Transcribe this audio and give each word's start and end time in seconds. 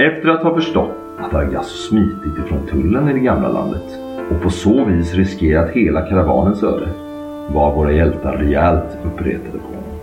Efter 0.00 0.28
att 0.28 0.42
ha 0.42 0.54
förstått 0.54 0.90
att 1.18 1.34
Argasso 1.34 1.76
smitit 1.88 2.38
ifrån 2.46 2.66
tullen 2.70 3.08
i 3.08 3.12
det 3.12 3.18
gamla 3.18 3.48
landet 3.48 3.98
och 4.30 4.42
på 4.42 4.50
så 4.50 4.84
vis 4.84 5.14
riskerat 5.14 5.70
hela 5.70 6.02
karavanens 6.02 6.62
öde 6.62 6.88
var 7.54 7.74
våra 7.74 7.92
hjältar 7.92 8.32
rejält 8.32 8.98
uppretade 9.04 9.58
på 9.58 9.68
honom. 9.68 10.00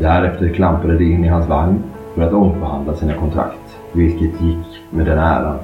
Därefter 0.00 0.48
klampade 0.48 0.98
de 0.98 1.04
in 1.04 1.24
i 1.24 1.28
hans 1.28 1.48
vagn 1.48 1.82
för 2.14 2.22
att 2.22 2.32
omförhandla 2.32 2.94
sina 2.94 3.14
kontrakt, 3.14 3.78
vilket 3.92 4.40
gick 4.40 4.82
med 4.90 5.06
den 5.06 5.18
äran. 5.18 5.58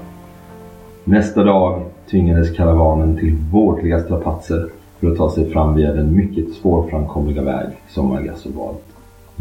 Nästa 1.05 1.45
dag 1.45 1.83
tvingades 2.11 2.57
karavanen 2.57 3.17
till 3.17 3.37
vårdliga 3.53 4.01
strapatser 4.01 4.69
för 5.01 5.11
att 5.11 5.17
ta 5.17 5.31
sig 5.31 5.51
fram 5.51 5.75
via 5.75 5.93
den 5.93 6.17
mycket 6.17 6.55
svårframkomliga 6.55 7.43
väg 7.43 7.67
som 7.89 8.13
Argasso 8.13 8.49
valt. 8.53 8.90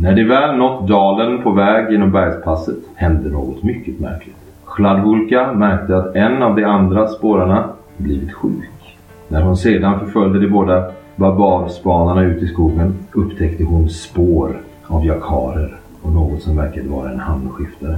När 0.01 0.15
de 0.15 0.23
väl 0.23 0.57
nått 0.57 0.87
dalen 0.87 1.43
på 1.43 1.51
väg 1.51 1.91
genom 1.91 2.11
bergspasset 2.11 2.77
hände 2.95 3.29
något 3.29 3.63
mycket 3.63 3.99
märkligt. 3.99 4.35
Chladvulka 4.65 5.53
märkte 5.53 5.97
att 5.97 6.15
en 6.15 6.43
av 6.43 6.55
de 6.55 6.63
andra 6.63 7.07
spårarna 7.07 7.69
blivit 7.97 8.33
sjuk. 8.33 8.97
När 9.27 9.41
hon 9.41 9.57
sedan 9.57 9.99
förföljde 9.99 10.39
de 10.39 10.47
båda 10.47 10.91
barbarspanarna 11.15 12.23
ut 12.23 12.43
i 12.43 12.47
skogen 12.47 12.93
upptäckte 13.11 13.63
hon 13.63 13.89
spår 13.89 14.61
av 14.87 15.05
jakarer 15.05 15.79
och 16.01 16.11
något 16.11 16.41
som 16.41 16.57
verkade 16.57 16.89
vara 16.89 17.11
en 17.11 17.19
hamnskiftare. 17.19 17.97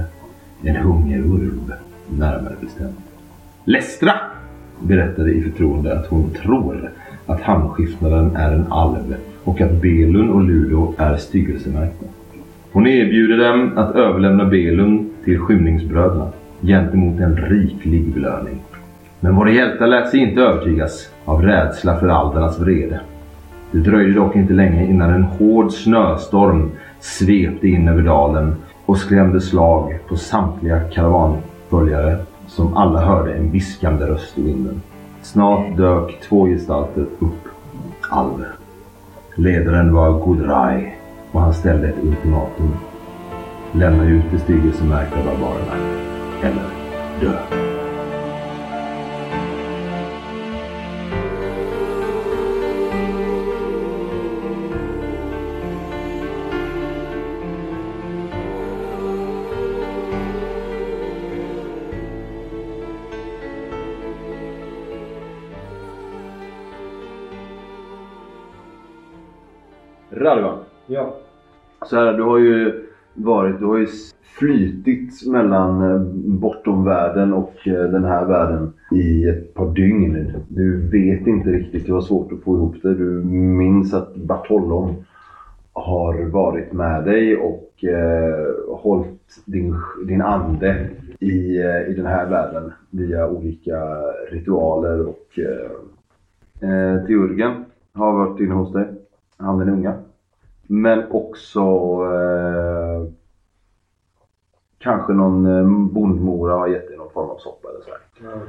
En 0.62 0.76
hungerurv, 0.76 1.72
närmare 2.08 2.54
bestämt. 2.60 3.00
Lestra 3.64 4.12
berättade 4.80 5.30
i 5.30 5.42
förtroende 5.42 5.98
att 5.98 6.06
hon 6.06 6.30
tror 6.30 6.90
att 7.26 7.40
hamnskiftaren 7.40 8.36
är 8.36 8.52
en 8.52 8.72
alv 8.72 9.14
och 9.44 9.60
att 9.60 9.72
Belun 9.72 10.30
och 10.30 10.44
Ludo 10.44 10.94
är 10.98 11.16
styggelsemärkta. 11.16 12.06
Hon 12.72 12.86
erbjuder 12.86 13.48
dem 13.48 13.72
att 13.76 13.94
överlämna 13.94 14.44
Belun 14.44 15.10
till 15.24 15.38
skymningsbröderna 15.38 16.28
gentemot 16.60 17.20
en 17.20 17.36
riklig 17.36 18.14
belöning. 18.14 18.60
Men 19.20 19.36
våra 19.36 19.50
hjältar 19.50 19.86
lät 19.86 20.10
sig 20.10 20.20
inte 20.20 20.40
övertygas 20.40 21.08
av 21.24 21.42
rädsla 21.42 21.96
för 21.96 22.08
aldernas 22.08 22.60
vrede. 22.60 23.00
Det 23.70 23.78
dröjde 23.78 24.12
dock 24.12 24.36
inte 24.36 24.52
länge 24.52 24.86
innan 24.86 25.14
en 25.14 25.22
hård 25.22 25.72
snöstorm 25.72 26.70
svepte 27.00 27.68
in 27.68 27.88
över 27.88 28.02
dalen 28.02 28.54
och 28.86 28.98
skrämde 28.98 29.40
slag 29.40 29.98
på 30.08 30.16
samtliga 30.16 30.80
karavanföljare 30.80 32.16
som 32.46 32.76
alla 32.76 33.00
hörde 33.00 33.34
en 33.34 33.50
viskande 33.50 34.06
röst 34.06 34.38
i 34.38 34.42
vinden. 34.42 34.82
Snart 35.22 35.76
dök 35.76 36.20
två 36.20 36.46
gestalter 36.46 37.06
upp. 37.18 37.48
Alver. 38.10 38.61
Ledaren 39.34 39.94
var 39.94 40.26
Gudrai 40.26 40.94
och 41.32 41.40
han 41.40 41.54
ställde 41.54 41.88
ett 41.88 42.04
ultimatum. 42.04 42.76
Lämna 43.72 44.04
ut 44.04 44.24
de 44.30 44.38
styggelsemärkta 44.38 45.16
barbarerna 45.16 45.76
eller 46.42 46.64
dö. 47.20 47.38
Så 71.92 71.98
här, 71.98 72.12
du 72.12 72.22
har 72.22 72.38
ju 72.38 72.84
varit, 73.14 73.58
du 73.58 73.66
har 73.66 73.78
ju 73.78 73.86
flytit 74.38 75.26
mellan 75.26 75.90
eh, 75.90 76.00
bortom 76.40 76.84
världen 76.84 77.32
och 77.32 77.68
eh, 77.68 77.90
den 77.90 78.04
här 78.04 78.24
världen 78.24 78.72
i 78.92 79.28
ett 79.28 79.54
par 79.54 79.74
dygn. 79.74 80.42
Du 80.48 80.88
vet 80.90 81.26
inte 81.26 81.50
riktigt, 81.50 81.86
du 81.86 81.92
har 81.92 82.00
svårt 82.00 82.32
att 82.32 82.42
få 82.42 82.56
ihop 82.56 82.74
det. 82.82 82.94
Du 82.94 83.24
minns 83.24 83.94
att 83.94 84.16
Bartolom 84.16 84.94
har 85.72 86.24
varit 86.24 86.72
med 86.72 87.04
dig 87.04 87.36
och 87.36 87.84
eh, 87.84 88.48
hållit 88.68 89.42
din, 89.44 89.74
din 90.06 90.22
ande 90.22 90.88
i, 91.18 91.58
eh, 91.58 91.90
i 91.90 91.94
den 91.96 92.06
här 92.06 92.30
världen 92.30 92.72
via 92.90 93.28
olika 93.28 93.78
ritualer 94.30 95.06
och 95.06 95.38
eh, 95.38 96.70
eh 96.70 97.06
Teurgen 97.06 97.64
har 97.94 98.12
varit 98.12 98.40
inne 98.40 98.54
hos 98.54 98.72
dig. 98.72 98.88
Han 99.36 99.58
den 99.58 99.68
unga. 99.68 99.94
Men 100.72 101.10
också 101.10 101.60
eh, 102.04 103.08
kanske 104.78 105.12
någon 105.12 105.46
eh, 105.46 105.92
bondmora 105.92 106.54
har 106.54 106.66
gett 106.68 106.88
dig 106.88 106.96
någon 106.96 107.12
form 107.12 107.30
av 107.30 107.38
soppa 107.38 107.68
eller 107.68 107.80
sådär. 107.80 108.00
ja. 108.22 108.40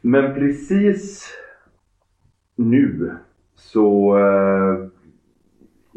Men 0.00 0.34
precis 0.34 1.30
nu 2.56 3.12
så 3.54 4.18
eh, 4.18 4.86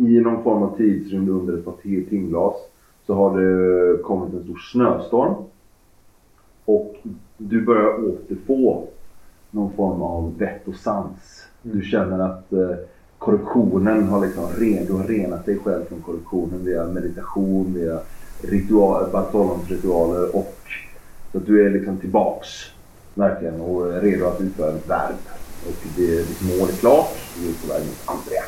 i 0.07 0.19
någon 0.21 0.43
form 0.43 0.63
av 0.63 0.77
tidsrymd 0.77 1.29
under 1.29 1.57
ett 1.57 1.65
par 1.65 1.71
ti- 1.83 2.09
timglas 2.09 2.55
så 3.05 3.13
har 3.15 3.39
det 3.41 3.97
kommit 4.03 4.33
en 4.33 4.43
stor 4.43 4.57
snöstorm. 4.57 5.33
Och 6.65 6.95
du 7.37 7.65
börjar 7.65 8.09
återfå 8.09 8.87
någon 9.51 9.73
form 9.73 10.01
av 10.01 10.37
vett 10.37 10.67
och 10.67 10.75
sans. 10.75 11.47
Du 11.61 11.81
känner 11.81 12.19
att 12.19 12.53
eh, 12.53 12.75
korruptionen 13.19 14.07
har 14.07 14.25
liksom 14.25 14.49
ren, 14.57 14.85
du 14.85 14.93
har 14.93 15.03
renat 15.03 15.45
dig 15.45 15.57
själv 15.63 15.85
från 15.85 16.01
korruptionen 16.01 16.65
via 16.65 16.85
meditation, 16.87 17.73
via 17.73 17.99
ritual, 18.41 19.09
ritualer 19.67 20.35
och 20.35 20.57
så 21.31 21.37
att 21.37 21.45
du 21.45 21.65
är 21.65 21.69
liksom 21.69 21.97
tillbaks 21.97 22.49
verkligen 23.13 23.61
och 23.61 23.93
är 23.93 24.01
redo 24.01 24.25
att 24.25 24.41
utföra 24.41 24.75
ett 24.75 24.89
värv. 24.89 25.15
Och 25.67 25.87
det, 25.97 26.17
ditt 26.17 26.41
mål 26.41 26.69
är 26.69 26.73
klart, 26.73 27.17
du 27.41 27.49
är 27.49 27.53
på 27.53 27.73
väg 27.73 27.87
mot 27.87 28.03
Andrea. 28.05 28.43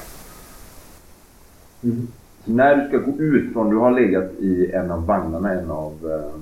Mm. 1.84 2.08
Så 2.46 2.52
när 2.52 2.76
du 2.76 2.88
ska 2.88 2.98
gå 2.98 3.18
ut 3.18 3.54
från, 3.54 3.70
du 3.70 3.76
har 3.76 3.92
legat 3.92 4.32
i 4.40 4.72
en 4.72 4.92
av 4.92 5.06
vagnarna, 5.06 5.54
en 5.54 5.72
av 5.72 5.94
eh, 6.12 6.42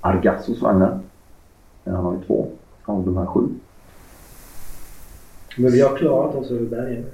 Argassos 0.00 0.62
vagnar. 0.62 0.98
Han 1.84 1.94
har 1.94 2.12
ju 2.12 2.20
två 2.26 2.48
av 2.84 3.04
de 3.04 3.16
här 3.16 3.26
sju. 3.26 3.48
Men 5.56 5.72
vi 5.72 5.80
har 5.80 5.96
klarat 5.96 6.34
oss 6.34 6.50
över 6.50 6.66
bergen. 6.66 7.04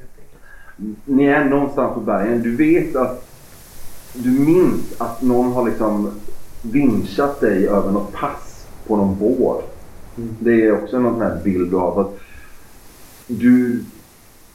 Ni 1.04 1.24
är 1.24 1.44
någonstans 1.44 1.94
på 1.94 2.00
bergen. 2.00 2.42
Du 2.42 2.56
vet 2.56 2.96
att 2.96 3.26
du 4.14 4.30
minns 4.30 4.94
att 4.98 5.22
någon 5.22 5.52
har 5.52 5.66
liksom 5.66 6.10
vinschat 6.62 7.40
dig 7.40 7.68
över 7.68 7.92
något 7.92 8.12
pass 8.12 8.66
på 8.86 8.96
någon 8.96 9.16
vår. 9.20 9.62
Mm. 10.16 10.36
Det 10.38 10.66
är 10.66 10.82
också 10.82 10.98
någon 10.98 11.12
sån 11.12 11.22
här 11.22 11.40
bild 11.44 11.70
du 11.70 11.76
har. 11.76 12.00
Att 12.00 12.18
du, 13.26 13.84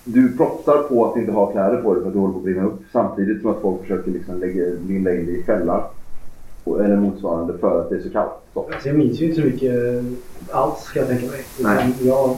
du 0.04 0.38
propsar 0.38 0.84
på 0.84 1.12
att 1.12 1.18
inte 1.18 1.32
ha 1.32 1.52
kläder 1.52 1.82
på 1.82 1.94
dig 1.94 2.02
för 2.02 2.08
att 2.08 2.14
du 2.14 2.20
håller 2.20 2.34
på 2.34 2.40
att 2.40 2.44
brinna 2.44 2.66
upp. 2.66 2.80
Samtidigt 2.92 3.42
som 3.42 3.52
att 3.52 3.62
folk 3.62 3.82
försöker 3.82 4.12
liksom 4.12 4.40
lägga, 4.40 4.64
linda 4.88 5.16
in 5.16 5.26
dig 5.26 5.40
i 5.40 5.44
fällar. 5.44 5.88
Eller 6.66 6.98
motsvarande 6.98 7.58
för 7.58 7.82
att 7.82 7.90
det 7.90 7.96
är 7.96 8.02
så 8.02 8.10
kallt. 8.10 8.32
Så. 8.54 8.70
Alltså 8.74 8.88
jag 8.88 8.98
minns 8.98 9.20
ju 9.20 9.26
inte 9.26 9.42
så 9.42 9.48
mycket 9.48 10.04
alls 10.52 10.80
ska 10.84 11.00
jag 11.00 11.08
tänka 11.08 11.26
mig. 11.26 11.44
Nej. 11.60 11.94
Jag, 12.02 12.38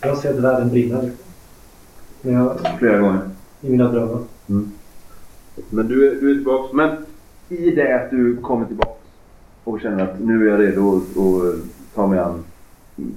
jag 0.00 0.08
har 0.08 0.16
sett 0.16 0.36
världen 0.36 0.68
brinna. 0.68 1.00
Jag, 2.22 2.78
Flera 2.78 2.98
gånger. 2.98 3.20
I 3.60 3.70
mina 3.70 3.92
drömmar. 3.92 4.22
Men 5.70 5.88
du 5.88 6.10
är, 6.10 6.20
du 6.20 6.30
är 6.30 6.34
tillbaka. 6.34 6.76
Men 6.76 6.96
i 7.48 7.70
det 7.70 7.94
att 7.94 8.10
du 8.10 8.36
kommer 8.36 8.66
tillbaka 8.66 9.00
och 9.64 9.80
känner 9.80 10.04
att 10.04 10.20
nu 10.20 10.46
är 10.46 10.50
jag 10.50 10.60
redo 10.60 10.96
att, 10.96 11.16
att 11.16 11.94
ta 11.94 12.06
mig 12.06 12.18
an 12.18 12.44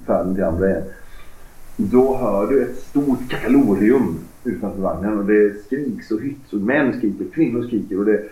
färden 0.06 0.34
till 0.34 0.44
andra 0.44 0.68
igen. 0.68 0.82
Då 1.76 2.16
hör 2.16 2.46
du 2.46 2.62
ett 2.62 2.78
stort 2.78 3.30
kakalorium 3.30 4.18
utanför 4.44 4.82
vagnen 4.82 5.18
och 5.18 5.24
det 5.24 5.64
skriks 5.66 6.10
och 6.10 6.20
hytts 6.20 6.52
och 6.52 6.60
män 6.60 6.98
skriker, 6.98 7.24
kvinnor 7.34 7.62
skriker 7.62 7.98
och 7.98 8.04
det, 8.04 8.22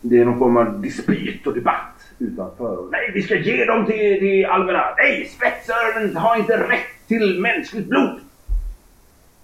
det 0.00 0.18
är 0.18 0.24
någon 0.24 0.38
form 0.38 0.56
av 0.56 0.82
dispyt 0.82 1.46
och 1.46 1.54
debatt 1.54 2.00
utanför. 2.18 2.78
Och, 2.78 2.88
Nej, 2.92 3.10
vi 3.14 3.22
ska 3.22 3.36
ge 3.36 3.64
dem 3.64 3.86
till, 3.86 4.18
till 4.18 4.46
alverna! 4.46 4.84
Nej, 4.98 5.30
spetsöronen 5.36 6.16
har 6.16 6.36
inte 6.36 6.56
rätt 6.56 7.08
till 7.08 7.40
mänskligt 7.40 7.88
blod! 7.88 8.20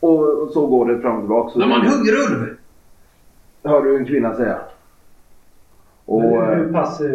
Och, 0.01 0.43
och 0.43 0.51
så 0.51 0.67
går 0.67 0.87
det 0.87 1.01
fram 1.01 1.17
och 1.17 1.23
tillbaka. 1.23 1.59
De 1.59 1.71
har 1.71 1.79
en 1.81 1.87
hungerulv! 1.87 2.57
hör 3.65 3.83
du 3.83 3.97
en 3.97 4.05
kvinna 4.07 4.35
säga. 4.35 4.59
Och, 6.05 6.21
Men 6.23 6.31
hur, 6.31 6.43
eh, 6.53 6.57
hur 6.57 6.73
pass 6.73 7.01
eh, 7.01 7.09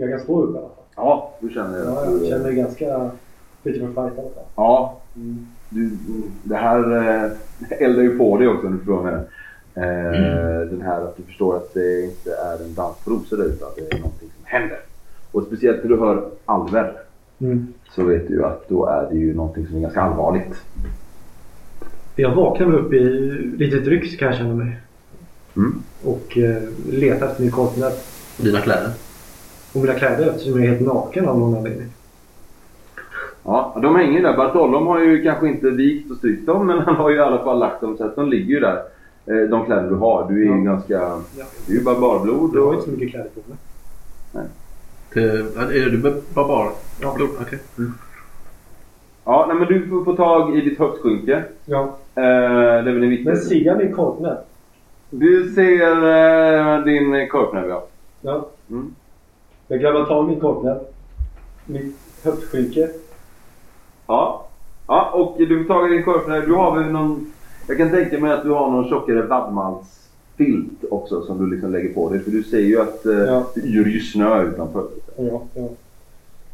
jag 0.00 0.10
kan 0.10 0.20
stå 0.20 0.42
upp 0.42 0.54
i 0.54 0.58
alla 0.58 0.68
fall. 0.68 0.76
ja, 0.96 1.34
du 1.40 1.48
känner 1.50 1.78
Ja, 1.78 2.04
jag 2.04 2.20
du, 2.20 2.26
känner 2.26 2.44
mig 2.44 2.54
ganska 2.54 3.10
fit 3.62 3.80
for 3.80 3.86
fight 3.86 3.96
i 4.18 4.20
alla 4.20 4.30
fall. 4.30 4.44
Ja, 4.56 5.00
du, 5.68 5.90
det 6.42 6.56
här 6.56 6.78
eh, 7.24 7.30
eldar 7.86 8.02
ju 8.02 8.18
på 8.18 8.36
dig 8.38 8.48
också 8.48 8.66
om 8.66 8.72
du 8.72 8.78
förstår 8.78 9.02
menar. 9.02 9.24
Eh, 9.74 10.68
Den 10.70 10.82
här 10.82 11.00
att 11.00 11.16
du 11.16 11.22
förstår 11.22 11.56
att 11.56 11.74
det 11.74 12.02
inte 12.04 12.30
är 12.34 12.64
en 12.64 12.74
dans 12.74 12.96
på 13.04 13.10
rosor 13.10 13.36
där 13.36 13.44
utan 13.44 13.68
det 13.76 13.94
är 13.94 13.98
någonting 14.00 14.30
som 14.36 14.44
händer. 14.44 14.78
Och 15.32 15.42
speciellt 15.42 15.82
när 15.82 15.90
du 15.90 15.98
hör 16.00 16.24
Alver 16.44 16.92
Mm. 17.40 17.66
så 17.90 18.04
vet 18.04 18.28
du 18.28 18.34
ju 18.34 18.44
att 18.44 18.68
då 18.68 18.86
är 18.86 19.08
det 19.10 19.16
ju 19.16 19.34
någonting 19.34 19.66
som 19.66 19.76
är 19.76 19.80
ganska 19.80 20.00
allvarligt. 20.02 20.56
Jag 22.16 22.34
vaknar 22.34 22.66
väl 22.66 22.78
upp 22.80 22.92
i 22.92 22.98
lite 23.58 23.76
drygt 23.80 24.18
kan 24.18 24.28
jag 24.28 24.36
känna 24.36 24.54
mig. 24.54 24.76
Mm. 25.56 25.74
Och 26.04 26.38
eh, 26.38 26.62
letar 26.90 27.26
efter 27.26 27.42
min 27.42 27.50
korpnöt. 27.52 28.04
Dina 28.36 28.60
kläder. 28.60 28.90
Och 29.72 29.80
mina 29.80 29.94
kläder 29.94 30.30
eftersom 30.30 30.52
jag 30.52 30.64
är 30.64 30.68
helt 30.68 30.86
naken 30.86 31.28
av 31.28 31.38
någon 31.38 31.56
anledning. 31.56 31.88
Ja, 33.44 33.78
de 33.82 33.96
hänger 33.96 34.22
där. 34.22 34.36
Bartolom 34.36 34.86
har 34.86 35.00
ju 35.00 35.22
kanske 35.22 35.48
inte 35.48 35.70
vikt 35.70 36.10
och 36.10 36.16
strykt 36.16 36.46
dem 36.46 36.66
men 36.66 36.78
han 36.78 36.94
har 36.96 37.10
ju 37.10 37.16
i 37.16 37.20
alla 37.20 37.38
fall 37.44 37.58
lagt 37.58 37.80
dem 37.80 37.96
så 37.96 38.04
att 38.04 38.16
de 38.16 38.28
ligger 38.30 38.54
ju 38.54 38.60
där. 38.60 38.82
Eh, 39.26 39.48
De 39.50 39.64
kläder 39.66 39.88
du 39.90 39.94
har. 39.94 40.28
Du 40.28 40.34
är 40.34 40.44
ju 40.44 40.64
Ja. 40.64 40.72
ganska... 40.72 40.94
Ja. 40.94 41.44
Du 41.66 41.72
är 41.74 41.78
ju 41.78 41.84
barbarblod. 41.84 42.50
Jag 42.54 42.60
har 42.60 42.68
Och... 42.68 42.74
inte 42.74 42.84
så 42.86 42.90
mycket 42.90 43.10
kläder 43.10 43.30
på 43.34 43.40
mig. 43.48 44.46
Till, 45.12 45.46
är 45.56 45.90
du 45.90 45.98
barbar? 46.34 46.70
Ja. 47.00 47.14
Blod? 47.16 47.28
Okej. 47.40 47.58
Ja, 49.24 49.44
nej, 49.48 49.56
men 49.56 49.68
du 49.68 49.88
får 49.88 50.04
få 50.04 50.16
tag 50.16 50.56
i 50.56 50.60
ditt 50.60 50.78
höftskynke. 50.78 51.42
Ja. 51.64 51.80
Eh, 52.14 52.22
det 52.22 52.22
är 52.22 52.82
väl 52.82 52.94
det 52.94 53.00
Men 53.00 53.10
viktigaste. 53.10 53.46
ser 53.48 53.56
jag 53.60 53.78
min 53.78 53.92
korpnäbb? 53.92 54.38
Du 55.10 55.52
ser 55.54 55.96
eh, 56.78 56.84
din 56.84 57.28
korpnäbb 57.28 57.68
ja. 57.68 57.84
Ja. 58.20 58.46
Mm. 58.70 58.94
Jag 59.68 59.80
grabbar 59.80 60.04
tag 60.04 60.24
i 60.24 60.28
min 60.28 60.40
korpnäbb. 60.40 60.78
Mitt 61.66 61.96
höftskynke. 62.24 62.88
Ja. 64.06 64.46
Ja, 64.86 65.10
och 65.14 65.34
du 65.38 65.64
får 65.64 65.74
tag 65.74 65.90
i 65.92 65.94
din 65.94 66.04
korpnäbb. 66.04 66.44
Du 66.46 66.52
har 66.54 66.78
väl 66.78 66.90
någon... 66.92 67.32
Jag 67.68 67.78
kan 67.78 67.90
tänka 67.90 68.18
mig 68.18 68.32
att 68.32 68.42
du 68.42 68.50
har 68.50 68.70
någon 68.70 68.88
tjockare 68.88 69.22
vadmalsfilt 69.22 70.84
också 70.90 71.22
som 71.22 71.38
du 71.38 71.54
liksom 71.54 71.72
lägger 71.72 71.94
på 71.94 72.08
dig. 72.10 72.20
För 72.20 72.30
du 72.30 72.42
ser 72.42 72.58
ju 72.60 72.80
att 72.80 73.06
eh, 73.06 73.12
Ja. 73.14 73.44
det 73.54 73.60
yr 73.60 73.86
ju 73.88 74.00
snö 74.00 74.42
utanför. 74.42 74.84
Ja, 75.16 75.40
ja. 75.54 75.68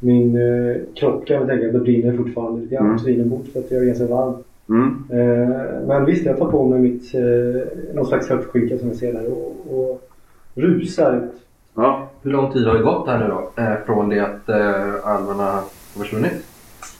Min 0.00 0.36
eh, 0.36 0.76
kropp 0.94 1.26
kan 1.26 1.36
jag 1.36 1.46
tänka, 1.46 1.66
det 1.66 1.78
brinner 1.78 2.16
fortfarande 2.16 2.60
lite 2.60 2.74
grann. 2.74 2.98
Mm. 3.06 3.28
Bort 3.28 3.46
för 3.52 3.60
att 3.60 3.70
jag 3.70 3.82
är 3.82 3.86
ganska 3.86 4.06
varm. 4.06 4.34
Mm. 4.68 5.04
Eh, 5.10 5.86
men 5.86 6.04
visst, 6.04 6.26
jag 6.26 6.38
tar 6.38 6.50
på 6.50 6.68
mig 6.68 6.80
mitt, 6.80 7.14
eh, 7.14 7.94
någon 7.94 8.06
slags 8.06 8.28
höftskynka 8.28 8.78
som 8.78 8.88
jag 8.88 8.96
ser 8.96 9.12
där 9.12 9.32
och, 9.32 9.78
och 9.78 10.02
rusar 10.54 11.16
ut. 11.16 11.32
Ja. 11.74 12.08
Hur 12.22 12.30
lång 12.30 12.52
tid 12.52 12.66
har 12.66 12.74
det 12.74 12.82
gått 12.82 13.08
här 13.08 13.18
nu 13.18 13.28
då? 13.28 13.62
Eh, 13.62 13.74
från 13.86 14.08
det 14.08 14.20
att 14.20 14.48
eh, 14.48 15.08
alverna 15.08 15.44
har 15.44 15.62
försvunnit 16.02 16.46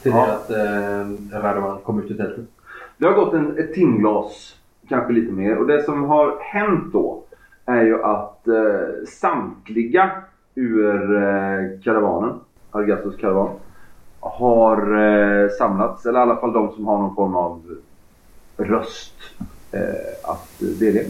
till 0.03 0.13
Ja. 0.13 0.27
det 0.27 0.33
att 0.33 0.51
eh, 0.51 1.41
Radovan 1.41 1.79
kom 1.83 2.03
ut 2.03 2.11
i 2.11 2.15
tältet? 2.15 2.45
Det 2.99 3.07
har 3.07 3.15
gått 3.15 3.35
en, 3.35 3.59
ett 3.59 3.75
timglas, 3.75 4.57
kanske 4.89 5.13
lite 5.13 5.33
mer. 5.33 5.57
Och 5.59 5.67
det 5.67 5.83
som 5.83 6.05
har 6.05 6.39
hänt 6.41 6.93
då 6.93 7.23
är 7.67 7.83
ju 7.83 8.03
att 8.03 8.49
eh, 8.49 9.05
samtliga 9.07 10.11
ur 10.55 11.17
eh, 11.17 11.81
karavanen, 11.85 12.35
Argassos 12.71 13.17
karavan, 13.17 13.51
har 14.21 14.97
eh, 14.97 15.49
samlats. 15.59 16.07
Eller 16.07 16.19
i 16.19 16.23
alla 16.23 16.37
fall 16.37 16.53
de 16.53 16.73
som 16.73 16.87
har 16.87 16.99
någon 16.99 17.15
form 17.15 17.37
av 17.37 17.63
röst 18.57 19.15
eh, 19.73 20.31
att 20.31 20.59
delge. 20.59 21.05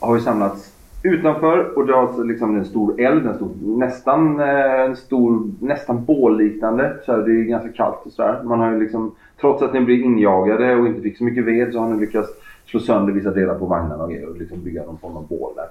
Har 0.00 0.14
ju 0.14 0.20
samlats 0.20 0.72
utanför 1.02 1.78
och 1.78 1.86
det 1.86 1.92
har 1.92 2.02
alltså 2.02 2.22
liksom 2.22 2.56
en 2.56 2.64
stor 2.64 3.00
eld, 3.00 3.26
en 3.26 3.36
stor, 3.36 3.50
nästan, 3.62 4.40
eh, 4.40 4.80
en 4.80 4.96
stor, 4.96 5.50
nästan 5.60 6.04
bålliknande. 6.04 6.96
Så 7.06 7.12
här, 7.12 7.18
det 7.18 7.32
är 7.32 7.44
ganska 7.44 7.72
kallt 7.72 8.06
och 8.06 8.12
sådär. 8.12 8.42
Man 8.42 8.60
har 8.60 8.72
ju 8.72 8.80
liksom, 8.80 9.14
trots 9.40 9.62
att 9.62 9.72
ni 9.72 9.80
blir 9.80 10.02
injagade 10.02 10.76
och 10.76 10.86
inte 10.86 11.00
fick 11.00 11.18
så 11.18 11.24
mycket 11.24 11.44
ved 11.44 11.72
så 11.72 11.78
har 11.78 11.88
ni 11.88 12.00
lyckats 12.00 12.28
slå 12.66 12.80
sönder 12.80 13.12
vissa 13.12 13.30
delar 13.30 13.54
på 13.54 13.66
vagnarna 13.66 14.04
och 14.04 14.10
grejer 14.10 14.28
och 14.28 14.36
liksom 14.36 14.62
bygga 14.64 14.82
någon 14.82 14.98
form 14.98 15.16
av 15.16 15.28
bål 15.28 15.52
där. 15.56 15.66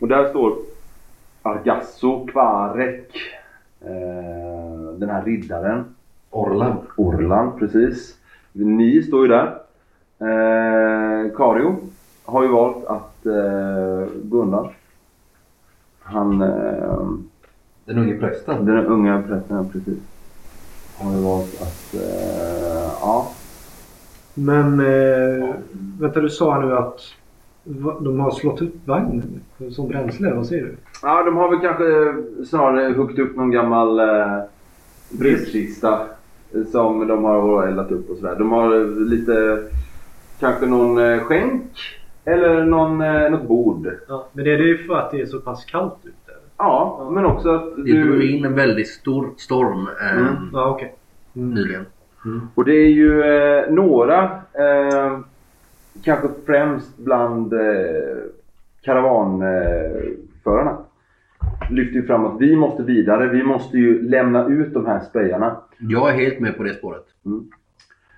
Och 0.00 0.08
där 0.08 0.28
står 0.28 0.56
Argasso, 1.42 2.26
Kvarek, 2.26 3.10
eh, 3.86 4.92
den 4.98 5.08
här 5.10 5.24
riddaren. 5.24 5.84
Orlan. 6.30 6.76
Orlan, 6.96 7.58
precis. 7.58 8.16
Ni 8.52 9.02
står 9.02 9.22
ju 9.22 9.28
där. 9.28 9.46
Eh, 10.18 11.30
Kario 11.36 11.76
har 12.24 12.42
ju 12.42 12.48
valt 12.48 12.84
att 12.86 13.26
eh, 13.26 14.06
gå 14.24 14.42
undan. 14.42 14.68
Han, 16.00 16.42
eh, 16.42 17.08
Den 17.84 17.98
unge 17.98 18.14
prästen. 18.18 18.64
den 18.66 18.86
unga 18.86 19.22
prästen, 19.22 19.68
precis. 19.68 19.98
Har 20.98 21.12
ju 21.12 21.22
valt 21.22 21.62
att, 21.62 21.94
eh, 21.94 22.92
ja. 23.00 23.30
Men 24.34 24.80
eh, 24.80 25.54
vänta, 26.00 26.20
du 26.20 26.30
sa 26.30 26.58
nu 26.58 26.76
att 26.76 27.00
de 28.00 28.20
har 28.20 28.30
slått 28.30 28.62
upp 28.62 28.74
vagnen 28.88 29.40
som 29.70 29.88
bränsle. 29.88 30.34
Vad 30.34 30.46
säger 30.46 30.62
du? 30.64 30.76
Ja, 31.02 31.22
de 31.22 31.36
har 31.36 31.50
väl 31.50 31.60
kanske 31.60 32.14
snarare 32.44 32.92
huggit 32.92 33.18
upp 33.18 33.36
någon 33.36 33.50
gammal 33.50 33.98
eh, 33.98 34.38
brevkista 35.10 36.00
som 36.72 37.06
de 37.08 37.24
har 37.24 37.66
eldat 37.66 37.90
upp 37.90 38.10
och 38.10 38.16
sådär. 38.16 38.34
De 38.38 38.52
har 38.52 39.00
lite, 39.04 39.58
kanske 40.40 40.66
någon 40.66 40.98
eh, 40.98 41.18
skänk 41.20 41.62
eller 42.24 42.64
någon, 42.64 43.00
eh, 43.00 43.30
något 43.30 43.48
bord. 43.48 43.88
Ja, 44.08 44.28
men 44.32 44.46
är 44.46 44.58
det 44.58 44.64
ju 44.64 44.78
för 44.78 44.94
att 44.96 45.10
det 45.10 45.20
är 45.20 45.26
så 45.26 45.40
pass 45.40 45.64
kallt 45.64 45.94
ute? 46.02 46.12
Ja, 46.56 47.10
men 47.14 47.24
också 47.24 47.50
att 47.54 47.76
Det 47.76 47.92
drog 48.02 48.18
du... 48.18 48.30
in 48.30 48.44
en 48.44 48.54
väldigt 48.54 48.88
stor 48.88 49.30
storm 49.36 49.88
eh, 50.00 50.16
Mm. 50.18 50.34
Ja, 50.52 50.68
okej. 50.70 50.94
Mm. 51.36 51.50
nyligen. 51.50 51.86
Och 52.54 52.64
det 52.64 52.72
är 52.74 52.88
ju 52.88 53.22
eh, 53.22 53.70
några, 53.72 54.22
eh, 54.52 55.18
kanske 56.04 56.28
främst 56.46 56.98
bland 56.98 57.52
eh, 57.52 57.60
karavanförarna, 58.82 60.78
lyfter 61.70 61.94
ju 61.94 62.06
fram 62.06 62.24
att 62.26 62.40
vi 62.40 62.56
måste 62.56 62.82
vidare. 62.82 63.28
Vi 63.28 63.42
måste 63.42 63.78
ju 63.78 64.02
lämna 64.08 64.46
ut 64.48 64.74
de 64.74 64.86
här 64.86 65.00
spejarna. 65.00 65.56
Jag 65.78 66.10
är 66.10 66.14
helt 66.14 66.40
med 66.40 66.56
på 66.56 66.62
det 66.62 66.74
spåret. 66.74 67.04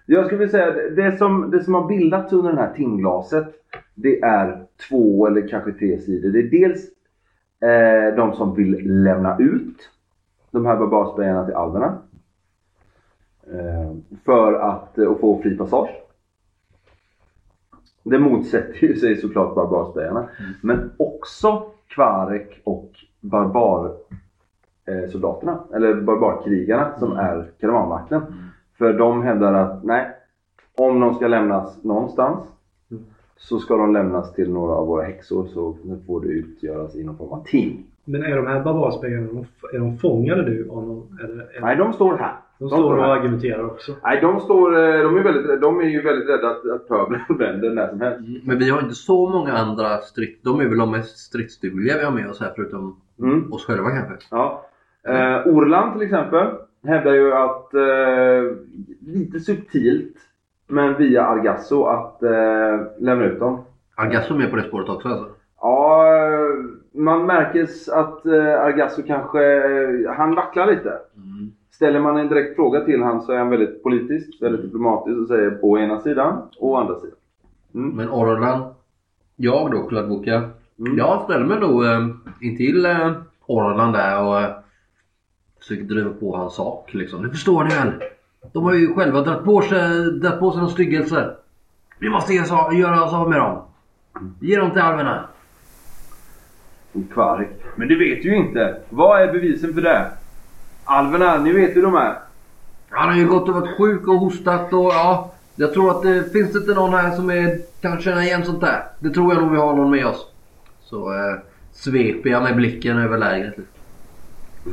Jag 0.07 0.27
skulle 0.27 0.39
vilja 0.39 0.51
säga 0.53 0.71
det- 0.71 0.91
det 0.91 1.19
som, 1.19 1.51
det 1.51 1.61
som 1.63 1.75
har 1.75 1.89
bildats 1.89 2.33
under 2.33 2.53
det 2.53 2.59
här 2.59 2.73
timglaset 2.73 3.55
det 3.95 4.21
är 4.21 4.63
två 4.89 5.27
eller 5.27 5.49
kanske 5.49 5.73
tre 5.73 5.99
sidor. 5.99 6.31
Det 6.31 6.39
är 6.39 6.51
dels 6.51 6.85
eh, 7.61 8.17
de 8.17 8.33
som 8.35 8.55
vill 8.55 9.03
lämna 9.03 9.37
ut 9.39 9.91
de 10.51 10.67
här 10.67 10.77
barbarspejarna 10.77 11.45
till 11.45 11.55
alverna. 11.55 11.99
Eh, 13.53 13.93
för 14.25 14.53
att 14.55 14.99
eh, 14.99 15.05
och 15.05 15.21
få 15.21 15.43
fri 15.43 15.57
passage. 15.57 15.91
Det 18.05 18.19
motsätter 18.19 18.87
ju 18.87 18.97
sig 18.97 19.17
såklart 19.17 19.55
barbarspejarna. 19.55 20.29
Men 20.61 20.91
också 20.97 21.62
Kvarek 21.89 22.61
och 22.65 22.91
barbar 23.21 23.97
eh, 24.87 25.75
eller 25.75 26.01
barbarkrigarna 26.01 26.99
som 26.99 27.12
är 27.12 27.51
karavanvakten. 27.61 28.23
För 28.79 28.93
de 28.93 29.23
hävdar 29.23 29.53
att 29.55 29.85
nej, 29.85 30.11
om 30.77 31.01
de 31.01 31.15
ska 31.15 31.27
lämnas 31.29 31.85
någonstans 31.85 32.45
så 33.37 33.58
ska 33.58 33.77
de 33.77 33.93
lämnas 33.93 34.32
till 34.32 34.53
några 34.53 34.73
av 34.75 34.87
våra 34.87 35.05
häxor 35.05 35.46
så 35.46 35.77
får 36.06 36.20
det 36.20 36.29
utgöras 36.29 36.96
i 36.96 37.05
någon 37.05 37.17
form 37.17 37.32
av 37.32 37.44
ting. 37.44 37.87
Men 38.05 38.23
är 38.23 38.37
de 38.37 38.46
här 38.46 38.65
barbarspelarna, 38.65 39.44
är 39.73 39.79
de 39.79 39.99
fångade 39.99 40.43
nu 40.43 40.69
av 40.70 40.87
någon? 40.87 41.19
Eller, 41.19 41.34
eller, 41.34 41.61
Nej, 41.61 41.77
de 41.77 41.93
står 41.93 42.17
här. 42.17 42.37
De 42.58 42.69
står 42.69 42.96
och 42.99 43.05
argumenterar 43.05 43.65
också. 43.65 43.93
Nej, 44.03 44.20
de 44.20 44.41
står, 44.41 44.75
eh, 44.75 45.03
de 45.03 45.17
är, 45.17 45.23
väldigt, 45.23 45.61
de 45.61 45.81
är 45.81 45.84
ju 45.84 46.03
väldigt 46.03 46.29
rädda 46.29 46.49
att, 46.51 46.70
att 46.70 46.89
pöbeln 46.89 47.23
vänder 47.39 47.70
när 47.70 47.89
som 47.89 48.01
helst. 48.01 48.20
Men 48.44 48.58
vi 48.58 48.70
har 48.70 48.81
inte 48.82 48.94
så 48.94 49.29
många 49.29 49.53
andra 49.53 49.99
strid... 49.99 50.39
De 50.43 50.61
är 50.61 50.69
väl 50.69 50.79
de 50.79 50.91
mest 50.91 51.19
stridsdugliga 51.19 51.99
vi 51.99 52.05
har 52.05 52.13
med 52.13 52.31
oss 52.31 52.41
här 52.41 52.53
förutom 52.56 53.01
Mm. 53.23 53.53
oss 53.53 53.67
själva 53.67 53.91
kanske. 53.91 54.27
Ja. 54.31 54.67
Eh, 55.08 55.46
Orland 55.46 55.93
till 55.93 56.03
exempel 56.03 56.46
hävdar 56.84 57.13
ju 57.13 57.32
att, 57.32 57.75
eh, 57.75 58.56
lite 59.06 59.41
subtilt, 59.41 60.17
men 60.69 60.96
via 60.96 61.23
Argasso, 61.27 61.84
att 61.84 62.23
eh, 62.23 62.81
lämna 62.99 63.25
ut 63.25 63.41
dem. 63.41 63.65
Argasso 63.96 64.34
är 64.34 64.39
med 64.39 64.51
på 64.51 64.56
det 64.56 64.63
spåret 64.63 64.89
också 64.89 65.08
alltså. 65.08 65.29
Ja, 65.61 66.05
man 66.94 67.27
märker 67.27 67.63
att 67.93 68.27
eh, 68.27 68.61
Argasso 68.61 69.03
kanske, 69.06 69.44
eh, 69.44 70.13
han 70.17 70.34
vacklar 70.34 70.67
lite. 70.67 70.99
Ställer 71.75 72.01
man 72.01 72.17
en 72.17 72.29
direkt 72.29 72.57
fråga 72.57 72.81
till 72.81 73.03
han 73.03 73.23
så 73.23 73.33
är 73.33 73.39
han 73.39 73.51
väldigt 73.51 73.83
politisk, 73.83 74.43
väldigt 74.43 74.63
diplomatisk 74.63 75.19
och 75.21 75.29
säger 75.29 75.51
på 75.51 75.79
ena 75.79 76.01
sidan 76.01 76.43
och 76.59 76.69
å 76.69 76.77
andra 76.77 77.01
sidan. 77.01 77.17
Mm. 77.75 77.97
Men 77.97 78.11
Orlan, 78.11 78.75
jag 79.37 79.71
då, 79.71 79.87
Kladboka. 79.87 80.51
Mm. 80.79 80.99
Jag 80.99 81.23
ställer 81.23 81.45
mig 81.45 81.61
nog 81.61 81.85
eh, 81.85 82.09
intill 82.41 82.87
eh, 82.87 83.13
Orlan 83.47 83.93
där 83.93 84.25
och 84.25 84.41
eh, 84.41 84.51
försöker 85.59 85.83
driva 85.85 86.11
på 86.11 86.37
hans 86.37 86.55
sak 86.55 86.95
liksom. 86.95 87.23
Det 87.23 87.31
förstår 87.31 87.65
ni 87.65 87.75
väl? 87.75 87.93
De 88.53 88.65
har 88.65 88.75
ju 88.75 88.95
själva 88.95 89.21
dragit 89.21 89.45
på 89.45 89.63
sig, 89.63 90.13
dragit 90.13 90.41
på 90.41 90.51
sig 90.51 90.61
någon 90.61 90.71
styggelse. 90.71 91.35
Vi 91.99 92.11
måste 92.11 92.35
göra 92.35 93.05
oss 93.05 93.15
av 93.15 93.31
med 93.31 93.39
dem. 93.39 93.63
Ge 94.41 94.57
dem 94.57 94.71
till 94.71 94.81
alverna. 94.83 95.25
Kvark. 97.13 97.49
Men 97.77 97.89
det 97.89 97.95
vet 97.95 98.23
du 98.23 98.29
ju 98.29 98.37
inte. 98.37 98.77
Vad 98.91 99.23
är 99.23 99.33
bevisen 99.33 99.75
för 99.75 99.81
det? 99.81 100.11
Alverna, 100.84 101.38
ni 101.38 101.53
vet 101.53 101.76
hur 101.76 101.82
de 101.82 101.94
är. 101.94 102.19
Han 102.91 103.08
har 103.08 103.17
ju 103.17 103.29
gått 103.29 103.48
och 103.48 103.55
varit 103.55 103.76
sjuk 103.76 104.08
och 104.08 104.19
hostat 104.19 104.72
och 104.72 104.93
ja. 104.93 105.31
Jag 105.56 105.72
tror 105.72 105.91
att 105.91 106.03
det 106.03 106.32
finns 106.32 106.56
inte 106.56 106.74
någon 106.74 106.94
här 106.94 107.17
som 107.17 107.31
är, 107.31 107.58
kan 107.81 108.00
känna 108.00 108.24
igen 108.24 108.44
sånt 108.44 108.60
där. 108.60 108.84
Det 108.98 109.10
tror 109.10 109.34
jag 109.34 109.43
nog 109.43 109.53
vi 109.53 109.58
har 109.58 109.76
någon 109.76 109.91
med 109.91 110.06
oss. 110.06 110.26
Så 110.82 111.12
eh, 111.12 111.34
sveper 111.72 112.31
jag 112.31 112.43
med 112.43 112.56
blicken 112.56 112.98
över 112.98 113.19
lägret. 113.19 113.55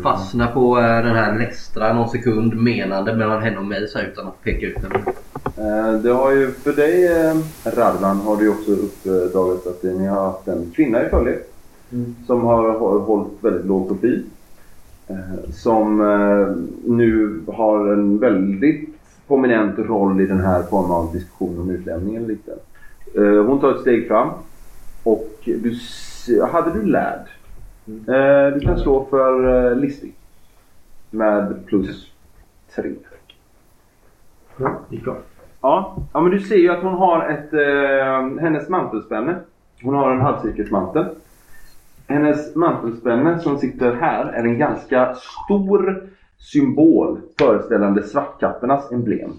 Fastnar 0.04 0.48
på 0.48 0.78
eh, 0.78 0.84
den 0.84 1.16
här 1.16 1.40
Lestra 1.40 1.94
någon 1.94 2.10
sekund 2.10 2.56
menande 2.56 3.16
mellan 3.16 3.42
henne 3.42 3.58
och 3.58 3.66
mig 3.66 3.88
så 3.88 3.98
här, 3.98 4.06
utan 4.06 4.28
att 4.28 4.44
peka 4.44 4.66
ut 4.66 4.78
henne. 4.78 5.04
Eh, 5.58 5.94
det 5.94 6.10
har 6.12 6.32
ju 6.32 6.52
för 6.52 6.74
dig 6.74 7.08
eh, 7.08 7.36
Radvan 7.64 8.20
har 8.20 8.38
du 8.38 8.44
ju 8.44 8.50
också 8.50 8.72
uppdagat 8.72 9.68
att 9.68 9.84
ni 9.84 10.08
har 10.08 10.26
haft 10.26 10.48
en 10.48 10.72
kvinna 10.76 11.06
i 11.06 11.10
följe. 11.10 11.40
som 12.28 12.44
har, 12.44 12.80
har 12.80 13.00
hållit 13.00 13.32
väldigt 13.42 13.66
låg 13.66 13.88
profil. 13.88 14.24
Eh, 15.08 15.52
som 15.52 16.02
eh, 16.02 16.56
nu 16.92 17.42
har 17.48 17.94
en 17.94 18.18
väldigt 18.18 18.90
prominent 19.28 19.80
roll 19.80 20.22
i 20.22 20.26
den 20.26 20.40
här 20.40 20.64
formen 20.64 20.92
av 20.92 21.14
diskussion 21.14 21.60
om 21.60 21.70
utlämningen. 21.70 22.28
Lite. 22.28 22.52
Eh, 23.16 23.46
hon 23.46 23.60
tar 23.60 23.72
ett 23.72 23.82
steg 23.82 24.08
fram 24.08 24.30
och 25.04 25.30
du, 25.44 25.78
hade 26.52 26.80
du 26.80 26.86
lärd? 26.86 27.28
Eh, 27.88 28.54
du 28.54 28.60
kan 28.60 28.80
slå 28.80 29.06
för 29.10 29.76
listig. 29.76 30.14
Med 31.10 31.66
plus 31.66 32.12
tre. 32.76 32.92
Ja, 34.58 34.80
gick 34.90 35.04
bra. 35.04 35.18
Ja, 35.62 35.96
ja 36.14 36.22
men 36.22 36.32
du 36.32 36.40
ser 36.40 36.56
ju 36.56 36.70
att 36.70 36.84
hon 36.84 36.94
har 36.94 37.30
ett, 37.30 37.54
eh, 37.54 38.42
hennes 38.44 38.70
mantelspänne. 38.70 39.36
Hon 39.84 39.96
har 39.96 40.12
en 40.12 40.22
halvcirkelsmantel. 40.22 41.06
Hennes 42.12 42.56
mantelspänne 42.56 43.40
som 43.40 43.58
sitter 43.58 43.96
här 43.96 44.26
är 44.26 44.44
en 44.44 44.58
ganska 44.58 45.16
stor 45.16 46.04
symbol 46.38 47.20
föreställande 47.40 48.04
svartkappornas 48.04 48.92
emblem. 48.92 49.32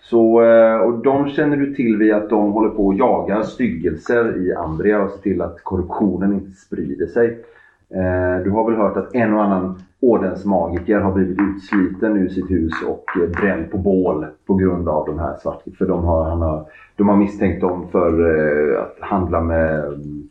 Så, 0.00 0.42
eh, 0.42 0.76
och 0.76 1.02
de 1.02 1.28
känner 1.28 1.56
du 1.56 1.74
till 1.74 1.96
via 1.96 2.16
att 2.16 2.30
de 2.30 2.52
håller 2.52 2.68
på 2.68 2.86
och 2.86 2.94
jagar 2.94 3.42
styggelser 3.42 4.46
i 4.46 4.54
Ambria 4.54 5.02
och 5.02 5.10
ser 5.10 5.20
till 5.20 5.42
att 5.42 5.64
korruptionen 5.64 6.32
inte 6.32 6.50
sprider 6.50 7.06
sig. 7.06 7.44
Eh, 7.90 8.44
du 8.44 8.50
har 8.50 8.70
väl 8.70 8.80
hört 8.80 8.96
att 8.96 9.14
en 9.14 9.34
och 9.34 9.44
annan 9.44 9.78
ordensmagiker 10.00 11.00
har 11.00 11.12
blivit 11.12 11.38
utsliten 11.40 12.16
ur 12.16 12.28
sitt 12.28 12.50
hus 12.50 12.72
och 12.86 13.04
eh, 13.22 13.30
bränd 13.40 13.70
på 13.70 13.78
bål 13.78 14.26
på 14.46 14.54
grund 14.54 14.88
av 14.88 15.06
de 15.06 15.18
här 15.18 15.36
svart... 15.42 15.62
För 15.78 15.86
de 15.86 16.04
har, 16.04 16.24
han 16.24 16.42
har, 16.42 16.66
de 16.96 17.08
har 17.08 17.16
misstänkt 17.16 17.60
dem 17.60 17.88
för 17.92 18.12
att 18.74 18.96
handla 19.00 19.40
med 19.40 19.84
mm, 19.84 20.28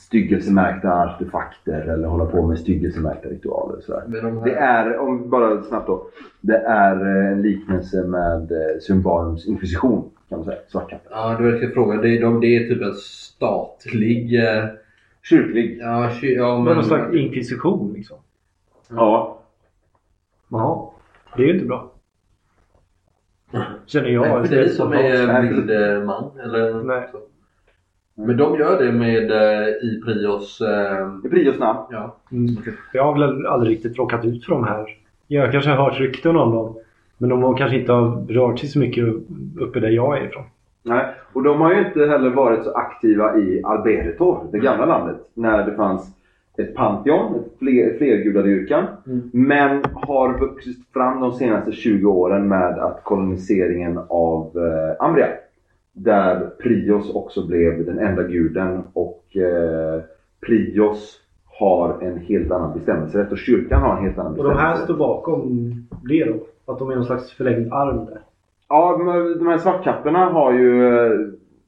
styggelsemärkta 0.00 0.92
artefakter 0.92 1.80
eller 1.80 2.08
hålla 2.08 2.26
på 2.26 2.46
med 2.46 2.58
styggelsemärkta 2.58 3.28
ritualer. 3.28 4.08
Med 4.08 4.24
de 4.24 4.38
här... 4.38 4.44
Det 4.44 4.54
är, 4.54 4.98
om 4.98 5.30
bara 5.30 5.62
snabbt 5.62 5.86
då. 5.86 6.08
Det 6.40 6.56
är 6.56 6.96
eh, 6.96 7.32
en 7.32 7.42
liknelse 7.42 8.02
med 8.02 8.52
eh, 8.52 8.78
Symbarums 8.80 9.46
inkvisition 9.46 10.10
kan 10.28 10.38
man 10.38 10.44
säga. 10.44 10.58
Svartkappen. 10.68 11.12
Ja, 11.14 11.28
det 11.38 11.44
var 11.44 11.50
det 11.50 11.58
jag 11.58 11.72
fråga. 11.72 12.00
Det 12.00 12.16
är, 12.16 12.20
de, 12.20 12.40
det 12.40 12.56
är 12.56 12.68
typ 12.68 12.82
en 12.82 12.94
statlig... 12.94 14.44
Eh, 14.44 14.64
Kyrklig. 15.22 15.78
ja, 15.80 16.10
ky, 16.20 16.34
ja, 16.34 16.54
Men 16.56 16.64
men... 16.64 16.74
någon 16.74 16.84
slags 16.84 17.14
inkvisition 17.14 17.92
liksom. 17.92 18.16
Ja. 18.90 19.38
Jaha. 20.48 20.90
Det 21.36 21.42
är 21.42 21.46
ju 21.46 21.54
inte 21.54 21.66
bra. 21.66 21.92
Känner 23.86 24.08
jag. 24.08 24.40
Nej, 24.40 24.48
för 24.48 24.56
dig 24.56 24.68
som 24.68 24.92
är 24.92 25.42
bildman. 25.42 26.30
Eller 26.40 26.82
Nej. 26.82 27.08
så. 27.12 27.18
Men 28.26 28.36
de 28.36 28.58
gör 28.58 28.84
det 28.84 28.92
med 28.92 29.30
eh, 29.30 29.68
i 29.68 30.00
Prios... 30.04 30.60
Eh, 30.60 31.08
I 31.24 31.28
Prios 31.28 31.58
namn. 31.58 31.78
ja. 31.90 32.16
Mm. 32.32 32.56
Jag 32.92 33.04
har 33.04 33.12
väl 33.12 33.46
aldrig 33.46 33.72
riktigt 33.72 33.98
råkat 33.98 34.24
ut 34.24 34.44
för 34.44 34.52
de 34.52 34.64
här. 34.64 34.86
Jag 35.26 35.52
kanske 35.52 35.70
har 35.70 35.84
hört 35.84 36.00
rykten 36.00 36.36
om 36.36 36.52
dem. 36.54 36.76
Men 37.18 37.30
de 37.30 37.42
har 37.42 37.56
kanske 37.56 37.78
inte 37.78 37.92
har 37.92 38.26
rört 38.28 38.58
sig 38.58 38.68
så 38.68 38.78
mycket 38.78 39.04
uppe 39.60 39.80
där 39.80 39.88
jag 39.88 40.18
är 40.18 40.26
ifrån. 40.26 40.44
Nej, 40.82 41.06
och 41.32 41.42
de 41.42 41.60
har 41.60 41.74
ju 41.74 41.86
inte 41.86 42.06
heller 42.06 42.30
varit 42.30 42.64
så 42.64 42.72
aktiva 42.72 43.38
i 43.38 43.62
Alberetor, 43.64 44.46
det 44.52 44.58
gamla 44.58 44.86
landet, 44.86 45.16
när 45.34 45.66
det 45.66 45.74
fanns 45.74 46.14
ett 46.58 46.74
Pantheon, 46.74 47.34
ett 47.34 47.58
fler, 47.58 47.98
flergudadyrkan. 47.98 48.86
Mm. 49.06 49.30
Men 49.32 49.84
har 49.94 50.38
vuxit 50.38 50.76
fram 50.92 51.20
de 51.20 51.32
senaste 51.32 51.72
20 51.72 52.10
åren 52.10 52.48
med 52.48 52.78
att 52.78 53.04
koloniseringen 53.04 54.00
av 54.08 54.52
eh, 54.56 55.06
Ambria. 55.06 55.28
Där 55.92 56.50
Prios 56.62 57.14
också 57.14 57.46
blev 57.46 57.86
den 57.86 57.98
enda 57.98 58.22
guden 58.22 58.82
och 58.92 59.36
eh, 59.36 60.00
Prios 60.46 61.20
har 61.60 61.98
en 62.02 62.18
helt 62.18 62.50
annan 62.50 62.78
bestämmelserätt 62.78 63.32
och 63.32 63.38
kyrkan 63.38 63.82
har 63.82 63.96
en 63.96 64.04
helt 64.04 64.18
annan 64.18 64.32
Och 64.32 64.44
de 64.44 64.44
här 64.44 64.54
bestämmelserätt. 64.54 64.84
står 64.84 64.96
bakom 64.96 65.70
det 66.08 66.24
då? 66.24 66.72
Att 66.72 66.78
de 66.78 66.90
är 66.90 66.94
någon 66.94 67.04
slags 67.04 67.32
förlängd 67.32 67.72
arm 67.72 68.04
där? 68.06 68.20
Ja, 68.68 68.96
de 69.38 69.46
här 69.46 69.58
svartkapporna 69.58 70.24
har 70.24 70.52
ju 70.52 70.96
eh, 70.96 71.12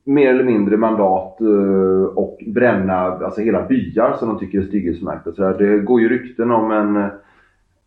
mer 0.05 0.31
eller 0.31 0.45
mindre 0.45 0.77
mandat 0.77 1.41
eh, 1.41 2.05
och 2.15 2.39
bränna 2.47 2.95
alltså 2.95 3.41
hela 3.41 3.67
byar 3.67 4.13
som 4.19 4.29
de 4.29 4.39
tycker 4.39 4.59
är. 4.59 5.33
Så 5.33 5.43
där. 5.43 5.59
Det 5.59 5.79
går 5.79 6.01
ju 6.01 6.09
rykten 6.09 6.51
om 6.51 6.71
en, 6.71 7.09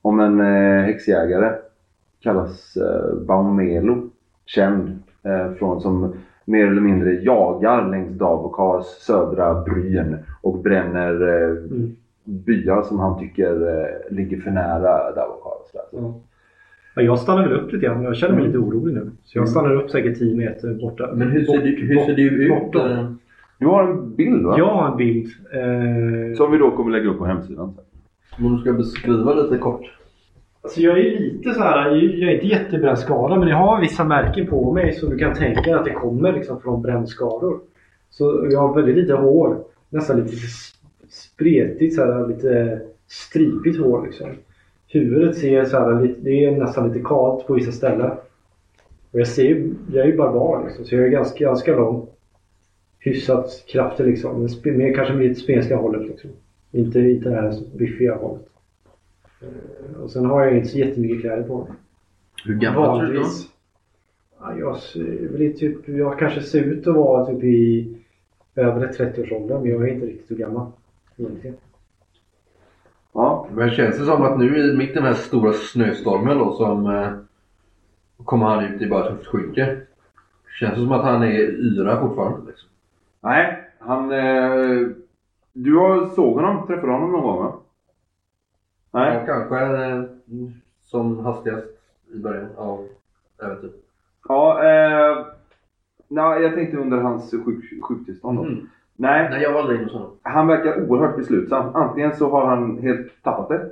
om 0.02 0.20
en 0.20 0.40
eh, 0.40 0.84
häxjägare. 0.86 1.52
Kallas 2.20 2.78
Baumelo. 3.28 4.10
Känd 4.46 5.04
från 5.60 5.82
som 5.82 6.13
mer 6.46 6.68
eller 6.68 6.82
mindre 6.82 7.12
jagar 7.13 7.89
längs 7.92 8.18
Davokars 8.18 8.86
södra 8.86 9.62
bryn 9.62 10.18
och 10.42 10.58
bränner 10.58 11.22
eh, 11.27 11.50
Mm. 11.58 11.96
byar 12.24 12.82
som 12.82 13.00
han 13.00 13.20
tycker 13.20 13.77
eh, 13.80 14.15
ligger 14.15 14.38
för 14.42 14.51
nära 14.51 15.12
Davokar. 15.15 15.50
och 15.51 15.68
så 15.72 15.77
där. 15.77 16.01
Ja. 16.01 16.13
Ja, 16.96 17.01
jag 17.01 17.20
stannar 17.20 17.44
väl 17.48 17.53
upp 17.60 17.72
lite 17.74 17.86
grann. 17.86 18.03
Jag 18.03 18.15
känner 18.15 18.36
mig 18.36 18.44
lite 18.46 18.58
orolig 18.58 18.94
nu. 18.94 19.12
Så 19.24 19.38
jag 19.38 19.50
stannar 19.50 19.75
upp 19.75 19.89
säkert 19.89 20.18
10 20.20 20.36
meter 20.38 20.74
borta. 20.82 21.10
Men 21.13 21.27
hur 21.32 21.46
ser, 21.46 21.53
Bort- 21.53 21.63
du, 21.63 21.75
hur 21.88 22.00
ser 22.00 22.13
du 22.15 22.44
ut? 22.46 22.50
bortom. 22.50 22.92
eh, 22.92 23.12
Du 23.60 23.65
har 23.68 23.84
en 23.84 24.15
bild 24.15 24.46
va? 24.46 24.56
Jag 24.58 24.65
har 24.65 24.92
en 24.92 24.98
bild. 24.98 25.27
Eh, 25.53 26.38
Som 26.38 26.51
vi 26.51 26.58
då 26.58 26.72
kommer 26.72 26.92
lägga 26.92 27.10
upp 27.10 27.18
på 27.18 27.25
hemsidan. 27.25 27.74
Om 28.39 28.56
du 28.56 28.62
ska 28.62 28.74
beskriva 28.74 29.34
lite 29.34 29.58
kort. 29.58 29.82
Alltså 30.63 30.82
jag 30.82 31.00
är 31.00 31.20
lite 31.20 31.53
så 31.53 31.60
här, 31.60 31.91
jag 31.96 32.32
är 32.32 32.36
inte 32.36 32.48
jättebrännskadad 32.48 33.39
men 33.39 33.48
jag 33.48 33.58
har 33.58 33.82
vissa 33.82 34.03
märken 34.03 34.48
på 34.48 34.74
mig 34.74 34.93
så 34.93 35.10
du 35.10 35.17
kan 35.17 35.36
tänka 35.36 35.62
dig 35.62 35.74
att 35.74 35.86
det 35.86 35.91
kommer 35.91 36.34
liksom 36.34 36.62
från 36.62 36.82
brännskador. 36.82 37.60
Så 38.10 38.48
jag 38.51 38.60
har 38.60 38.75
väldigt 38.75 38.96
lite 38.96 39.13
hår. 39.13 39.63
Nästan 39.89 40.20
lite 40.20 40.36
spretigt, 41.10 41.96
så 41.96 42.01
här, 42.01 42.27
lite 42.27 42.82
stripigt 43.08 43.79
hår 43.79 44.05
liksom. 44.05 44.29
Huvudet 44.88 45.38
ser 45.38 45.65
så 45.65 45.77
här, 45.77 46.01
lite, 46.01 46.22
det 46.22 46.46
är 46.46 46.51
nästan 46.51 46.88
lite 46.88 47.05
kalt 47.05 47.48
på 47.48 47.53
vissa 47.53 47.72
ställen. 47.72 48.12
Och 49.12 49.20
jag 49.20 49.27
ser 49.27 49.72
jag 49.93 50.05
är 50.05 50.12
ju 50.12 50.17
barbar 50.17 50.63
liksom, 50.65 50.86
så 50.86 50.96
jag 50.96 51.05
är 51.05 51.10
ganska, 51.10 51.46
ganska 51.46 51.75
lång. 51.75 52.08
Hyfsat 53.00 53.63
kraftig 53.67 54.05
liksom. 54.05 54.48
Men 54.63 54.77
mer 54.77 54.93
kanske 54.93 55.13
med 55.13 55.38
spenska 55.38 55.75
hållet 55.75 56.08
liksom. 56.08 56.29
Inte, 56.72 57.00
inte 57.00 57.29
det 57.29 57.36
här 57.36 57.53
biffiga 57.77 58.15
hållet. 58.15 58.52
Eh, 59.43 60.01
Och 60.01 60.09
sen 60.12 60.25
har 60.25 60.43
jag 60.45 60.57
inte 60.57 60.67
så 60.69 60.77
jättemycket 60.77 61.21
kläder 61.21 61.43
på 61.43 61.57
mig. 61.57 61.67
Hur 62.45 62.55
gammal 62.55 63.01
är 63.01 63.05
du 63.05 63.13
då? 63.19 63.25
Ja, 64.39 64.55
jag, 64.57 64.77
i 65.41 65.53
typ, 65.53 65.88
jag 65.88 66.19
kanske 66.19 66.41
ser 66.41 66.63
ut 66.63 66.88
att 66.88 66.95
vara 66.95 67.25
typ 67.25 67.43
i 67.43 67.97
övre 68.55 68.88
30-årsåldern 68.88 69.62
men 69.62 69.71
jag 69.71 69.89
är 69.89 69.93
inte 69.93 70.05
riktigt 70.05 70.27
så 70.27 70.35
gammal. 70.35 70.67
Egentligen. 71.17 71.55
Ja. 73.13 73.47
Men 73.55 73.69
känns 73.71 73.97
det 74.00 74.05
som 74.05 74.21
att 74.21 74.39
nu 74.39 74.57
i 74.57 74.77
mitt 74.77 74.89
i 74.89 74.93
den 74.93 75.03
här 75.03 75.13
stora 75.13 75.53
snöstormen 75.53 76.38
då 76.38 76.53
som 76.53 76.85
eh, 76.85 77.12
kommer 78.25 78.45
han 78.45 78.65
ut 78.65 78.81
i 78.81 78.89
bara 78.89 79.09
tufft 79.12 79.27
skynke. 79.27 79.77
Känns 80.59 80.73
det 80.73 80.79
som 80.79 80.91
att 80.91 81.03
han 81.03 81.23
är 81.23 81.39
yra 81.79 82.01
fortfarande 82.01 82.47
liksom. 82.47 82.69
Nej, 83.21 83.63
han... 83.79 84.12
Eh, 84.12 84.88
du 85.53 85.75
har 85.75 86.09
såg 86.09 86.35
honom? 86.35 86.67
Träffade 86.67 86.91
honom 86.93 87.12
någon 87.12 87.21
gång 87.21 87.38
va? 87.43 87.53
Nej. 88.93 89.13
Ja, 89.15 89.25
kanske 89.25 89.85
eh, 89.85 90.03
som 90.81 91.19
hastigast 91.25 91.67
i 92.13 92.17
början 92.19 92.50
av 92.57 92.85
äventyret. 93.43 93.75
Ja, 94.29 94.63
eh, 94.63 95.25
nej, 96.07 96.41
jag 96.43 96.53
tänkte 96.53 96.77
under 96.77 96.97
hans 96.97 97.31
sjuk, 97.31 97.83
sjuktillstånd 97.83 98.38
då. 98.38 98.43
Mm. 98.43 98.69
Nej, 98.95 99.29
Nej, 99.29 99.41
jag 99.41 99.53
var 99.53 99.59
aldrig 99.59 99.77
inne 99.77 99.85
hos 99.85 99.93
honom. 99.93 100.12
han 100.21 100.47
verkar 100.47 100.89
oerhört 100.89 101.17
beslutsam. 101.17 101.75
Antingen 101.75 102.15
så 102.15 102.29
har 102.29 102.45
han 102.45 102.77
helt 102.77 103.23
tappat 103.23 103.50
det. 103.50 103.69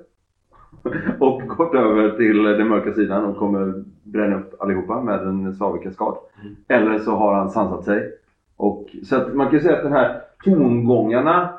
och 1.19 1.41
gått 1.41 1.73
över 1.75 2.17
till 2.17 2.43
den 2.43 2.67
mörka 2.67 2.93
sidan 2.93 3.25
och 3.25 3.37
kommer 3.37 3.83
bränna 4.03 4.35
upp 4.35 4.61
allihopa 4.61 5.01
med 5.01 5.19
en 5.19 5.53
svavig 5.53 5.83
kaskad. 5.83 6.17
Mm. 6.41 6.55
Eller 6.67 6.99
så 6.99 7.11
har 7.11 7.33
han 7.33 7.49
sansat 7.49 7.83
sig. 7.83 8.11
Och, 8.61 8.95
så 9.03 9.15
att 9.15 9.35
man 9.35 9.47
kan 9.47 9.55
ju 9.55 9.59
säga 9.59 9.77
att 9.77 9.83
den 9.83 9.93
här 9.93 10.21
tongångarna, 10.43 11.49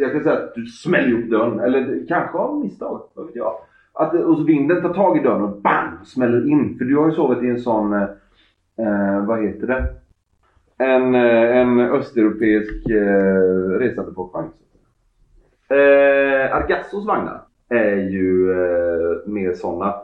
jag 0.00 0.12
kan 0.12 0.22
säga 0.22 0.36
att 0.36 0.54
du 0.54 0.66
smäller 0.66 1.18
upp 1.18 1.30
dörren, 1.30 1.60
eller 1.60 2.06
kanske 2.08 2.38
av 2.38 2.60
misstag, 2.60 3.00
vad 3.14 3.26
vet 3.26 3.36
jag. 3.36 3.54
Att, 3.92 4.14
eh, 4.14 4.20
och 4.20 4.36
så 4.36 4.44
vinden 4.44 4.82
tar 4.82 4.94
tag 4.94 5.18
i 5.18 5.22
dörren 5.22 5.42
och 5.42 5.60
bam! 5.60 6.04
Smäller 6.04 6.48
in. 6.48 6.78
För 6.78 6.84
du 6.84 6.96
har 6.96 7.06
ju 7.06 7.12
sovit 7.12 7.42
i 7.42 7.46
en 7.46 7.60
sån, 7.60 7.92
eh, 7.92 8.02
eh 8.78 9.26
vad 9.26 9.44
heter 9.44 9.66
det? 9.66 9.84
En, 10.84 11.14
eh, 11.14 11.56
en 11.56 11.80
östeuropeisk 11.80 12.90
eh, 12.90 13.78
resandepåkvagn. 13.78 14.48
Eh, 15.68 16.56
Argassos 16.56 17.06
vagnar 17.06 17.40
är 17.68 17.96
ju 17.96 18.50
eh, 18.50 19.28
mer 19.28 19.52
sådana 19.52 19.94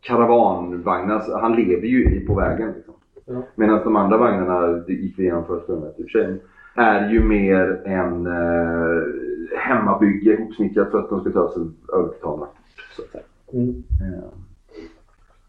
karavanvagnar. 0.00 1.14
Alltså, 1.14 1.36
han 1.36 1.56
lever 1.56 1.86
ju 1.86 2.26
på 2.26 2.34
vägen. 2.34 2.72
Liksom. 2.76 2.94
Ja. 3.26 3.42
Medan 3.54 3.84
de 3.84 3.96
andra 3.96 4.16
vagnarna, 4.16 4.66
det 4.66 4.92
gick 4.92 5.18
vi 5.18 5.22
igenom 5.22 5.46
första 5.46 5.72
gången 5.72 5.88
i 5.88 6.02
och 6.02 6.10
för 6.10 6.18
sig, 6.18 6.40
är 6.74 7.10
ju 7.10 7.24
mer 7.24 7.82
en 7.84 8.26
eh, 8.26 9.02
hemmabygge 9.58 10.32
ihopsnickrat 10.32 10.90
för 10.90 10.98
att 10.98 11.08
de 11.08 11.20
ska 11.20 11.30
ta 11.30 11.52
sig 11.52 11.62
över 11.92 12.08
till 12.08 12.20
Tana. 12.20 12.46
Så 12.96 13.02
att 13.02 13.08
säga. 13.08 13.24
Mm. 13.52 13.84
Eh, 14.00 14.24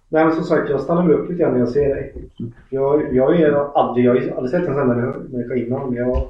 Nej 0.10 0.26
men 0.26 0.36
som 0.36 0.44
sagt, 0.44 0.70
jag 0.70 0.82
stannar 0.82 1.12
upp 1.12 1.30
lite 1.30 1.42
grann 1.42 1.52
när 1.52 1.60
jag 1.60 1.70
ser 1.70 1.96
dig. 1.96 2.30
Jag, 2.70 3.16
jag, 3.16 3.40
är 3.40 3.78
aldrig, 3.80 4.06
jag 4.06 4.12
har 4.12 4.32
aldrig 4.32 4.50
sett 4.50 4.60
en 4.60 4.76
sån 4.76 4.90
här 4.90 5.14
människa 5.30 5.56
innan. 5.56 5.90
Men 5.90 5.98
jag 5.98 6.28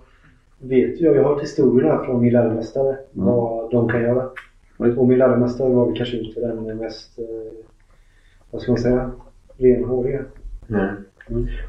vet 0.60 1.02
jag, 1.02 1.16
jag 1.16 1.24
har 1.24 1.34
hört 1.34 1.44
historierna 1.44 2.04
från 2.04 2.22
min 2.22 2.34
läromästare 2.34 2.98
vad 3.12 3.72
de 3.72 3.90
kan 3.90 4.02
göra. 4.02 4.30
Oj. 4.80 4.98
Och 4.98 5.08
min 5.08 5.18
läromästare 5.18 5.74
var 5.74 5.86
väl 5.86 5.98
kanske 5.98 6.18
inte 6.18 6.40
den 6.40 6.78
mest, 6.78 7.20
eh, 7.20 7.26
vad 8.52 8.62
ska 8.62 8.72
man 8.72 8.80
säga, 8.80 9.12
renhåriga. 9.58 10.24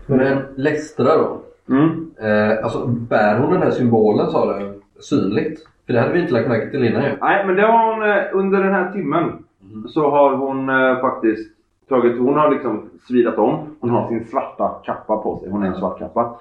Men 0.06 0.38
Lestra 0.56 1.16
då? 1.16 1.42
Mm. 1.68 2.10
Eh, 2.20 2.64
alltså 2.64 2.86
bär 2.86 3.38
hon 3.38 3.52
den 3.52 3.62
här 3.62 3.70
symbolen 3.70 4.30
sa 4.30 4.58
du? 4.58 4.80
Synligt? 5.00 5.60
För 5.86 5.92
det 5.92 6.00
hade 6.00 6.12
vi 6.12 6.20
inte 6.20 6.32
lagt 6.32 6.48
märke 6.48 6.70
till 6.70 6.84
innan 6.84 7.04
ju. 7.04 7.10
Nej, 7.20 7.46
men 7.46 7.56
det 7.56 7.62
har 7.62 7.94
hon 7.94 8.02
eh, 8.02 8.24
under 8.32 8.62
den 8.62 8.74
här 8.74 8.92
timmen 8.92 9.44
så 9.88 10.10
har 10.10 10.36
hon 10.36 10.68
eh, 10.68 11.00
faktiskt 11.00 11.50
tagit, 11.88 12.18
hon 12.18 12.34
har 12.34 12.50
liksom 12.50 12.90
svidat 13.08 13.38
om. 13.38 13.76
Hon 13.80 13.90
har 13.90 14.08
sin 14.08 14.24
svarta 14.24 14.80
kappa 14.84 15.16
på 15.16 15.38
sig. 15.38 15.50
Hon 15.50 15.62
är 15.62 15.66
en 15.66 15.74
svart 15.74 15.98
kappa. 15.98 16.40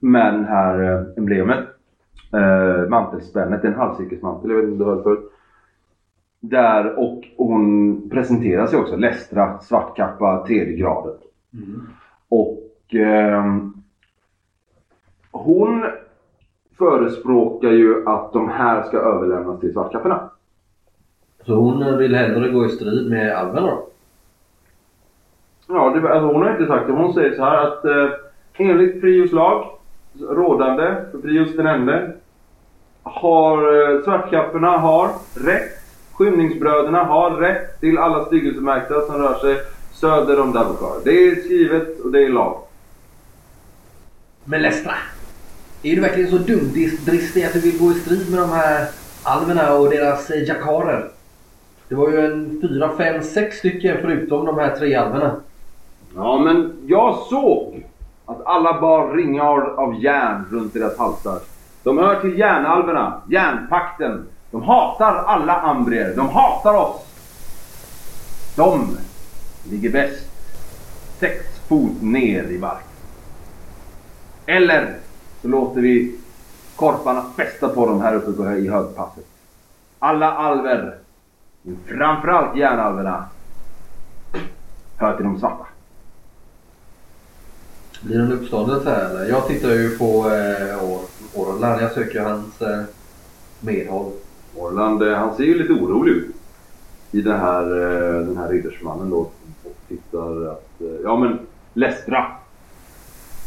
Med 0.00 0.34
den 0.34 0.44
här 0.44 0.82
eh, 0.82 1.06
emblemet. 1.16 1.64
Eh, 2.32 2.88
mantelspännet, 2.88 3.62
det 3.62 3.68
är 3.68 3.72
en 3.72 3.78
halvcirkelsmantel, 3.78 4.50
jag 4.50 4.56
vet 4.56 4.64
inte 4.64 4.72
om 4.72 4.78
du 4.78 4.84
hörde 4.84 5.02
förut. 5.02 5.32
Där 6.40 6.98
och 6.98 7.24
hon 7.36 8.10
presenterar 8.10 8.66
sig 8.66 8.78
också. 8.78 8.96
Lestra, 8.96 9.58
svart 9.58 9.96
kappa, 9.96 10.44
tredje 10.46 10.76
graden. 10.76 11.14
Och 12.32 12.94
ehm, 12.94 13.72
hon 15.30 15.86
förespråkar 16.78 17.68
ju 17.68 18.08
att 18.08 18.32
de 18.32 18.48
här 18.48 18.82
ska 18.82 18.96
överlämnas 18.96 19.60
till 19.60 19.72
svartkapporna. 19.72 20.30
Så 21.46 21.54
hon 21.54 21.98
vill 21.98 22.14
hellre 22.14 22.48
gå 22.48 22.66
i 22.66 22.68
strid 22.68 23.10
med 23.10 23.36
alverna 23.36 23.66
då? 23.66 23.86
Ja, 25.68 25.90
det, 25.90 26.12
alltså 26.12 26.32
hon 26.32 26.42
har 26.42 26.52
inte 26.52 26.66
sagt 26.66 26.86
det. 26.86 26.92
Hon 26.92 27.14
säger 27.14 27.36
så 27.36 27.42
här 27.42 27.66
att 27.66 27.84
eh, 27.84 28.08
enligt 28.56 29.00
Prius 29.00 29.32
lag, 29.32 29.66
rådande 30.20 30.96
för 31.10 31.18
Prius 31.18 31.56
den 31.56 31.66
ende, 31.66 32.12
har 33.02 33.58
eh, 33.58 34.02
svartkapporna 34.02 34.78
har 34.78 35.08
rätt, 35.34 35.72
skymningsbröderna 36.12 37.04
har 37.04 37.30
rätt 37.30 37.80
till 37.80 37.98
alla 37.98 38.24
styggelsemärkta 38.24 39.00
som 39.00 39.16
rör 39.16 39.34
sig 39.34 39.56
söder 40.02 40.40
om 40.40 40.52
Davokar. 40.52 41.04
Det 41.04 41.10
är 41.10 41.36
skrivet 41.36 42.00
och 42.00 42.12
det 42.12 42.24
är 42.24 42.28
lag. 42.28 42.58
Men 44.44 44.62
Lestra! 44.62 44.94
Är 45.82 45.94
du 45.94 46.00
verkligen 46.00 46.30
så 46.30 46.38
dumdristig 46.38 47.44
att 47.44 47.52
du 47.52 47.60
vill 47.60 47.78
gå 47.78 47.90
i 47.90 47.94
strid 47.94 48.30
med 48.30 48.40
de 48.40 48.50
här 48.50 48.88
alverna 49.22 49.74
och 49.74 49.90
deras 49.90 50.30
eh, 50.30 50.48
jakarer? 50.48 51.08
Det 51.88 51.94
var 51.94 52.08
ju 52.08 52.26
en 52.26 52.58
fyra, 52.62 52.90
fem, 52.96 53.22
sex 53.22 53.58
stycken 53.58 53.96
förutom 54.00 54.46
de 54.46 54.58
här 54.58 54.76
tre 54.76 54.94
alverna. 54.94 55.36
Ja, 56.16 56.38
men 56.38 56.72
jag 56.86 57.18
såg 57.30 57.86
att 58.26 58.46
alla 58.46 58.80
bar 58.80 59.14
ringar 59.14 59.80
av 59.80 60.02
järn 60.04 60.44
runt 60.50 60.74
deras 60.74 60.98
halsar. 60.98 61.38
De 61.82 61.98
hör 61.98 62.20
till 62.20 62.38
järnalverna, 62.38 63.22
järnpakten. 63.30 64.26
De 64.50 64.62
hatar 64.62 65.14
alla 65.14 65.56
ambrier. 65.56 66.16
De 66.16 66.28
hatar 66.28 66.74
oss. 66.74 67.06
De 68.56 68.96
ligger 69.70 69.90
bäst 69.90 70.26
sex 71.20 71.44
fot 71.68 72.02
ner 72.02 72.44
i 72.44 72.58
marken. 72.58 72.86
Eller 74.46 74.96
så 75.42 75.48
låter 75.48 75.80
vi 75.80 76.14
korparna 76.76 77.24
fästa 77.36 77.68
på 77.68 77.86
dem 77.86 78.00
här 78.00 78.14
uppe 78.14 78.32
på 78.32 78.44
hö- 78.44 78.56
i 78.56 78.68
högpasset. 78.68 79.26
Alla 79.98 80.32
alver, 80.32 80.96
framförallt 81.86 82.56
järnalverna, 82.56 83.24
hör 84.96 85.16
till 85.16 85.24
de 85.24 85.38
svarta. 85.38 85.66
Blir 88.02 88.18
det 88.18 88.24
en 88.24 88.32
uppståndelse 88.32 88.90
här 88.90 89.10
eller? 89.10 89.24
Jag 89.28 89.46
tittar 89.48 89.68
ju 89.68 89.98
på 89.98 90.04
eh, 90.30 90.82
Or- 90.84 91.06
Orlan. 91.34 91.78
Jag 91.80 91.92
söker 91.92 92.20
hans 92.20 92.62
eh, 92.62 92.82
medhåll. 93.60 94.12
Orland, 94.56 95.02
eh, 95.02 95.14
han 95.18 95.36
ser 95.36 95.44
ju 95.44 95.54
lite 95.58 95.72
orolig 95.72 96.12
ut. 96.12 96.36
I 97.10 97.20
det 97.20 97.36
här, 97.36 97.62
eh, 97.64 98.26
den 98.26 98.36
här 98.36 98.48
riddersmannen 98.48 99.10
då. 99.10 99.30
Tittar 99.92 100.46
att, 100.52 100.80
eh, 100.80 100.86
ja 101.04 101.16
men 101.16 101.38
Lestra. 101.74 102.26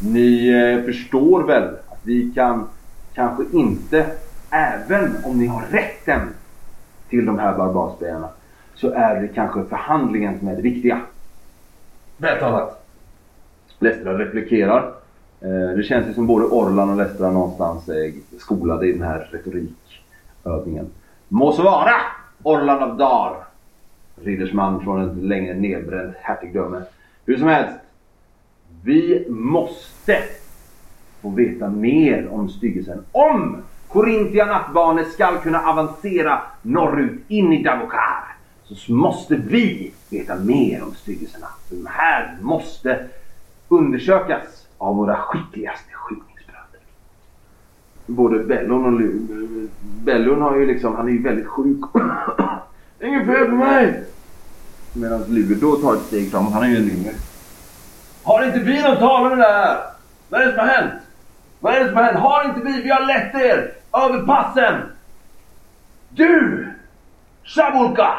Ni 0.02 0.48
eh, 0.48 0.84
förstår 0.84 1.42
väl 1.42 1.62
att 1.88 2.00
vi 2.02 2.32
kan 2.34 2.68
kanske 3.14 3.44
inte, 3.52 4.06
även 4.50 5.16
om 5.24 5.38
ni 5.38 5.46
har 5.46 5.62
rätten 5.70 6.20
till 7.08 7.26
de 7.26 7.38
här 7.38 7.56
barbarspelarna, 7.58 8.28
så 8.74 8.90
är 8.90 9.20
det 9.20 9.28
kanske 9.28 9.64
förhandlingen 9.64 10.38
som 10.38 10.48
är 10.48 10.56
det 10.56 10.62
viktiga. 10.62 11.00
Vältalat. 12.16 12.86
Lestra 13.78 14.18
replikerar. 14.18 14.92
Eh, 15.40 15.76
Det 15.76 15.82
känns 15.82 16.08
ju 16.08 16.14
som 16.14 16.26
både 16.26 16.44
Orlan 16.44 16.90
och 16.90 16.96
Lestra 16.96 17.30
någonstans 17.30 17.88
är 17.88 18.12
skolade 18.38 18.86
i 18.86 18.92
den 18.92 19.02
här 19.02 19.28
retorikövningen. 19.32 20.86
Må 21.28 21.52
så 21.52 21.62
vara! 21.62 21.92
Orlan 22.42 22.82
av 22.82 22.96
Dar. 22.96 23.45
Riddersman 24.24 24.80
från 24.84 25.10
ett 25.10 25.24
längre 25.24 25.54
nedbränt 25.54 26.14
hertigdöme. 26.20 26.82
Hur 27.26 27.36
som 27.38 27.48
helst. 27.48 27.78
Vi 28.84 29.26
måste 29.28 30.18
få 31.22 31.30
veta 31.30 31.68
mer 31.68 32.28
om 32.28 32.48
styggelsen. 32.48 33.04
Om 33.12 33.56
Corinthia 33.88 34.46
nattbane 34.46 35.04
skall 35.04 35.38
kunna 35.38 35.60
avancera 35.60 36.40
norrut 36.62 37.20
in 37.28 37.52
i 37.52 37.62
Davokar 37.62 38.36
så 38.64 38.92
måste 38.92 39.36
vi 39.36 39.92
veta 40.10 40.36
mer 40.36 40.82
om 40.82 40.94
styggelserna. 40.94 41.46
De 41.70 41.86
här 41.90 42.36
måste 42.40 43.06
undersökas 43.68 44.66
av 44.78 44.96
våra 44.96 45.16
skickligaste 45.16 45.92
skymningsbröder. 45.92 46.80
Både 48.06 48.38
Bellon 48.44 48.84
och 48.84 49.00
Lu- 49.00 49.68
Bellon 49.80 50.42
har 50.42 50.56
ju 50.56 50.66
liksom, 50.66 50.94
han 50.96 51.08
är 51.08 51.12
ju 51.12 51.22
väldigt 51.22 51.46
sjuk. 51.46 51.80
Inget 53.00 53.26
fel 53.26 53.46
på 53.46 53.54
mig! 53.54 54.04
Medan 54.92 55.24
Ludo 55.28 55.76
tar 55.76 55.94
ett 55.94 56.02
steg 56.02 56.30
framåt, 56.30 56.52
han 56.52 56.62
är 56.62 56.68
ju 56.68 56.76
en 56.76 56.90
yngre. 56.90 57.12
Har 58.22 58.44
inte 58.44 58.58
vi 58.58 58.82
någon 58.82 58.96
talare 58.96 59.36
där? 59.36 59.78
Vad 60.28 60.40
är 60.40 60.46
det 60.46 60.52
som 60.52 60.60
har 60.60 60.66
hänt? 60.66 60.92
Vad 61.60 61.74
är 61.74 61.80
det 61.80 61.86
som 61.86 61.96
har 61.96 62.04
hänt? 62.04 62.18
Har 62.18 62.44
inte 62.44 62.60
vi? 62.60 62.82
Vi 62.82 62.90
har 62.90 63.06
lett 63.06 63.34
er 63.34 63.72
över 63.92 64.26
passen! 64.26 64.82
Du! 66.10 66.66
Shabulka! 67.44 68.14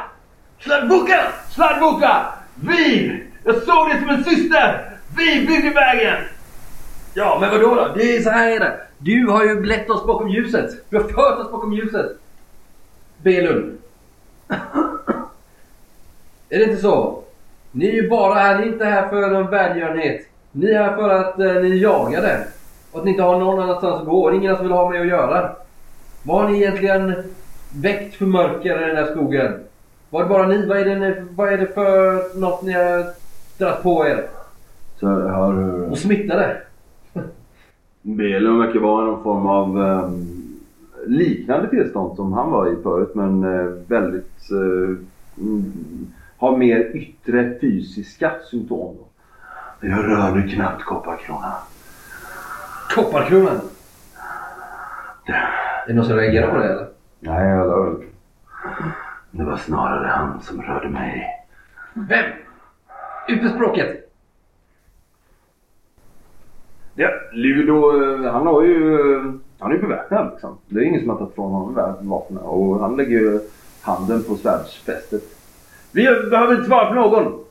Sladbuka! 0.60 1.20
Sladbuka! 1.50 2.26
Vi! 2.56 3.24
Jag 3.44 3.56
såg 3.56 3.90
det 3.90 4.00
som 4.00 4.10
en 4.10 4.24
syster! 4.24 4.92
Vi 5.18 5.46
byggde 5.48 5.70
vägen! 5.70 6.24
Ja, 7.14 7.38
men 7.42 7.50
vadå 7.50 7.76
då? 7.76 7.94
Det 7.96 8.18
är 8.18 8.22
så 8.22 8.30
här 8.30 8.52
är 8.52 8.60
det. 8.60 8.80
Du 8.98 9.28
har 9.28 9.44
ju 9.44 9.66
lett 9.66 9.90
oss 9.90 10.06
bakom 10.06 10.30
ljuset. 10.30 10.90
Du 10.90 10.98
har 10.98 11.04
fört 11.04 11.40
oss 11.40 11.52
bakom 11.52 11.74
ljuset. 11.74 12.12
Belund. 13.18 13.78
är 16.50 16.60
det 16.60 16.64
inte 16.64 16.82
så? 16.82 17.24
Ni 17.72 17.88
är 17.88 17.94
ju 17.94 18.10
bara 18.10 18.34
här, 18.34 18.60
ni 18.60 18.64
är 18.64 18.72
inte 18.72 18.86
här 18.86 19.10
för 19.10 19.30
någon 19.30 19.50
välgörenhet. 19.50 20.22
Ni 20.52 20.72
är 20.72 20.84
här 20.84 20.96
för 20.96 21.10
att 21.10 21.40
eh, 21.40 21.54
ni 21.54 21.72
är 21.72 21.76
jagade. 21.76 22.48
Och 22.92 23.00
att 23.00 23.06
ni 23.06 23.12
inte 23.12 23.24
har 23.24 23.40
någon 23.40 23.60
annanstans 23.60 24.02
att 24.02 24.06
gå. 24.06 24.24
Och 24.24 24.36
ingen 24.36 24.56
som 24.56 24.66
vill 24.66 24.74
ha 24.74 24.90
med 24.90 25.02
att 25.02 25.08
göra. 25.08 25.52
Vad 26.24 26.42
har 26.42 26.50
ni 26.50 26.58
egentligen 26.58 27.24
väckt 27.76 28.16
för 28.16 28.26
mörker 28.26 28.84
i 28.84 28.88
den 28.88 28.98
här 28.98 29.12
skogen? 29.12 29.54
Var 30.10 30.24
det 30.24 30.30
bara 30.30 30.48
ni? 30.48 30.66
Vad 30.66 30.78
är 30.78 30.86
det, 30.86 31.00
ni, 31.00 31.16
vad 31.36 31.54
är 31.54 31.58
det 31.58 31.68
för 31.68 32.40
något 32.40 32.62
ni 32.62 32.74
har 32.74 33.06
dragit 33.58 33.84
på 33.84 34.08
er? 34.08 34.28
Så 35.00 35.06
jag 35.06 35.30
hör 35.30 35.54
hur... 35.54 35.92
Och 35.92 35.98
smittade? 35.98 36.58
Belon 38.02 38.60
verkar 38.60 38.80
vara 38.80 39.06
någon 39.06 39.24
form 39.24 39.48
av 39.48 39.82
ehm, 39.82 40.37
liknande 41.08 41.70
tillstånd 41.70 42.16
som 42.16 42.34
han 42.34 42.52
var 42.52 42.68
i 42.68 42.84
förut 42.84 43.16
men 43.16 43.44
eh, 43.44 43.72
väldigt... 43.88 44.52
eh, 44.52 44.98
mm, 45.44 45.74
har 46.38 46.58
mer 46.58 46.96
yttre 46.96 47.60
fysiska 47.62 48.32
symptom. 48.52 48.96
Jag 49.82 50.04
rörde 50.04 50.48
knappt 50.48 50.84
kopparkronan. 50.84 51.54
Kopparkronan? 52.96 53.60
Är 55.26 55.88
det 55.88 55.94
någon 55.94 56.06
som 56.06 56.16
reagerar 56.16 56.52
på 56.52 56.58
det 56.58 56.70
eller? 56.70 56.88
Nej, 57.20 57.48
jag 57.50 57.68
rörde 57.68 58.06
Det 59.32 59.44
var 59.44 59.58
snarare 59.58 60.08
han 60.08 60.42
som 60.42 60.62
rörde 60.62 60.90
mig. 60.90 61.28
Vem? 61.94 62.26
Ut 63.28 63.42
med 63.42 63.52
språket! 63.52 64.12
Ja, 66.96 67.10
Ludo, 67.34 68.04
eh, 68.04 68.32
han 68.34 68.48
har 68.48 68.64
ju... 68.64 69.40
Han 69.60 69.72
är 69.72 69.76
ju 69.76 69.82
beväpnad 69.82 70.30
liksom. 70.32 70.58
Det 70.68 70.80
är 70.80 70.84
ingen 70.84 71.02
som 71.02 71.10
har 71.10 71.18
tagit 71.18 71.36
från 71.36 71.52
honom 71.52 72.00
vapnen. 72.10 72.44
Och 72.44 72.80
han 72.80 72.98
lägger 72.98 73.20
ju 73.20 73.40
handen 73.82 74.24
på 74.24 74.36
svärdsfästet. 74.36 75.24
Vi 75.92 76.04
behöver 76.04 76.54
inte 76.54 76.68
svara 76.68 76.88
för 76.88 76.96
någon! 76.96 77.44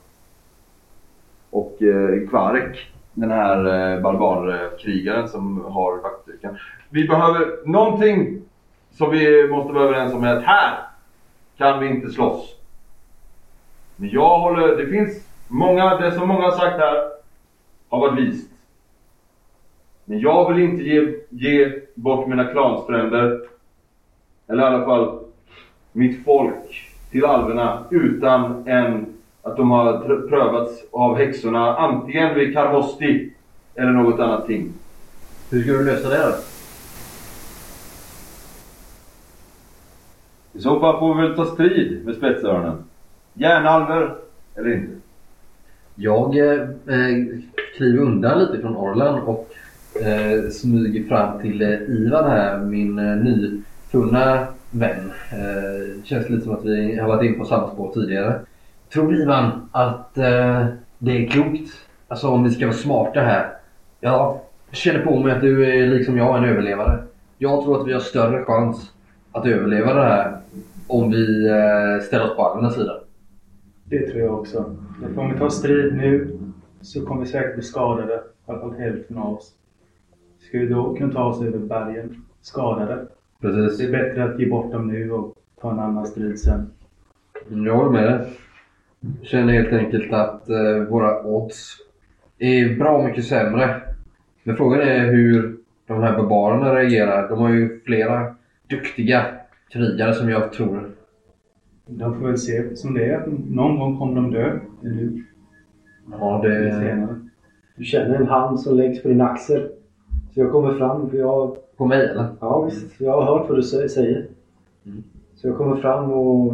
Och 1.49 1.81
eh, 1.81 2.29
Kvarek, 2.29 2.91
den 3.13 3.31
här 3.31 3.57
eh, 3.57 4.01
barbarkrigaren 4.01 5.29
som 5.29 5.65
har 5.65 5.97
vaktstyrkan. 5.97 6.57
Vi 6.89 7.07
behöver 7.07 7.67
någonting 7.67 8.41
som 8.91 9.11
vi 9.11 9.47
måste 9.47 9.73
vara 9.73 9.83
överens 9.83 10.13
om 10.13 10.23
är 10.23 10.35
att 10.35 10.43
här 10.43 10.77
kan 11.57 11.79
vi 11.79 11.87
inte 11.87 12.09
slåss. 12.09 12.55
Men 13.95 14.09
jag 14.09 14.39
håller... 14.39 14.77
Det 14.77 14.87
finns 14.87 15.27
många... 15.47 15.97
Det 15.97 16.11
som 16.11 16.27
många 16.27 16.43
har 16.43 16.51
sagt 16.51 16.77
här 16.79 17.11
har 17.89 17.99
varit 17.99 18.19
vist. 18.19 18.51
Men 20.05 20.19
jag 20.19 20.53
vill 20.53 20.63
inte 20.63 20.83
ge, 20.83 21.15
ge 21.29 21.86
bort 21.97 22.27
mina 22.27 22.45
klansfränder. 22.45 23.41
Eller 24.47 24.63
i 24.63 24.65
alla 24.65 24.85
fall 24.85 25.19
mitt 25.91 26.25
folk 26.25 26.93
till 27.11 27.25
alverna 27.25 27.85
utan 27.89 28.67
en, 28.67 29.05
att 29.41 29.57
de 29.57 29.71
har 29.71 30.27
prövats 30.29 30.83
av 30.91 31.17
häxorna 31.17 31.75
antingen 31.75 32.35
vid 32.35 32.53
Karvosti 32.53 33.33
eller 33.75 33.91
något 33.91 34.19
annat 34.19 34.47
ting. 34.47 34.73
Hur 35.49 35.63
ska 35.63 35.71
du 35.71 35.85
lösa 35.85 36.09
det 36.09 36.17
då? 36.17 36.35
I 40.53 40.61
så 40.61 40.79
fall 40.79 40.99
får 40.99 41.15
vi 41.15 41.21
väl 41.21 41.35
ta 41.35 41.45
strid 41.45 42.05
med 42.05 42.15
spetsörnen. 42.15 42.83
Järnalver 43.33 44.15
eller 44.55 44.73
inte. 44.73 44.91
Jag 45.95 46.37
eh, 46.37 46.61
eh, 46.87 47.25
kliver 47.77 47.99
undan 47.99 48.39
lite 48.39 48.61
från 48.61 48.75
Orlan 48.75 49.19
och 49.21 49.53
eh, 50.01 50.49
smyger 50.49 51.07
fram 51.07 51.41
till 51.41 51.61
eh, 51.61 51.69
Ivan 51.69 52.29
här, 52.29 52.59
min 52.59 52.99
eh, 52.99 53.15
nyfunna 53.15 54.47
vän. 54.71 55.11
Eh, 55.31 56.03
känns 56.03 56.29
lite 56.29 56.43
som 56.43 56.53
att 56.53 56.65
vi 56.65 56.99
har 56.99 57.07
varit 57.07 57.31
in 57.31 57.39
på 57.39 57.45
samma 57.45 57.69
spår 57.69 57.91
tidigare. 57.93 58.39
Tror 58.93 59.11
du 59.11 59.21
Ivan 59.21 59.69
att 59.71 60.17
eh, 60.17 60.65
det 60.97 61.25
är 61.25 61.27
klokt? 61.27 61.71
Alltså 62.07 62.27
om 62.27 62.43
vi 62.43 62.51
ska 62.51 62.65
vara 62.65 62.75
smarta 62.75 63.19
här. 63.19 63.53
Jag 63.99 64.39
känner 64.71 65.05
på 65.05 65.19
mig 65.19 65.31
att 65.31 65.41
du 65.41 65.65
är 65.65 65.87
liksom 65.87 66.17
jag 66.17 66.37
en 66.37 66.49
överlevare. 66.49 67.03
Jag 67.37 67.63
tror 67.63 67.81
att 67.81 67.87
vi 67.87 67.93
har 67.93 67.99
större 67.99 68.45
chans 68.45 68.91
att 69.31 69.45
överleva 69.45 69.93
det 69.93 70.03
här 70.03 70.37
om 70.87 71.11
vi 71.11 71.49
eh, 71.49 72.05
ställer 72.05 72.31
oss 72.31 72.35
på 72.35 72.43
andra 72.43 72.69
sidan. 72.69 72.97
Det 73.83 74.07
tror 74.07 74.21
jag 74.21 74.39
också. 74.39 74.75
För 75.13 75.21
om 75.21 75.33
vi 75.33 75.39
tar 75.39 75.49
strid 75.49 75.95
nu 75.95 76.37
så 76.81 77.05
kommer 77.05 77.21
vi 77.21 77.27
säkert 77.27 77.53
bli 77.53 77.63
skadade. 77.63 78.13
I 78.13 78.51
alla 78.51 78.59
fall 78.59 78.73
hälften 78.79 79.17
av 79.17 79.33
oss. 79.33 79.53
Ska 80.47 80.59
vi 80.59 80.67
då 80.67 80.95
kunna 80.95 81.13
ta 81.13 81.23
oss 81.23 81.41
över 81.41 81.59
bergen 81.59 82.23
skadade? 82.41 83.07
Precis. 83.41 83.77
Det 83.77 83.85
är 83.85 83.91
bättre 83.91 84.23
att 84.23 84.39
ge 84.39 84.49
bort 84.49 84.71
dem 84.71 84.87
nu 84.87 85.11
och 85.11 85.33
ta 85.61 85.71
en 85.71 85.79
annan 85.79 86.05
strid 86.05 86.39
sen. 86.39 86.71
Jag 87.49 87.75
håller 87.75 87.91
med 87.91 88.03
dig. 88.03 88.27
Jag 88.99 89.27
känner 89.27 89.53
helt 89.53 89.73
enkelt 89.73 90.13
att 90.13 90.49
eh, 90.49 90.89
våra 90.89 91.23
odds 91.25 91.77
är 92.37 92.75
bra 92.75 93.07
mycket 93.07 93.25
sämre. 93.25 93.81
Men 94.43 94.55
frågan 94.55 94.81
är 94.81 95.11
hur 95.11 95.57
de 95.87 96.03
här 96.03 96.17
barbarerna 96.17 96.75
reagerar. 96.75 97.29
De 97.29 97.39
har 97.39 97.49
ju 97.49 97.79
flera 97.85 98.35
duktiga 98.69 99.25
krigare 99.69 100.13
som 100.13 100.29
jag 100.29 100.53
tror. 100.53 100.89
De 101.85 102.19
får 102.19 102.27
väl 102.27 102.37
se 102.37 102.75
som 102.75 102.93
det 102.93 103.05
är. 103.05 103.27
Någon 103.49 103.79
gång 103.79 103.97
kommer 103.99 104.15
de 104.15 104.31
dö. 104.31 104.59
Eller 104.83 105.23
Ja, 106.11 106.41
det... 106.43 106.71
senare. 106.71 107.19
Du 107.75 107.83
känner 107.83 108.15
en 108.15 108.27
hand 108.27 108.59
som 108.59 108.77
läggs 108.77 109.01
på 109.01 109.07
din 109.07 109.21
axel. 109.21 109.69
Så 110.37 110.41
jag 110.43 110.51
kommer 110.51 110.77
fram 110.77 111.09
för 111.09 111.17
jag... 111.17 111.57
På 111.77 111.85
mig 111.85 112.09
eller? 112.09 112.35
Ja 112.39 112.61
visst, 112.61 113.01
jag 113.01 113.11
har 113.11 113.23
hört 113.25 113.49
vad 113.49 113.57
du 113.57 113.61
sä- 113.61 113.87
säger. 113.87 114.27
Mm. 114.85 115.03
Så 115.35 115.47
jag 115.47 115.57
kommer 115.57 115.75
fram 115.75 116.11
och... 116.11 116.53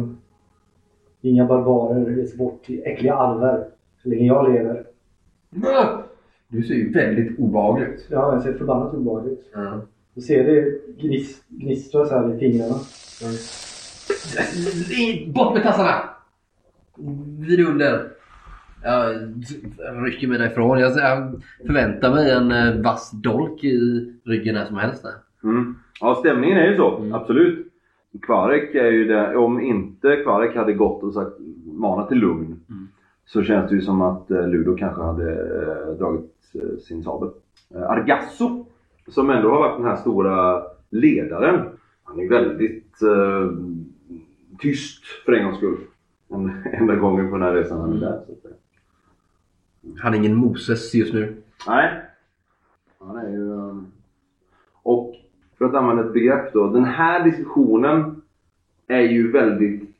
Inga 1.20 1.46
barbarer 1.46 2.16
ger 2.16 2.26
sig 2.26 2.38
bort 2.38 2.64
till 2.64 2.82
äckliga 2.84 3.14
alver. 3.14 3.66
Så 4.02 4.08
länge 4.08 4.26
jag 4.26 4.52
lever. 4.52 4.86
Du 6.48 6.62
ser 6.62 6.74
ju 6.74 6.92
väldigt 6.92 7.38
obehaglig 7.38 7.86
ut. 7.86 8.06
Ja, 8.10 8.32
jag 8.32 8.42
ser 8.42 8.52
förbannat 8.52 8.94
obehagligt 8.94 9.32
ut. 9.32 9.50
Ja. 9.54 9.80
Du 10.14 10.20
ser 10.20 10.44
det 10.44 10.80
gnis, 11.02 11.42
gnistra 11.48 12.06
så 12.06 12.14
här 12.14 12.34
i 12.34 12.38
fingrarna. 12.38 12.74
Bort 15.34 15.54
med 15.54 15.62
tassarna! 15.62 16.00
Vid 17.38 17.60
under. 17.60 18.10
Jag 18.84 19.12
rycker 20.04 20.28
mig 20.28 20.38
därifrån. 20.38 20.78
Jag 20.78 20.92
jag 20.96 21.42
förväntar 21.66 22.10
mig 22.10 22.30
en 22.30 22.52
eh, 22.52 22.82
vass 22.82 23.10
dolk 23.10 23.64
i 23.64 23.78
ryggen 24.24 24.54
när 24.54 24.64
som 24.64 24.76
helst. 24.76 25.04
Mm. 25.44 25.74
Ja, 26.00 26.14
stämningen 26.14 26.58
är 26.58 26.70
ju 26.70 26.76
så. 26.76 26.96
Mm. 26.96 27.14
Absolut. 27.14 27.66
Kvarek 28.22 28.74
är 28.74 28.90
ju 28.90 29.04
det. 29.04 29.36
Om 29.36 29.60
inte 29.60 30.16
Kvarek 30.16 30.56
hade 30.56 30.72
gått 30.72 31.02
och 31.02 31.14
sagt 31.14 31.32
manat 31.64 32.08
till 32.08 32.18
lugn. 32.18 32.46
Mm. 32.46 32.88
Så 33.26 33.42
känns 33.42 33.70
det 33.70 33.76
ju 33.76 33.82
som 33.82 34.02
att 34.02 34.30
eh, 34.30 34.48
Ludo 34.48 34.76
kanske 34.76 35.02
hade 35.02 35.30
eh, 35.32 35.98
dragit 35.98 36.30
sin 36.86 37.02
sabel. 37.02 37.30
Argasso, 37.74 38.66
som 39.08 39.30
ändå 39.30 39.50
har 39.50 39.58
varit 39.58 39.78
den 39.78 39.86
här 39.86 39.96
stora 39.96 40.62
ledaren. 40.90 41.68
Han 42.04 42.20
är 42.20 42.28
väldigt 42.28 43.02
eh, 43.02 43.50
tyst 44.58 45.04
för 45.24 45.32
en 45.32 45.44
gångs 45.44 45.56
skull. 45.56 45.76
Den 46.28 46.52
enda 46.72 46.94
gången 46.94 47.30
på 47.30 47.36
den 47.36 47.42
här 47.42 47.54
resan 47.54 47.80
han 47.80 47.92
är 47.92 48.00
där. 48.00 48.20
Så 48.26 48.32
att 48.32 48.42
säga. 48.42 48.54
Han 49.98 50.14
är 50.14 50.18
ingen 50.18 50.34
Moses 50.36 50.94
just 50.94 51.14
nu. 51.14 51.36
Nej. 51.68 52.00
Han 53.00 53.16
är 53.16 53.30
ju... 53.30 53.50
um, 53.50 53.86
Och 54.82 55.14
för 55.58 55.64
att 55.64 55.74
använda 55.74 56.04
ett 56.04 56.12
begrepp 56.12 56.52
då. 56.52 56.66
Den 56.70 56.84
här 56.84 57.24
diskussionen 57.24 58.22
är 58.88 59.00
ju 59.00 59.32
väldigt 59.32 59.90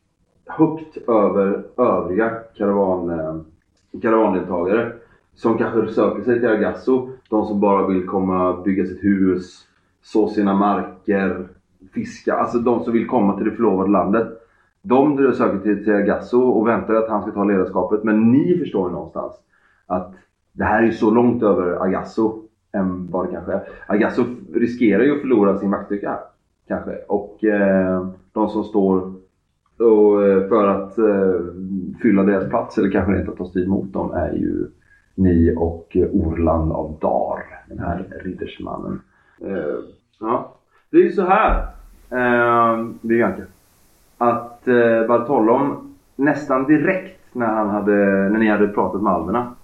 högt 0.47 0.97
över 1.09 1.65
övriga 1.77 2.31
karavan, 2.55 3.11
ehm, 3.11 3.45
karavandeltagare. 4.03 4.93
Som 5.35 5.59
kanske 5.59 5.95
söker 5.95 6.23
sig 6.23 6.41
till 6.41 6.49
Argasso. 6.49 7.09
De 7.31 7.47
som 7.47 7.61
bara 7.61 7.87
vill 7.87 8.07
komma 8.07 8.63
bygga 8.63 8.87
sitt 8.87 9.05
hus, 9.05 9.67
så 10.03 10.29
sina 10.29 10.55
marker, 10.55 11.49
fiska. 11.95 12.35
Alltså 12.35 12.59
de 12.59 12.85
som 12.85 12.93
vill 12.93 13.07
komma 13.07 13.37
till 13.37 13.45
det 13.45 13.57
förlovade 13.57 13.91
landet. 13.91 14.29
De 14.83 15.33
söker 15.35 15.59
till, 15.59 15.85
till 15.85 15.95
Argasso 15.95 16.41
och 16.43 16.67
väntar 16.69 16.95
att 16.95 17.09
han 17.09 17.23
ska 17.23 17.31
ta 17.31 17.45
ledarskapet. 17.45 18.05
Men 18.05 18.33
ni 18.33 18.59
förstår 18.59 18.89
ju 18.89 18.93
någonstans 18.93 19.33
att 19.87 20.15
det 20.53 20.65
här 20.65 20.83
är 20.83 20.87
ju 20.87 20.93
så 20.93 21.11
långt 21.11 21.43
över 21.43 21.83
Agasso 21.83 22.43
än 22.73 23.11
vad 23.11 23.27
det 23.27 23.33
kanske 23.33 23.53
är. 23.53 23.63
Agasso 23.87 24.25
riskerar 24.55 25.03
ju 25.03 25.15
att 25.15 25.21
förlora 25.21 25.59
sin 25.59 25.71
maktstyrka 25.71 26.09
här. 26.09 26.21
Kanske. 26.69 26.97
Och 27.09 27.45
eh, 27.45 28.09
de 28.33 28.49
som 28.49 28.65
står 28.65 29.13
och, 29.79 30.25
eh, 30.25 30.49
för 30.49 30.69
att 30.69 30.99
eh, 30.99 31.41
fylla 32.03 32.23
deras 32.23 32.49
plats 32.49 32.79
eller 32.79 32.91
kanske 32.91 33.19
inte 33.19 33.31
att 33.31 33.39
ta 33.39 33.45
strid 33.47 33.69
mot 33.69 33.93
dem 33.93 34.13
är 34.13 34.33
ju 34.33 34.67
ni 35.15 35.55
och 35.57 35.97
eh, 35.97 36.09
Orland 36.13 36.73
av 36.73 36.99
Dar. 37.01 37.43
Den 37.69 37.79
här 37.79 38.05
riddersmannen. 38.25 39.01
Eh, 39.41 39.75
ja. 40.21 40.55
Det 40.91 40.97
är 40.97 41.03
ju 41.03 41.13
så 41.13 41.23
här, 41.23 41.67
eh, 42.11 42.85
Bianca. 43.01 43.43
Att 44.19 44.69
eh, 44.69 45.07
Bartolom 45.09 45.95
nästan 46.17 46.65
direkt 46.65 47.21
när, 47.33 47.47
han 47.47 47.71
hade, 47.71 47.95
när 48.29 48.39
ni 48.39 48.49
hade 48.49 48.69
pratat 48.69 49.03
med 49.03 49.13
alverna 49.13 49.55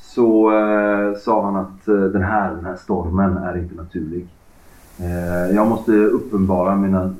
så 0.00 0.50
eh, 0.50 1.18
sa 1.18 1.44
han 1.44 1.56
att 1.56 1.88
eh, 1.88 1.94
den, 1.94 2.22
här, 2.22 2.54
den 2.54 2.64
här 2.64 2.76
stormen 2.76 3.36
är 3.36 3.58
inte 3.58 3.74
naturlig. 3.74 4.26
Eh, 4.98 5.56
jag 5.56 5.66
måste 5.66 5.92
uppenbara 5.92 6.76
mina 6.76 7.14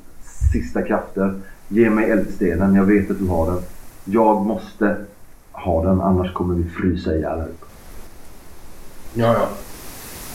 sista 0.51 0.81
krafter. 0.81 1.33
Ge 1.67 1.89
mig 1.89 2.11
eldstenen, 2.11 2.75
jag 2.75 2.83
vet 2.83 3.11
att 3.11 3.19
du 3.19 3.27
har 3.27 3.51
den. 3.51 3.61
Jag 4.05 4.45
måste 4.45 4.95
ha 5.51 5.83
den, 5.83 6.01
annars 6.01 6.33
kommer 6.33 6.55
vi 6.55 6.63
frysa 6.63 7.15
ihjäl 7.15 7.39
här 7.39 7.47
uppe. 7.47 7.65
Ja, 9.13 9.33
ja. 9.33 9.47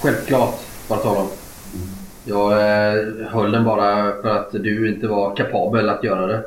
Självklart, 0.02 0.54
Bartolom. 0.88 1.26
Jag 2.24 2.52
eh, 2.52 3.28
höll 3.28 3.52
den 3.52 3.64
bara 3.64 4.12
för 4.22 4.28
att 4.28 4.52
du 4.52 4.94
inte 4.94 5.06
var 5.06 5.36
kapabel 5.36 5.88
att 5.88 6.04
göra 6.04 6.26
det. 6.26 6.42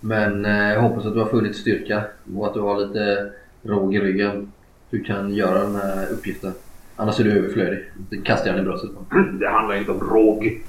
Men 0.00 0.44
eh, 0.44 0.72
jag 0.72 0.82
hoppas 0.82 1.06
att 1.06 1.12
du 1.12 1.18
har 1.18 1.26
funnit 1.26 1.56
styrka 1.56 2.04
och 2.36 2.46
att 2.46 2.54
du 2.54 2.60
har 2.60 2.86
lite 2.86 3.30
råg 3.62 3.94
i 3.94 4.00
ryggen. 4.00 4.52
Du 4.90 5.04
kan 5.04 5.34
göra 5.34 5.62
den 5.62 5.76
här 5.76 6.08
uppgiften. 6.10 6.52
Annars 6.96 7.20
är 7.20 7.24
du 7.24 7.38
överflödig. 7.38 7.78
Det 8.10 8.16
kastar 8.16 8.46
jag 8.46 8.56
den 8.56 8.64
i 8.64 8.68
bröstet 8.68 8.90
på. 8.94 9.16
Det 9.40 9.48
handlar 9.48 9.76
inte 9.76 9.90
om 9.90 10.00
råg. 10.00 10.62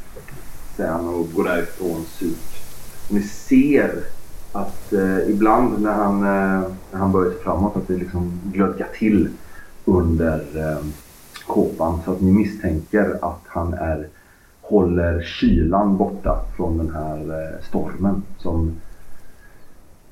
Säger 0.75 0.91
han 0.91 1.07
och 1.07 1.33
går 1.33 1.43
därifrån 1.43 2.05
surt. 2.05 2.61
Ni 3.09 3.21
ser 3.21 3.91
att 4.51 4.93
eh, 4.93 5.29
ibland 5.29 5.81
när 5.81 5.93
han, 5.93 6.15
eh, 6.15 6.69
när 6.91 6.99
han 6.99 7.11
börjar 7.11 7.31
sig 7.31 7.41
framåt 7.41 7.75
att 7.75 7.87
det 7.87 7.97
liksom 7.97 8.39
glödgar 8.43 8.87
till 8.97 9.29
under 9.85 10.39
eh, 10.55 10.85
kåpan. 11.47 11.99
Så 12.05 12.11
att 12.11 12.21
ni 12.21 12.31
misstänker 12.31 13.17
att 13.21 13.43
han 13.47 13.73
är, 13.73 14.07
håller 14.61 15.21
kylan 15.21 15.97
borta 15.97 16.39
från 16.57 16.77
den 16.77 16.89
här 16.95 17.17
eh, 17.17 17.63
stormen. 17.67 18.23
Som, 18.37 18.75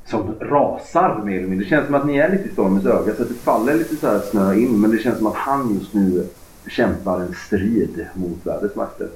som 0.08 0.34
rasar 0.40 1.22
mer 1.26 1.38
eller 1.38 1.48
mindre. 1.48 1.66
Det 1.66 1.70
känns 1.70 1.86
som 1.86 1.96
att 1.96 2.06
ni 2.06 2.18
är 2.18 2.32
lite 2.32 2.50
i 2.50 2.52
stormens 2.52 2.86
öga. 2.86 3.16
Så 3.16 3.22
att 3.22 3.30
det 3.30 3.36
faller 3.36 3.74
lite 3.74 3.96
så 3.96 4.08
här 4.08 4.20
snö 4.20 4.54
in. 4.54 4.82
Men 4.82 4.92
det 4.92 4.98
känns 4.98 5.18
som 5.18 5.28
att 5.28 5.36
han 5.36 5.74
just 5.80 5.94
nu 5.94 6.28
kämpar 6.68 7.20
en 7.22 7.34
strid 7.34 8.08
mot 8.14 8.46
världens 8.46 8.76
makter. 8.76 9.08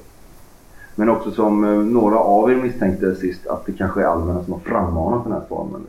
Men 0.96 1.10
också 1.10 1.32
som 1.32 1.64
eh, 1.64 1.70
några 1.72 2.20
av 2.20 2.52
er 2.52 2.56
misstänkte 2.56 3.16
sist 3.16 3.48
att 3.48 3.66
det 3.66 3.74
kanske 3.74 4.02
är 4.02 4.06
alverna 4.06 4.44
som 4.44 4.54
har 4.54 4.60
frammanat 4.60 5.24
den 5.24 5.34
här 5.34 5.42
stormen. 5.46 5.82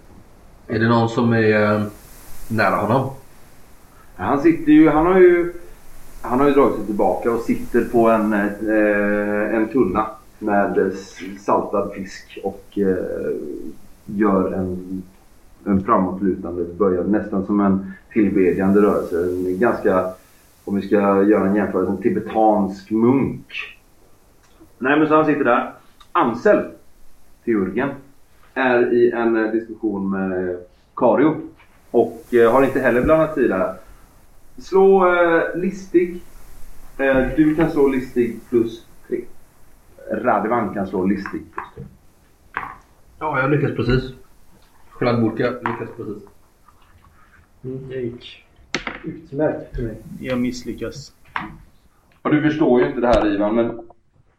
Är 0.68 0.78
det 0.78 0.88
någon 0.88 1.08
som 1.08 1.32
är 1.32 1.74
eh, 1.74 1.82
nära 2.48 2.76
honom? 2.76 3.10
Han 4.16 4.42
sitter 4.42 4.72
ju, 4.72 4.88
han 4.88 5.06
har 5.06 5.18
ju, 5.18 5.52
han 6.20 6.40
har 6.40 6.48
ju 6.48 6.54
dragit 6.54 6.76
sig 6.76 6.86
tillbaka 6.86 7.30
och 7.30 7.40
sitter 7.40 7.84
på 7.84 8.08
en, 8.10 8.32
eh, 8.32 9.54
en 9.54 9.68
tunna 9.68 10.06
med 10.38 10.92
saltad 11.40 11.92
fisk 11.94 12.38
och 12.44 12.78
gör 14.06 14.52
en, 14.52 15.02
en 15.64 15.84
framåtlutande 15.84 16.64
böjad, 16.64 17.10
nästan 17.10 17.46
som 17.46 17.60
en 17.60 17.92
tillbedjande 18.12 18.82
rörelse. 18.82 19.24
En 19.24 19.58
ganska 19.58 20.10
Om 20.64 20.76
vi 20.76 20.82
ska 20.82 20.96
göra 21.22 21.48
en 21.48 21.56
jämförelse. 21.56 21.92
En 21.92 22.02
tibetansk 22.02 22.90
munk. 22.90 23.78
Nej 24.78 24.98
men 24.98 25.08
så 25.08 25.14
han 25.14 25.26
sitter 25.26 25.44
där. 25.44 25.72
Ansel, 26.12 26.64
teurgen, 27.44 27.90
är 28.54 28.94
i 28.94 29.10
en 29.10 29.44
eh, 29.44 29.52
diskussion 29.52 30.10
med 30.10 30.56
Kario. 30.96 31.36
Och 31.90 32.34
eh, 32.34 32.52
har 32.52 32.62
inte 32.62 32.80
heller 32.80 33.02
blandat 33.02 33.38
i 33.38 33.48
det 33.48 33.54
här. 33.54 33.74
Slå 34.58 35.14
eh, 35.14 35.56
listig. 35.56 36.20
Eh, 36.98 37.26
du 37.36 37.54
kan 37.54 37.70
slå 37.70 37.88
listig 37.88 38.40
plus 38.50 38.86
3. 39.08 39.20
Radevan 40.10 40.74
kan 40.74 40.86
slå 40.86 41.04
listig 41.06 41.42
plus 41.54 41.66
3. 41.74 41.84
Ja, 43.22 43.40
jag 43.40 43.50
lyckas 43.50 43.76
precis. 43.76 44.12
Chladburka 44.98 45.50
lyckas 45.50 45.88
precis. 45.96 46.22
Mm, 47.64 47.88
det 47.88 47.94
gick 47.94 48.44
utmärkt 49.04 49.76
för 49.76 49.82
mig. 49.82 49.96
Jag 50.20 50.40
misslyckas. 50.40 51.12
Och 52.22 52.30
du 52.30 52.42
förstår 52.42 52.80
ju 52.80 52.86
inte 52.86 53.00
det 53.00 53.06
här 53.06 53.34
Ivan, 53.34 53.54
men 53.54 53.80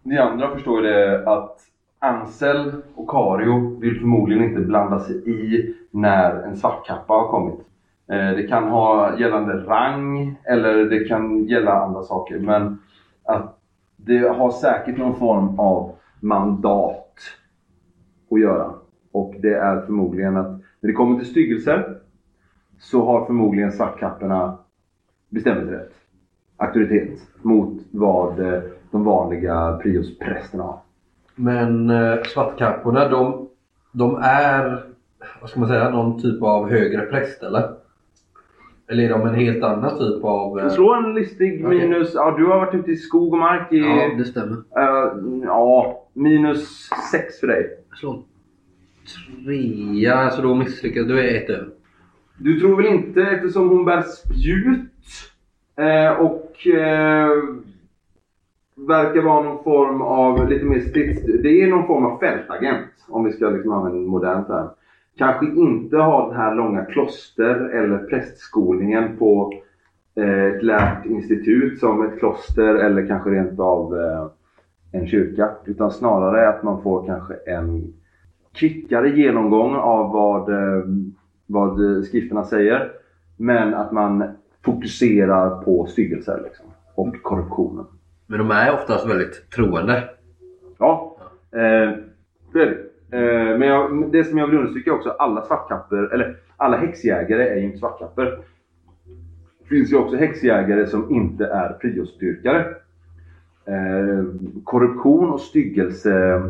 ni 0.02 0.18
andra 0.18 0.54
förstår 0.54 0.82
ju 0.82 0.88
det 0.92 1.30
att 1.30 1.58
Ansel 2.00 2.72
och 2.96 3.10
Kario 3.10 3.80
vill 3.80 4.00
förmodligen 4.00 4.44
inte 4.44 4.62
blanda 4.62 5.00
sig 5.00 5.30
i 5.30 5.76
när 5.92 6.44
en 6.44 6.58
svartkappa 6.58 7.14
har 7.14 7.28
kommit. 7.28 7.60
Eh, 8.08 8.32
Det 8.36 8.48
kan 8.48 8.64
ha 8.70 9.20
gällande 9.20 9.54
rang 9.54 10.36
eller 10.44 10.86
det 10.86 11.04
kan 11.08 11.44
gälla 11.46 11.72
andra 11.74 12.04
saker. 12.04 12.40
Men 12.40 12.78
att 13.24 13.60
det 13.96 14.18
har 14.18 14.52
säkert 14.52 14.98
någon 14.98 15.16
form 15.16 15.60
av 15.60 15.92
mandat 16.20 17.10
att 18.34 18.42
göra. 18.42 18.74
Och 19.12 19.36
det 19.40 19.54
är 19.54 19.82
förmodligen 19.82 20.38
att 20.38 20.52
när 20.52 20.88
det 20.88 20.94
kommer 20.94 21.20
till 21.20 21.30
styggelser 21.30 21.98
så 22.80 23.06
har 23.06 23.26
förmodligen 23.26 23.72
svartkapporna 23.72 24.58
bestämmelserätt. 25.30 25.92
Auktoritet 26.58 27.20
mot 27.42 27.82
vad 27.92 28.40
eh, 28.40 28.62
de 28.92 29.04
vanliga 29.04 29.80
priosprästerna 29.84 30.64
har. 30.64 30.80
Men 31.36 31.90
eh, 31.90 32.24
svartkapporna 32.24 33.08
de, 33.08 33.50
de 33.92 34.16
är, 34.22 34.84
vad 35.42 35.50
ska 35.50 35.60
man 35.60 35.70
säga, 35.70 35.90
någon 35.90 36.22
typ 36.22 36.44
av 36.44 36.70
högre 36.70 37.02
präst 37.02 37.44
eller? 37.44 37.83
Eller 38.88 39.04
är 39.04 39.10
de 39.10 39.22
en 39.28 39.36
helt 39.36 39.64
annan 39.64 39.98
typ 39.98 40.24
av... 40.24 40.60
eh, 40.60 40.70
Slå 40.70 40.94
en 40.94 41.14
listig 41.14 41.66
Okej. 41.66 41.80
minus... 41.80 42.12
Ja, 42.16 42.36
du 42.38 42.46
har 42.46 42.58
varit 42.60 42.76
ute 42.76 42.92
i 42.92 42.96
skog 42.96 43.34
och 43.34 43.40
mark 43.40 43.72
i... 43.74 43.78
Ja, 43.80 44.12
det 44.18 44.26
stämmer. 44.26 44.58
eh, 44.78 45.14
ja, 45.44 46.04
minus 46.14 46.90
6 47.12 47.40
för 47.40 47.48
dig. 47.48 47.70
En 48.04 48.24
trea, 49.46 50.16
alltså 50.16 50.42
då 50.42 50.56
misslyckas 50.56 51.08
Du 51.08 51.20
är 51.20 51.36
ett 51.44 51.50
över. 51.50 51.70
Du 52.38 52.60
tror 52.60 52.78
väl 52.78 52.86
inte 52.86 53.22
eftersom 53.22 53.70
hon 53.70 53.86
bär 53.86 54.02
spjut 54.02 54.90
eh, 55.78 56.12
och 56.20 56.68
eh, 56.68 57.30
verkar 58.76 59.22
vara 59.22 59.44
någon 59.44 59.64
form 59.64 60.02
av 60.02 60.50
lite 60.50 60.66
mer 60.66 60.80
strids... 60.80 61.22
Det 61.44 61.62
är 61.62 61.68
någon 61.68 61.88
form 61.88 62.06
av 62.06 62.20
fältagent 62.20 62.88
om 63.08 63.24
vi 63.24 63.32
ska 63.32 63.50
liksom 63.50 63.72
använda 63.72 63.98
en 63.98 64.06
modern 64.06 64.46
term. 64.46 64.68
Kanske 65.18 65.46
inte 65.46 65.98
ha 65.98 66.28
den 66.28 66.38
här 66.38 66.56
långa 66.56 66.86
kloster 66.86 67.56
eller 67.56 67.98
prästskolningen 67.98 69.18
på 69.18 69.54
eh, 70.16 70.44
ett 70.44 70.64
lärt 70.64 71.06
institut 71.06 71.80
som 71.80 72.06
ett 72.06 72.20
kloster 72.20 72.76
eller 72.76 73.08
kanske 73.08 73.30
rent 73.30 73.60
av 73.60 73.98
eh, 73.98 74.28
en 74.92 75.08
kyrka. 75.08 75.52
Utan 75.66 75.92
snarare 75.92 76.50
att 76.50 76.64
man 76.64 76.82
får 76.82 77.06
kanske 77.06 77.34
en 77.34 77.94
kvickare 78.54 79.10
genomgång 79.10 79.76
av 79.76 80.12
vad, 80.12 80.50
eh, 80.50 80.84
vad 81.46 82.06
skrifterna 82.06 82.44
säger. 82.44 82.92
Men 83.38 83.74
att 83.74 83.92
man 83.92 84.24
fokuserar 84.66 85.62
på 85.64 85.86
styggelser 85.86 86.42
liksom, 86.44 86.66
och 86.96 87.22
korruptionen. 87.24 87.86
Men 88.28 88.40
de 88.40 88.52
är 88.52 88.74
oftast 88.74 89.10
väldigt 89.10 89.50
troende. 89.50 90.10
Ja, 90.78 91.18
eh, 91.52 91.98
det 92.54 92.62
är 92.62 92.66
det. 92.66 92.93
Eh, 93.14 93.58
men 93.58 93.68
jag, 93.68 94.12
det 94.12 94.24
som 94.24 94.38
jag 94.38 94.48
vill 94.48 94.58
understryka 94.58 94.94
också, 94.94 95.10
alla 95.10 95.42
svartkapper, 95.42 96.14
eller 96.14 96.36
alla 96.58 96.78
häxjägare 96.78 97.48
är 97.48 97.56
ju 97.56 97.66
inte 97.66 97.78
svartkapper. 97.78 98.26
Det 99.60 99.70
finns 99.70 99.92
ju 99.92 99.98
också 99.98 100.16
häxjägare 100.16 100.88
som 100.88 101.12
inte 101.12 101.46
är 101.46 101.70
priostyrkare. 101.74 102.66
Eh, 103.66 104.26
korruption 104.64 105.30
och 105.30 105.40
styggelse 105.40 106.42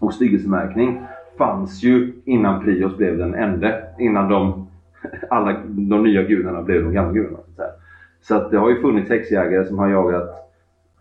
och 0.00 0.14
styggelsemärkning 0.14 1.02
fanns 1.38 1.82
ju 1.82 2.12
innan 2.24 2.64
prios 2.64 2.96
blev 2.96 3.18
den 3.18 3.34
ende. 3.34 3.84
Innan 3.98 4.28
de, 4.28 4.66
alla 5.30 5.56
de 5.68 6.02
nya 6.02 6.22
gudarna 6.22 6.62
blev 6.62 6.82
de 6.82 6.92
gamla 6.92 7.12
gudarna. 7.12 7.38
Så 7.56 7.62
så 8.20 8.34
att 8.34 8.50
det 8.50 8.58
har 8.58 8.70
ju 8.70 8.80
funnits 8.80 9.10
häxjägare 9.10 9.64
som 9.64 9.78
har 9.78 9.88
jagat 9.88 10.30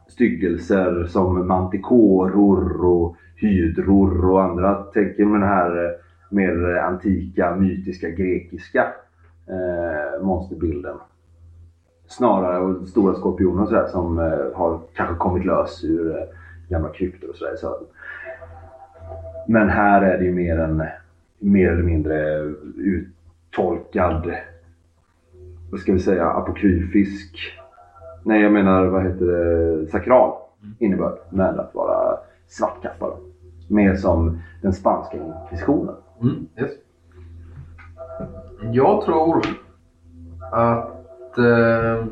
styggelser 0.08 1.06
som 1.06 1.48
mantikoror 1.48 2.86
och 2.86 3.16
hydror 3.36 4.32
och 4.32 4.44
andra. 4.44 4.84
tecken 4.84 5.32
med 5.32 5.42
den 5.42 5.50
här 5.50 5.86
eh, 5.86 5.92
mer 6.30 6.78
antika, 6.78 7.56
mytiska, 7.56 8.10
grekiska 8.10 8.88
eh, 9.48 10.24
monsterbilden. 10.24 10.98
Snarare 12.08 12.60
och 12.60 12.88
stora 12.88 13.14
skorpioner 13.14 13.62
och 13.62 13.68
sådär 13.68 13.88
som 13.88 14.20
eh, 14.20 14.58
har 14.58 14.80
kanske 14.94 15.16
kommit 15.16 15.46
lös 15.46 15.84
ur 15.84 16.18
eh, 16.18 16.24
gamla 16.70 16.90
kryptor 16.90 17.30
och 17.30 17.36
sådär 17.36 17.54
i 17.54 17.58
södern. 17.58 17.88
Men 19.48 19.70
här 19.70 20.02
är 20.02 20.18
det 20.18 20.26
ju 20.26 20.34
mer 20.34 20.60
en 20.60 20.84
mer 21.40 21.72
eller 21.72 21.84
mindre 21.84 22.40
eh, 22.40 22.46
uttolkad, 22.78 24.34
vad 25.72 25.80
ska 25.80 25.94
vi 25.94 26.00
säga, 26.00 26.26
apokryfisk 26.26 27.58
Nej, 28.24 28.42
jag 28.42 28.54
menar 28.54 28.86
vad 28.86 29.04
heter 29.04 29.26
det? 29.26 29.88
Sakral 29.88 30.32
innebörd 30.80 31.18
med 31.30 31.60
att 31.60 31.76
vara 31.76 32.18
svartkappad. 32.52 33.14
Mer 33.68 33.96
som 33.96 34.42
den 34.62 34.74
spanska 34.74 35.18
inkvisitionen. 35.18 35.96
Mm, 36.22 36.48
yes. 36.58 36.72
Jag 38.72 39.06
tror 39.06 39.46
att 40.52 41.38
eh, 41.38 42.06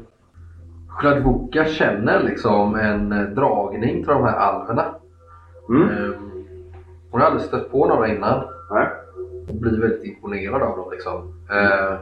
Chladvuka 0.99 1.65
känner 1.65 2.23
liksom 2.23 2.75
en 2.75 3.11
eh, 3.11 3.21
dragning 3.21 3.95
till 3.95 4.13
de 4.13 4.23
här 4.23 4.35
alverna. 4.35 4.85
Mm. 5.69 5.89
Eh, 5.89 6.11
hon 7.11 7.21
har 7.21 7.27
aldrig 7.27 7.45
stött 7.45 7.71
på 7.71 7.87
några 7.87 8.07
innan. 8.07 8.43
Nej. 8.71 8.87
och 9.49 9.55
blir 9.55 9.81
väldigt 9.81 10.03
imponerad 10.03 10.61
av 10.61 10.77
dem. 10.77 10.91
Liksom. 10.91 11.33
Eh, 11.51 11.99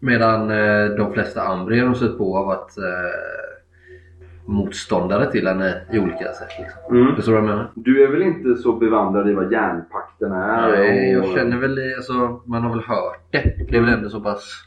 medan 0.00 0.50
eh, 0.50 0.84
de 0.84 1.12
flesta 1.12 1.42
ambrier 1.42 1.84
de 1.84 1.94
stött 1.94 2.18
på 2.18 2.36
har 2.36 2.44
varit 2.44 2.78
eh, 2.78 3.49
motståndare 4.50 5.30
till 5.30 5.46
henne 5.48 5.74
i 5.92 5.98
olika 5.98 6.32
sätt. 6.32 6.48
Liksom. 6.58 6.96
Mm. 6.96 7.16
Förstår 7.16 7.32
du 7.32 7.40
vad 7.40 7.48
jag 7.50 7.56
menar? 7.56 7.70
Du 7.74 8.04
är 8.04 8.08
väl 8.10 8.22
inte 8.22 8.56
så 8.56 8.72
bevandrad 8.72 9.28
i 9.30 9.32
vad 9.32 9.52
järnpakten 9.52 10.32
är? 10.32 10.68
Nej, 10.70 11.12
jag 11.12 11.22
och 11.24 11.28
känner 11.38 11.56
väl, 11.56 11.78
alltså, 11.96 12.40
man 12.44 12.62
har 12.62 12.70
väl 12.70 12.84
hört 12.84 13.20
det. 13.30 13.54
Det 13.70 13.76
är 13.76 13.80
väl 13.80 13.92
ändå 13.94 14.08
så 14.08 14.20
pass... 14.20 14.64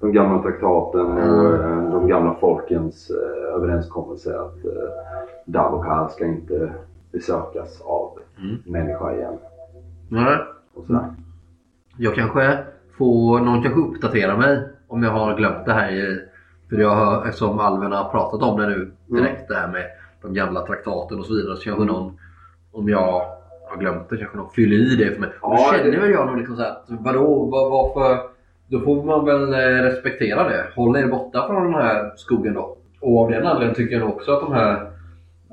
De 0.00 0.12
gamla 0.12 0.42
traktaten 0.42 1.00
och 1.00 1.54
Mm. 1.54 1.90
de 1.90 2.08
gamla 2.08 2.34
folkens 2.34 3.10
eh, 3.10 3.54
överenskommelser 3.54 4.32
att 4.34 4.64
eh, 4.64 4.72
Davokar 5.46 6.08
ska 6.08 6.26
inte 6.26 6.72
besökas 7.12 7.80
av 7.80 8.18
Mm. 8.42 8.56
människa 8.66 9.12
igen. 9.14 9.34
Nej. 10.08 10.36
Och 10.74 10.84
sådär. 10.84 11.04
Jag 11.96 12.14
kanske 12.14 12.58
får, 12.98 13.40
någon 13.40 13.62
kanske 13.62 13.80
uppdatera 13.80 14.36
mig 14.36 14.68
om 14.88 15.02
jag 15.02 15.10
har 15.10 15.36
glömt 15.36 15.64
det 15.66 15.72
här. 15.72 15.90
i- 15.92 16.20
För 16.72 16.80
jag 16.80 16.94
hör, 16.96 17.24
eftersom 17.26 17.58
alverna 17.58 17.96
har 17.96 18.10
pratat 18.10 18.42
om 18.42 18.60
det 18.60 18.66
nu 18.66 18.92
direkt 19.06 19.48
det 19.48 19.54
här 19.54 19.68
med 19.68 19.84
de 20.22 20.34
gamla 20.34 20.66
traktaten 20.66 21.18
och 21.18 21.26
så 21.26 21.34
vidare. 21.34 21.56
Så 21.56 21.62
kanske 21.62 21.84
någon, 21.84 22.18
om 22.72 22.88
jag 22.88 23.22
har 23.70 23.76
glömt 23.78 24.08
det, 24.10 24.16
kanske 24.16 24.36
någon 24.36 24.50
fyller 24.50 24.76
i 24.76 24.96
det 24.96 25.12
för 25.14 25.20
mig. 25.20 25.30
Och 25.40 25.50
då 25.50 25.56
Ja, 25.56 25.72
känner 25.72 26.00
väl 26.00 26.10
jag 26.10 26.26
nog 26.26 26.36
liksom 26.38 26.56
såhär, 26.56 26.76
vadå, 26.88 27.44
vad, 27.44 27.70
varför? 27.70 28.18
Då 28.66 28.80
får 28.80 29.04
man 29.04 29.24
väl 29.24 29.52
eh, 29.52 29.82
respektera 29.82 30.48
det. 30.48 30.66
Håll 30.76 30.96
er 30.96 31.06
borta 31.06 31.46
från 31.46 31.64
den 31.72 31.74
här 31.82 32.12
skogen 32.16 32.54
då. 32.54 32.76
Och 33.00 33.20
av 33.20 33.30
den 33.30 33.46
anledningen 33.46 33.74
tycker 33.74 33.98
jag 33.98 34.08
också 34.08 34.32
att 34.32 34.40
de 34.40 34.52
här 34.52 34.90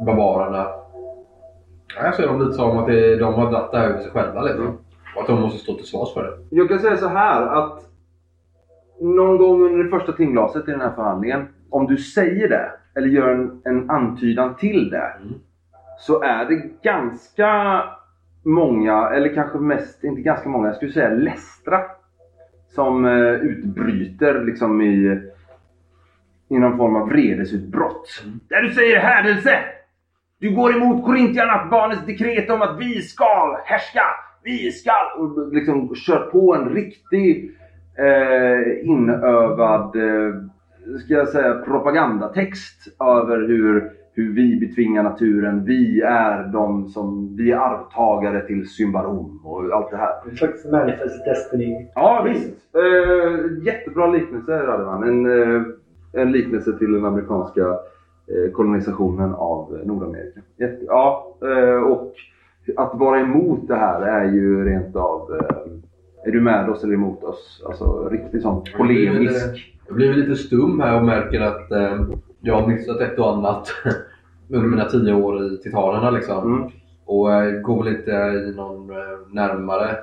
barbarerna 0.06 0.68
jag 1.96 2.16
ser 2.16 2.28
dem 2.28 2.40
lite 2.42 2.54
som 2.54 2.78
att 2.78 2.88
de 2.88 3.34
har 3.34 3.52
dragit 3.52 3.72
det 3.72 3.78
här 3.78 3.88
över 3.90 4.00
sig 4.02 4.12
själva 4.12 4.42
liksom. 4.42 4.78
Och 5.16 5.22
att 5.22 5.28
de 5.28 5.42
måste 5.42 5.60
stå 5.60 5.74
till 5.74 5.86
svars 5.88 6.14
för 6.14 6.24
det. 6.24 6.56
Jag 6.56 6.70
kan 6.70 6.80
säga 6.80 6.98
så 6.98 7.08
här 7.08 7.42
att 7.42 7.80
någon 9.02 9.38
gång 9.38 9.62
under 9.64 9.84
det 9.84 9.90
första 9.90 10.12
timglaset 10.12 10.68
i 10.68 10.72
den 10.72 10.82
här 10.82 10.96
förhandlingen, 10.96 11.48
om 11.70 11.88
du 11.88 11.98
säger 11.98 12.50
det 12.50 12.72
eller 12.96 13.08
gör 13.08 13.30
en, 13.30 13.62
en 13.66 13.90
antydan 13.90 14.56
till 14.56 14.90
det, 14.90 15.14
Mm. 15.22 15.34
så 16.00 16.24
är 16.24 16.46
det 16.46 16.84
ganska 16.84 17.84
många, 18.46 19.10
eller 19.10 19.34
kanske 19.36 19.58
mest, 19.58 20.04
inte 20.04 20.22
ganska 20.22 20.50
många, 20.50 20.68
jag 20.68 20.76
skulle 20.76 20.92
säga 20.92 21.10
lästra, 21.10 21.82
som 22.76 23.06
eh, 23.06 23.34
utbryter 23.34 24.44
liksom 24.44 24.82
i, 24.82 25.20
i 26.50 26.60
någon 26.60 26.78
form 26.78 26.96
av 26.96 27.10
vredesutbrott. 27.10 28.24
Där 28.50 28.62
du 28.62 28.74
säger 28.74 29.00
hädelse! 29.00 29.60
Du 30.40 30.56
går 30.56 30.76
emot 30.76 31.06
korintiernas 31.06 31.70
barnens 31.70 32.06
dekret 32.06 32.50
om 32.50 32.62
att 32.62 32.80
vi 32.80 33.02
ska 33.02 33.62
härska! 33.66 34.04
Vi 34.44 34.72
ska! 34.72 34.92
Och 35.18 35.54
liksom 35.54 35.96
kör 35.96 36.20
på 36.20 36.56
en 36.56 36.70
riktig 36.70 37.56
eh, 38.00 38.90
inövad 38.90 39.96
eh, 39.96 40.36
ska 41.00 41.14
jag 41.14 41.28
säga, 41.28 41.54
propagandatext 41.54 43.02
över 43.04 43.48
hur, 43.48 43.92
hur 44.14 44.34
vi 44.34 44.60
betvingar 44.60 45.04
naturen. 45.04 45.66
Vi 45.66 46.02
är 46.02 46.44
de 46.44 46.88
som, 46.88 47.36
vi 47.36 47.52
är 47.52 47.58
arvtagare 47.58 48.48
till 48.48 48.70
Symbarom 48.70 49.42
och 49.46 49.64
allt 49.74 49.92
det 49.92 49.98
här. 49.98 50.14
En 50.30 50.36
slags 50.36 50.66
manifest 50.66 51.26
destiny. 51.26 51.88
Ja, 51.96 52.26
visst. 52.28 52.76
Eh, 52.76 53.66
jättebra 53.66 54.08
liknelse 54.08 54.52
Radovan. 54.52 55.04
En, 55.04 55.26
eh, 55.26 55.62
en 56.14 56.32
liknelse 56.32 56.78
till 56.78 56.94
den 56.94 57.06
amerikanska 57.06 57.62
eh, 57.62 58.52
kolonisationen 58.54 59.34
av 59.34 59.82
Nordamerika. 59.86 60.40
Ja, 60.88 61.36
och 61.86 62.14
att 62.78 63.00
vara 63.00 63.20
emot 63.20 63.68
det 63.68 63.76
här 63.76 64.02
är 64.02 64.32
ju 64.32 64.66
rent 64.66 64.96
av... 64.96 65.32
Är 66.26 66.32
du 66.32 66.42
med 66.42 66.70
oss 66.70 66.84
eller 66.84 66.94
emot 66.94 67.24
oss? 67.24 67.64
Alltså 67.66 68.10
riktigt 68.10 68.42
sån 68.42 68.64
polemisk. 68.78 69.76
Jag 69.88 69.96
blir 69.96 70.14
lite 70.14 70.36
stum 70.36 70.80
här 70.80 70.96
och 70.96 71.06
märker 71.06 71.42
att 71.42 71.72
eh, 71.72 72.02
jag 72.42 72.62
har 72.62 72.68
missat 72.68 73.02
ett 73.02 73.20
och 73.20 73.38
annat 73.38 73.68
under 74.50 74.68
mina 74.68 74.86
tio 74.86 75.14
år 75.14 75.46
i 75.46 75.58
Titanerna. 75.58 76.12
Liksom. 76.12 76.56
Mm. 76.56 76.72
Och 77.06 77.34
eh, 77.34 77.62
går 77.62 77.84
väl 77.84 77.96
inte 77.96 78.12
i 78.12 78.54
någon 78.56 78.90
eh, 78.90 78.98
närmare 79.32 79.98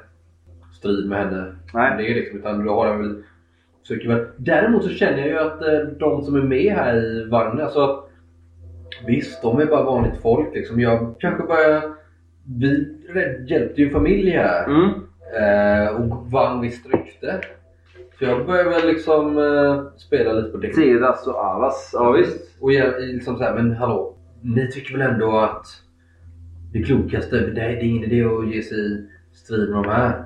strid 0.72 1.09
med 1.09 1.18
henne. 1.18 1.55
Nej. 1.74 1.94
Det 1.96 2.14
liksom, 2.14 2.38
utan 2.38 2.64
då 2.64 2.72
har 2.72 2.87
jag 2.87 2.98
väl, 2.98 3.22
försöker 3.83 4.09
väl. 4.09 4.26
Däremot 4.37 4.85
så 4.85 4.90
känner 4.90 5.18
jag 5.18 5.29
ju 5.29 5.38
att 5.38 5.62
eh, 5.62 5.98
de 5.98 6.22
som 6.22 6.37
är 6.37 6.42
med 6.42 6.72
här 6.72 6.96
i 6.96 7.29
vagnen, 7.31 7.64
alltså 7.64 8.02
Visst, 9.07 9.42
de 9.42 9.61
är 9.61 9.66
bara 9.66 9.85
vanligt 9.85 10.22
folk 10.22 10.55
liksom. 10.55 10.81
Jag 10.81 11.14
kanske 11.18 11.42
börjar... 11.42 11.83
Vi 12.59 12.96
hjälpte 13.46 13.81
ju 13.81 13.87
en 13.87 13.92
familj 13.92 14.31
här. 14.31 14.64
Mm. 14.64 14.90
Eh, 15.41 15.97
och 15.97 16.31
vann 16.31 16.61
visst 16.61 16.87
rykte. 16.87 17.41
Så 18.19 18.25
jag 18.25 18.47
börjar 18.47 18.65
väl 18.65 18.87
liksom 18.87 19.39
eh, 19.39 19.99
spela 19.99 20.33
lite 20.33 20.49
på 20.49 20.57
det. 20.59 20.75
Cedas 20.75 21.27
och 21.27 21.35
Avas. 21.35 21.91
Ja 21.93 22.11
visst. 22.11 22.57
Och 22.61 22.73
jag, 22.73 23.01
liksom 23.01 23.37
så 23.37 23.45
här, 23.45 23.55
men 23.55 23.73
hallå. 23.73 24.15
Ni 24.43 24.71
tycker 24.71 24.99
väl 24.99 25.11
ändå 25.11 25.39
att 25.39 25.67
det 26.73 26.83
klokaste, 26.83 27.41
det, 27.41 27.61
är 27.61 27.85
ingen 27.85 28.05
idé 28.05 28.25
att 28.25 28.55
ge 28.55 28.62
sig 28.62 28.79
i 28.79 29.07
strid 29.33 29.71
med 29.71 29.83
de 29.83 29.91
här? 29.91 30.25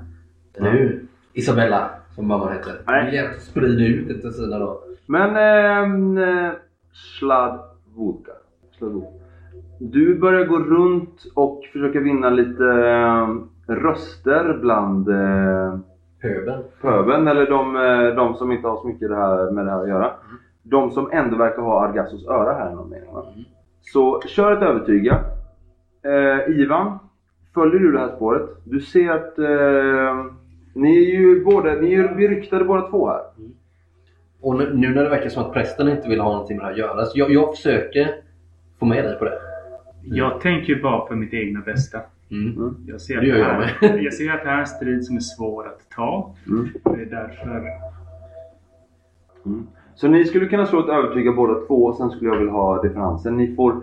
Eller 0.57 0.71
hur? 0.71 1.03
Isabella, 1.33 1.91
som 2.15 2.29
mamman 2.29 2.53
heter. 2.53 2.75
Nej. 2.87 3.31
Sprida 3.39 3.85
ut 3.85 4.09
det 4.09 4.19
till 4.19 4.33
sina 4.33 4.59
då. 4.59 4.83
Men 5.07 5.37
ehm, 5.37 6.19
eh. 6.19 6.53
Sladvuka. 6.93 8.33
Du 9.79 10.19
börjar 10.19 10.45
gå 10.45 10.59
runt 10.59 11.27
och 11.35 11.65
försöka 11.73 12.01
vinna 12.01 12.31
lite 12.31 12.65
eh, 12.65 13.29
röster 13.71 14.59
bland 14.61 15.09
eh, 15.09 15.79
Pöbeln. 16.23 16.63
pöbeln 16.81 17.29
eller 17.29 17.47
de, 17.47 17.77
eh, 17.77 18.17
de 18.17 18.35
som 18.35 18.53
inte 18.53 18.69
har 18.69 18.77
så 18.77 18.87
mycket 18.87 19.09
det 19.09 19.17
här 19.17 19.51
med 19.51 19.67
det 19.67 19.71
här 19.71 19.83
att 19.83 19.89
göra. 19.89 20.13
De 20.63 20.91
som 20.91 21.11
ändå 21.13 21.37
verkar 21.37 21.63
ha 21.63 21.85
Argassos 21.85 22.27
öra 22.27 22.53
här 22.53 22.71
i 22.71 22.75
någon 22.75 22.91
mening. 22.91 23.13
Va? 23.15 23.25
Så 23.81 24.21
kör 24.21 24.53
ett 24.53 24.63
övertyga. 24.63 25.25
Eh, 26.03 26.61
Ivan, 26.61 26.99
följer 27.55 27.81
du 27.81 27.93
det 27.93 27.99
här 28.01 28.17
spåret? 28.17 28.49
Du 28.65 28.81
ser 28.81 29.11
att 29.11 29.39
eh, 29.39 30.25
ni 30.75 30.97
är 30.97 31.21
ju 31.21 31.45
båda, 31.45 31.73
ni 31.73 31.95
är 31.95 32.15
beryktade 32.15 32.65
båda 32.65 32.91
två 32.91 33.09
här. 33.09 33.21
Och 34.41 34.57
nu, 34.57 34.75
nu 34.75 34.95
när 34.95 35.05
det 35.05 35.11
verkar 35.11 35.29
som 35.29 35.43
att 35.45 35.53
prästen 35.53 35.89
inte 35.89 36.09
vill 36.09 36.21
ha 36.21 36.33
någonting 36.33 36.57
med 36.57 36.65
det 36.65 36.67
här 36.67 36.73
att 36.73 36.79
göra. 36.79 37.05
Så 37.07 37.19
jag, 37.19 37.31
jag 37.31 37.57
försöker 37.57 38.15
få 38.79 38.87
med 38.87 39.05
dig 39.05 39.19
på 39.19 39.25
det. 39.25 39.39
Jag 40.03 40.41
tänker 40.41 40.73
ju 40.73 40.83
bara 40.83 41.01
på 41.01 41.17
mitt 41.17 41.35
egna 41.35 41.61
bästa. 41.61 42.01
Mm. 42.31 42.75
Jag 42.87 43.01
ser, 43.01 43.21
Det 43.21 43.27
gör 43.27 43.37
jag 43.39 43.45
här, 43.47 43.99
jag 44.05 44.15
ser 44.15 44.31
att 44.33 44.43
det 44.43 44.49
här 44.49 44.57
är 44.57 44.61
en 44.61 44.67
strid 44.67 45.05
som 45.05 45.17
är 45.17 45.21
svår 45.21 45.67
att 45.69 45.91
ta. 45.97 46.35
Mm. 46.49 46.69
Det 46.85 47.03
är 47.03 47.07
därför... 47.07 47.65
Så 49.95 50.09
ni 50.09 50.25
skulle 50.25 50.47
kunna 50.47 50.67
slå 50.67 50.81
ett 50.81 50.89
övertyga 50.89 51.33
båda 51.33 51.67
två 51.67 51.85
och 51.85 51.97
sen 51.97 52.11
skulle 52.11 52.31
jag 52.31 52.37
vilja 52.39 52.53
ha 52.53 52.83
differensen. 52.83 53.37
Ni 53.37 53.55
får 53.55 53.75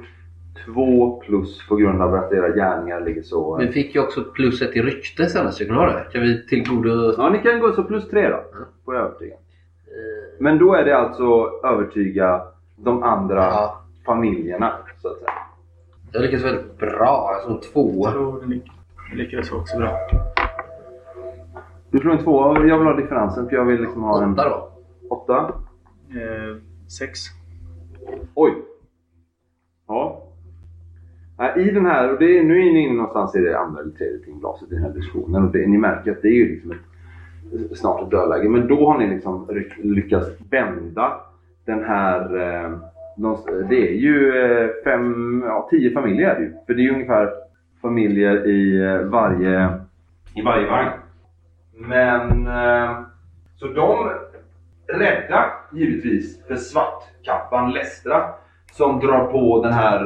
två 0.66 1.22
plus 1.26 1.68
på 1.68 1.76
grund 1.76 2.02
av 2.02 2.14
att 2.14 2.34
era 2.34 2.50
gärningar 2.50 3.02
ligger 3.02 3.22
så... 3.22 3.58
Vi 3.58 3.68
fick 3.68 3.96
ju 3.96 4.02
också 4.02 4.22
ett 4.22 4.34
plus 4.34 4.62
ett 4.62 4.76
i 4.76 4.82
rykte 4.82 5.30
senast. 5.30 5.62
Ha 5.70 5.86
det? 5.86 6.06
Kan 6.12 6.22
vi 6.22 6.46
tillgodo... 6.48 7.14
Ja, 7.18 7.30
ni 7.30 7.40
kan 7.40 7.60
gå 7.60 7.72
så 7.72 7.84
plus 7.84 8.10
tre 8.10 8.30
då. 8.30 8.44
På 8.86 8.94
övertyga. 8.94 9.36
Men 10.40 10.58
då 10.58 10.74
är 10.74 10.86
det 10.86 10.98
alltså 10.98 11.50
övertyga 11.64 12.42
de 12.76 13.04
andra 13.04 13.44
Ja. 13.44 13.82
familjerna, 14.06 14.72
så 15.02 15.08
att 15.08 15.18
säga. 15.18 15.32
Jag 16.12 16.22
lyckades 16.22 16.46
väldigt 16.46 16.78
bra. 16.78 17.42
Slog 17.46 17.62
två. 17.62 18.02
Jag 18.04 18.14
tror 18.14 18.62
det 19.12 19.18
lyckades 19.18 19.52
också 19.52 19.78
bra. 19.78 19.98
Du 21.92 21.98
slår 21.98 22.12
en 22.12 22.24
tvåa 22.24 22.66
jag 22.66 22.78
vill 22.78 22.88
ha 22.88 22.96
differensen 22.96 23.50
för 23.50 23.56
jag 23.56 23.66
vill 23.66 23.82
liksom 23.82 24.04
ha 24.04 24.24
en... 24.24 24.32
Åtta 24.34 24.50
då. 24.50 24.72
Åtta. 25.10 25.54
Eh, 26.10 26.58
sex. 27.00 27.20
Oj! 28.34 28.54
Ja. 29.88 30.24
I 31.58 31.72
den 31.72 31.86
här, 31.86 32.14
och 32.14 32.20
det 32.20 32.40
är, 32.40 32.44
nu 32.44 32.54
är 32.54 32.74
ni 32.74 32.80
inne 32.80 32.94
någonstans 32.94 33.36
i 33.36 33.40
det 33.40 33.60
andra 33.60 33.82
eller 33.82 33.92
tredje 33.92 34.20
timglaset 34.20 34.72
i 34.72 34.76
den 34.76 34.84
här 34.84 34.94
diskussionen 34.94 35.44
och 35.44 35.52
det, 35.52 35.68
ni 35.68 35.78
märker 35.78 36.12
att 36.12 36.22
det 36.22 36.28
är 36.28 36.34
ju 36.34 36.54
liksom 36.54 36.72
ett, 36.72 37.78
snart 37.78 38.02
ett 38.02 38.12
dödläge. 38.12 38.50
Men 38.50 38.68
då 38.68 38.92
har 38.92 38.98
ni 38.98 39.08
liksom 39.08 39.48
lyckats 39.78 40.28
vända 40.50 41.22
den 41.66 41.84
här... 41.84 42.38
Eh, 42.38 42.78
det 43.70 43.90
är 43.90 43.94
ju 43.94 44.44
eh, 44.44 44.70
fem, 44.84 45.44
ja, 45.46 45.68
tio 45.72 45.94
familjer 45.94 46.30
är 46.30 46.36
det 46.36 46.42
ju. 46.42 46.54
För 46.68 46.74
det 46.74 46.82
är 46.82 46.84
ju 46.84 46.94
ungefär 46.94 47.30
familjer 47.82 48.48
i 48.48 48.86
eh, 48.86 49.02
varje, 49.02 49.70
i 50.36 50.42
varje 50.42 50.68
vagn. 50.70 50.92
Men... 51.78 52.48
Eh, 52.48 52.98
så 53.60 53.68
de 53.68 54.10
rädda 54.94 55.46
givetvis 55.74 56.48
för 56.48 56.56
svartkappan 56.56 57.72
Lestra 57.72 58.24
som 58.72 59.00
drar 59.00 59.26
på 59.26 59.64
den 59.64 59.74
här 59.74 60.02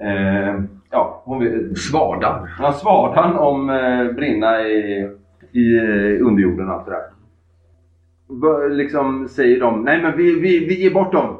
eh, 0.00 0.62
ja, 0.90 1.22
hon 1.24 1.44
vet, 1.44 1.78
Svadan. 1.78 2.48
ja, 2.58 2.72
svadan 2.72 3.36
om 3.36 3.70
eh, 3.70 4.12
brinna 4.12 4.62
i, 4.62 5.08
i 5.52 5.78
underjorden 6.18 6.68
och 6.68 6.74
allt 6.74 6.86
det 6.86 6.92
där. 6.92 8.68
Liksom 8.68 9.28
säger 9.28 9.60
de, 9.60 9.82
nej 9.84 10.02
men 10.02 10.16
vi, 10.16 10.40
vi, 10.40 10.66
vi 10.66 10.82
ger 10.82 10.90
bort 10.90 11.12
dem. 11.12 11.36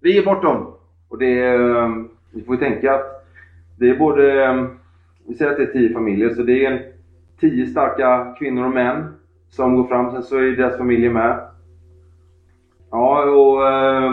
Vi 0.00 0.14
ger 0.14 0.24
bort 0.24 0.42
dem. 0.42 0.74
Och 1.08 1.18
det 1.18 1.40
är, 1.40 1.76
eh, 1.76 1.90
vi 2.30 2.42
får 2.42 2.54
ju 2.54 2.60
tänka 2.60 2.94
att 2.94 3.26
det 3.78 3.90
är 3.90 3.98
både, 3.98 4.44
eh, 4.44 4.66
vi 5.26 5.34
säger 5.34 5.50
att 5.50 5.56
det 5.56 5.62
är 5.62 5.72
tio 5.72 5.92
familjer 5.92 6.30
så 6.34 6.42
det 6.42 6.66
är 6.66 6.92
tio 7.40 7.66
starka 7.66 8.34
kvinnor 8.38 8.64
och 8.64 8.70
män 8.70 9.14
som 9.48 9.76
går 9.76 9.84
fram. 9.84 10.10
Sen 10.10 10.22
så 10.22 10.36
är 10.36 10.56
deras 10.56 10.78
familjer 10.78 11.10
med. 11.10 11.40
Ja 12.90 13.24
och 13.24 13.68
eh, 13.68 14.12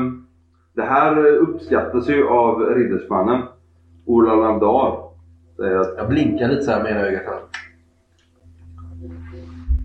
det 0.73 0.83
här 0.83 1.25
uppskattas 1.25 2.09
ju 2.09 2.27
av 2.27 2.61
riddersmannen 2.61 3.41
Ola 4.05 4.35
Lamdar. 4.35 4.99
Jag 5.97 6.09
blinkar 6.09 6.47
lite 6.47 6.63
så 6.63 6.71
här 6.71 6.83
med 6.83 6.91
ena 6.91 7.01
ögat. 7.01 7.23
här. 7.25 7.39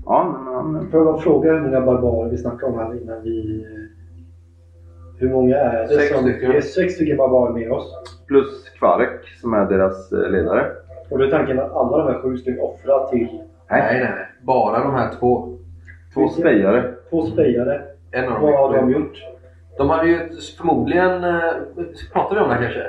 ja 0.07 0.45
men 0.45 0.55
han, 0.55 0.91
Får 0.91 1.01
jag 1.01 1.07
bara 1.07 1.21
fråga 1.23 1.53
hur 1.53 1.61
många 1.61 1.81
barbarer 1.81 2.31
vi 2.31 2.39
snackar 2.39 2.67
om 2.67 2.79
här 2.79 3.03
innan 3.03 3.23
vi... 3.23 3.67
Hur 5.21 5.31
många 5.31 5.57
är 5.57 5.83
det? 5.83 5.89
Sex 5.89 6.15
som, 6.15 6.23
stycken. 6.23 6.51
Det 6.51 6.57
är 6.57 6.61
sex 6.61 6.95
stycken 6.95 7.17
barbarer 7.17 7.53
med 7.53 7.73
oss. 7.73 8.03
plus 8.27 8.69
Kvarek 8.79 9.29
som 9.41 9.55
är 9.55 9.65
deras 9.67 10.13
eh, 10.13 10.31
ledare. 10.31 10.67
Och 11.11 11.19
då 11.19 11.25
är 11.25 11.31
tanken 11.31 11.61
att 11.61 11.73
alla 11.77 11.99
de 11.99 12.13
här 12.13 12.23
sju 12.23 12.37
stycken 12.37 12.61
offrar 12.61 13.07
till 13.11 13.29
Nej, 13.71 13.83
nej, 13.83 14.01
nej. 14.17 14.27
Bara 14.43 14.79
de 14.85 14.95
här 14.95 15.11
två. 15.21 15.59
Två 16.15 16.29
spejare. 16.29 16.85
två 17.11 17.27
spejare. 17.27 17.83
En 18.13 18.25
av 18.25 18.31
dem. 18.33 18.43
Vad 18.43 18.55
har 18.55 18.77
de 18.77 18.91
gjort? 18.91 19.13
De 19.79 19.91
hade 19.91 20.09
ju 20.09 20.19
förmodligen... 20.59 21.25
eh, 21.25 21.41
Pratar 22.13 22.35
vi 22.35 22.41
om 22.41 22.49
det 22.49 22.55
här 22.55 22.63
kanske? 22.63 22.85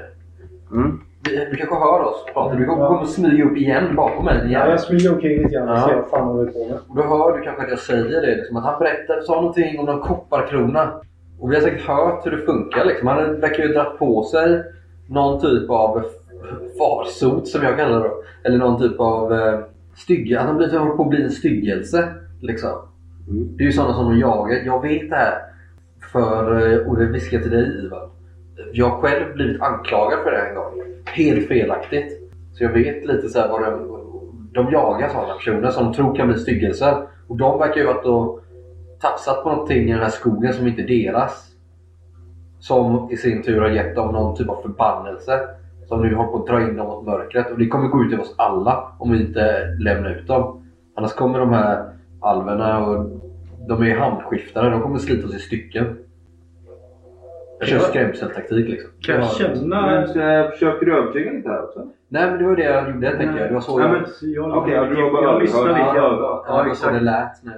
Mm. 0.72 1.00
Vi, 1.30 1.36
du 1.52 1.56
kanske 1.56 1.76
hör 1.76 2.02
oss 2.02 2.26
prata. 2.34 2.56
Du 2.56 2.66
kommer 2.66 2.88
kommer 2.88 3.06
smyga 3.06 3.46
upp 3.46 3.58
igen 3.58 3.96
bakom 3.96 4.26
mig. 4.26 4.38
Ja, 4.44 4.48
Igen. 4.48 4.70
jag 4.70 4.80
smyger 4.80 5.14
omkring 5.14 5.38
lite 5.38 5.50
grann 5.50 5.70
och 5.70 5.76
Ja. 5.76 5.88
ser 5.88 5.96
vad 5.96 6.10
fan 6.10 6.28
håller 6.28 6.52
på 6.52 6.60
med. 6.70 6.78
Och 6.90 6.96
då 6.96 7.02
hör 7.04 7.38
du 7.38 7.44
kanske 7.44 7.64
att 7.64 7.70
jag 7.70 7.80
säger 7.80 8.22
det. 8.22 8.36
Liksom, 8.36 8.58
att 8.58 8.64
han 8.64 8.80
berättade, 8.80 9.22
sa 9.24 9.36
någonting 9.36 9.80
om 9.80 9.86
någon 9.86 10.02
kopparkrona. 10.02 10.92
Och 11.42 11.52
vi 11.52 11.56
har 11.56 11.62
säkert 11.62 11.88
hört 11.88 12.26
hur 12.26 12.32
det 12.32 12.46
funkar. 12.46 12.86
Liksom. 12.86 13.08
Han 13.08 13.40
verkar 13.40 13.64
ju 13.64 13.74
dra 13.74 13.84
på 13.84 14.24
sig 14.24 14.64
någon 15.08 15.42
typ 15.42 15.70
av 15.70 16.06
farsot 16.78 17.48
som 17.48 17.64
jag 17.64 17.78
kallar 17.78 18.00
det. 18.00 18.12
Eller 18.44 18.58
någon 18.58 18.82
typ 18.82 19.00
av 19.00 19.34
eh, 19.34 19.60
stygge. 19.96 20.40
Att 20.40 20.46
han 20.46 20.56
håller 20.56 20.96
på 20.96 21.04
att 21.04 21.10
bli 21.10 21.24
en 21.24 21.32
styggelse. 21.32 22.14
Liksom. 22.42 22.72
Det 23.28 23.64
är 23.64 23.66
ju 23.66 23.72
sådana 23.72 23.94
som 23.94 24.10
de 24.10 24.20
jagar. 24.20 24.62
Jag 24.66 24.82
vet 24.82 25.10
det 25.10 25.16
här. 25.16 25.38
För, 26.12 26.72
eh, 26.72 26.88
och 26.88 26.98
det 26.98 27.06
viskar 27.06 27.40
till 27.40 27.52
dig 27.52 27.86
Ivan. 27.86 28.10
Jag 28.72 28.90
har 28.90 29.02
själv 29.02 29.34
blivit 29.34 29.62
anklagad 29.62 30.20
för 30.24 30.32
det 30.32 30.42
en 30.42 30.56
gång. 30.56 30.84
Helt 31.06 31.48
felaktigt. 31.48 32.32
Så 32.54 32.64
jag 32.64 32.72
vet 32.72 33.06
lite 33.06 33.30
så 33.30 33.40
här 33.40 33.48
vad 33.48 33.62
de, 33.62 34.00
de 34.54 34.72
jagar 34.72 35.10
sådana 35.10 35.34
personer 35.34 35.70
som 35.70 35.84
de 35.84 35.94
tror 35.94 36.16
kan 36.16 36.28
bli 36.28 36.38
styggelser. 36.38 36.98
Och 37.28 37.38
de 37.38 37.60
verkar 37.60 37.82
ju 37.82 37.88
ha 37.88 37.94
varit 37.94 38.06
och 38.06 38.42
tafsat 39.02 39.44
på 39.44 39.50
någonting 39.52 39.90
i 39.90 39.92
den 39.92 40.02
här 40.02 40.10
skogen 40.10 40.54
som 40.54 40.68
inte 40.68 40.82
är 40.82 40.88
deras. 40.88 41.48
Som 42.60 43.08
i 43.12 43.18
sin 43.18 43.44
tur 43.44 43.62
har 43.62 43.70
gett 43.70 43.96
dem 43.96 44.14
någon 44.14 44.36
typ 44.36 44.50
av 44.50 44.62
förbannelse. 44.62 45.40
Som 45.88 46.02
nu 46.02 46.16
håller 46.16 46.32
på 46.32 46.38
att 46.38 46.48
dra 46.48 46.62
in 46.62 46.76
dem 46.76 46.88
mot 46.88 47.06
mörkret. 47.06 47.52
Och 47.52 47.58
det 47.58 47.68
kommer 47.68 47.88
gå 47.88 48.04
ut 48.04 48.14
över 48.14 48.24
oss 48.24 48.36
alla 48.38 48.92
om 49.00 49.12
vi 49.12 49.22
inte 49.28 49.66
lämnar 49.80 50.10
ut 50.10 50.28
dem. 50.28 50.64
Annars 50.96 51.14
kommer 51.14 51.40
de 51.40 51.50
här 51.54 51.90
alverna 52.22 52.86
och 52.86 53.10
de 53.68 53.84
är 53.84 53.96
handskiftare. 53.98 54.70
De 54.70 54.82
kommer 54.82 54.98
slita 54.98 55.28
oss 55.28 55.36
i 55.36 55.40
stycken. 55.40 55.98
Jag 57.60 57.68
kör 57.68 57.80
skrämseltaktik 57.80 58.70
liksom. 58.70 58.90
Kan 59.02 59.16
jag 59.16 59.24
Ja. 59.24 59.28
känna... 59.28 59.86
Men 59.86 60.04
eh, 60.44 60.50
försöker 60.52 60.86
du 60.86 60.98
övertyga 60.98 61.32
lite 61.32 61.50
här 61.50 61.64
också? 61.64 61.80
Nej 62.08 62.30
men 62.32 62.40
det 62.40 62.46
var 62.48 62.56
det 62.56 62.64
jag 62.64 62.90
gjorde 62.90 63.18
tänker 63.18 63.38
jag. 63.40 63.50
Det 63.50 63.54
var 63.54 63.62
så 63.62 63.78
Nej, 63.80 63.88
jag... 63.88 63.92
men- 64.22 64.34
Jag, 64.34 64.58
Okej, 64.58 64.74
ja, 64.74 64.84
du 64.86 65.04
har 65.04 65.12
bara 65.12 65.24
jag 65.24 65.42
lyssnar 65.42 65.62
överhört. 65.62 65.88
lite 65.88 65.98
Ja, 66.48 66.62
det 66.64 66.68
var 66.68 66.74
så 66.76 66.90
det 66.90 67.00
lät. 67.00 67.44
Nej. 67.44 67.54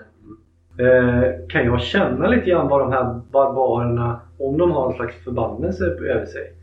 Eh, 0.79 1.23
kan 1.49 1.65
jag 1.65 1.81
känna 1.81 2.27
lite 2.27 2.45
grann 2.49 2.67
vad 2.67 2.79
de 2.81 2.91
här 2.91 3.19
barbarerna, 3.31 4.19
om 4.39 4.57
de 4.57 4.71
har 4.71 4.89
en 4.89 4.95
slags 4.95 5.23
förbannelse 5.23 5.85
över 5.85 6.25
sig. 6.25 6.53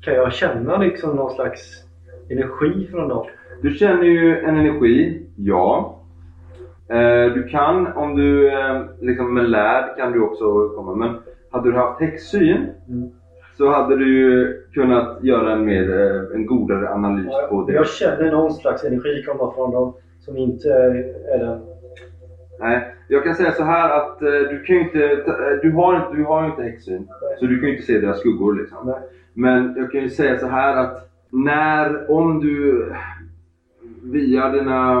Kan 0.00 0.14
jag 0.14 0.32
känna 0.32 0.78
liksom 0.78 1.16
någon 1.16 1.30
slags 1.34 1.84
energi 2.28 2.88
från 2.90 3.08
dem? 3.08 3.26
Du 3.62 3.70
känner 3.70 4.04
ju 4.04 4.38
en 4.40 4.56
energi, 4.56 5.22
ja. 5.36 5.96
Eh, 6.88 7.34
du 7.34 7.48
kan, 7.48 7.86
om 7.86 8.14
du 8.16 8.52
eh, 8.52 8.82
liksom 9.00 9.34
med 9.34 9.50
lärd 9.50 9.96
kan 9.96 10.12
du 10.12 10.20
också 10.20 10.68
komma. 10.68 10.94
Men 10.94 11.18
hade 11.50 11.70
du 11.70 11.76
haft 11.76 12.00
häxsyn 12.00 12.66
Mm. 12.88 13.10
så 13.56 13.70
hade 13.70 13.96
du 13.96 14.18
ju 14.18 14.62
kunnat 14.74 15.18
göra 15.24 15.52
en, 15.52 15.64
mer, 15.64 16.00
eh, 16.00 16.34
en 16.34 16.46
godare 16.46 16.88
analys 16.90 17.26
på 17.50 17.64
det. 17.66 17.72
Jag 17.72 17.88
känner 17.88 18.30
någon 18.30 18.52
slags 18.52 18.84
energi 18.84 19.22
komma 19.26 19.52
från 19.54 19.70
dem 19.70 19.92
som 20.20 20.36
inte 20.36 20.68
är 21.32 21.38
den... 21.38 21.60
Nej, 22.60 22.94
jag 23.08 23.24
kan 23.24 23.34
säga 23.34 23.52
så 23.52 23.64
här 23.64 23.90
att 23.90 24.22
eh, 24.22 24.28
du 24.28 24.62
kan 24.66 24.76
ju 24.76 24.82
inte, 24.82 25.04
eh, 25.04 25.60
du 25.62 25.72
har 25.72 25.96
inte, 25.96 26.16
du 26.16 26.24
har 26.24 26.46
inte 26.46 26.62
häxsyn. 26.62 27.08
Så 27.38 27.46
du 27.46 27.60
kan 27.60 27.68
ju 27.68 27.74
inte 27.74 27.86
se 27.86 28.00
deras 28.00 28.20
skuggor 28.20 28.54
liksom. 28.54 28.86
Nej. 28.86 29.00
Men 29.34 29.74
jag 29.76 29.92
kan 29.92 30.00
ju 30.00 30.10
säga 30.10 30.38
så 30.38 30.46
här 30.46 30.76
att 30.76 31.10
när, 31.30 32.10
om 32.10 32.40
du 32.40 32.86
via 34.02 34.48
dina 34.48 35.00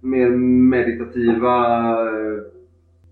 mer 0.00 0.30
meditativa 0.70 1.90
eh, 1.92 2.42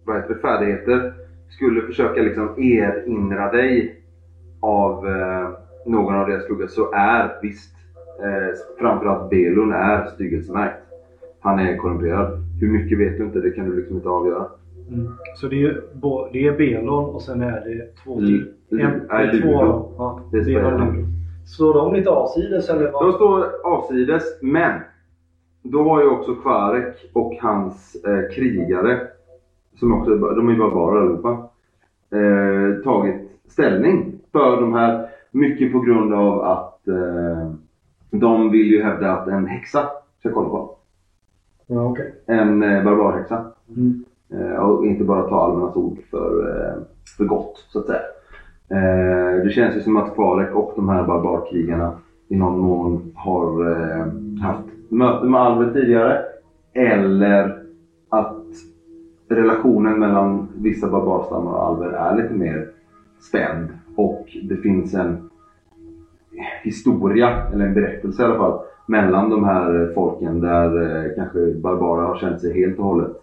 vad 0.05 0.17
heter 0.17 0.35
det, 0.35 0.41
färdigheter 0.41 1.13
skulle 1.49 1.83
försöka 1.83 2.23
liksom 2.23 2.63
erinra 2.63 3.53
dig 3.53 4.03
av 4.61 5.07
eh, 5.07 5.51
någon 5.87 6.15
av 6.15 6.29
deras 6.29 6.45
skuggor 6.45 6.67
så 6.67 6.93
är 6.93 7.39
visst 7.43 7.75
eh, 8.23 8.59
framförallt 8.79 9.31
Belon 9.31 9.73
är 9.73 10.07
styggelsemärkt. 10.07 10.83
Han 11.41 11.59
är 11.59 11.77
korrumperad. 11.77 12.46
Hur 12.61 12.69
mycket 12.69 12.99
vet 12.99 13.19
du 13.19 13.25
inte, 13.25 13.39
det 13.41 13.51
kan 13.51 13.71
du 13.71 13.77
liksom 13.77 13.97
inte 13.97 14.09
avgöra. 14.09 14.47
Så 15.37 15.49
det 15.49 15.63
är, 15.65 15.83
det 16.33 16.47
är 16.47 16.57
Belon 16.57 17.05
och 17.15 17.23
sen 17.23 17.43
är 17.43 17.51
det 17.51 17.97
två 18.05 18.21
Lu- 18.21 18.27
till. 18.27 18.79
Lu- 18.79 18.85
En, 18.85 19.03
nej, 19.11 19.27
det 19.27 19.39
är 19.39 19.43
två. 19.43 19.53
Ja, 19.99 20.21
Det. 20.33 20.41
Ludo. 20.41 21.05
Står 21.47 21.75
de 21.75 21.95
lite 21.95 22.11
avsides 22.11 22.69
eller? 22.71 22.85
De 22.85 22.93
Vad? 22.93 23.15
står 23.15 23.45
avsides, 23.65 24.23
men 24.43 24.81
då 25.63 25.83
har 25.83 26.01
ju 26.03 26.09
också 26.09 26.35
Kvarek 26.35 27.11
och 27.13 27.35
hans 27.43 27.97
eh, 28.05 28.35
krigare, 28.35 29.01
som 29.75 29.93
också 29.93 30.15
de 30.17 30.49
är 30.49 30.53
ju 30.53 30.59
barbarer 30.59 31.01
allihopa, 31.01 31.49
eh, 32.11 32.83
tagit 32.85 33.31
ställning 33.49 34.13
för 34.33 34.61
de 34.61 34.73
här. 34.75 35.07
Mycket 35.31 35.73
på 35.73 35.81
grund 35.81 36.15
av 36.15 36.41
att 36.41 36.89
eh, 36.89 37.51
de 38.11 38.51
vill 38.51 38.67
ju 38.67 38.83
hävda 38.83 39.13
att 39.13 39.29
en 39.29 39.47
häxa 39.47 39.89
ska 40.21 40.33
kolla 40.33 40.49
på. 40.49 40.66
Ja, 41.67 41.85
okej. 41.85 42.15
En 42.27 42.63
eh, 42.63 42.85
barbarhäxa. 42.85 43.45
Mm. 43.77 44.05
Eh, 44.33 44.57
och 44.57 44.87
inte 44.87 45.05
bara 45.05 45.29
ta 45.29 45.45
allmännas 45.45 45.77
ord 45.77 45.99
för, 46.11 46.49
eh, 46.49 46.83
för 47.17 47.25
gott, 47.25 47.67
så 47.69 47.79
att 47.79 47.87
säga. 47.87 48.01
Eh, 48.69 49.43
det 49.45 49.51
känns 49.51 49.77
ju 49.77 49.81
som 49.81 49.97
att 49.97 50.15
Kvarek 50.15 50.55
och 50.55 50.73
de 50.77 50.89
här 50.89 51.07
barbarkrigarna 51.07 51.93
i 52.29 52.37
någon 52.37 52.59
mån 52.59 53.13
har 53.15 53.71
eh, 53.71 54.07
haft 54.43 54.69
möte 54.89 55.27
med 55.27 55.41
Alver 55.41 55.73
tidigare. 55.73 56.23
Eller 56.73 57.63
att 58.09 58.45
relationen 59.29 59.99
mellan 59.99 60.49
vissa 60.57 60.91
barbarstammar 60.91 61.51
och 61.51 61.65
Alver 61.65 61.89
är 61.89 62.17
lite 62.17 62.35
mer 62.35 62.69
spänd. 63.21 63.69
Och 63.97 64.37
det 64.43 64.57
finns 64.57 64.95
en 64.95 65.31
historia, 66.63 67.47
eller 67.53 67.67
en 67.67 67.75
berättelse 67.75 68.23
i 68.23 68.25
alla 68.25 68.37
fall, 68.37 68.61
mellan 68.87 69.31
de 69.31 69.45
här 69.45 69.93
folken 69.95 70.41
där 70.41 70.83
eh, 70.83 71.15
kanske 71.17 71.55
barbarer 71.55 72.07
har 72.07 72.17
känt 72.17 72.41
sig 72.41 72.55
helt 72.55 72.79
och 72.79 72.85
hållet 72.85 73.17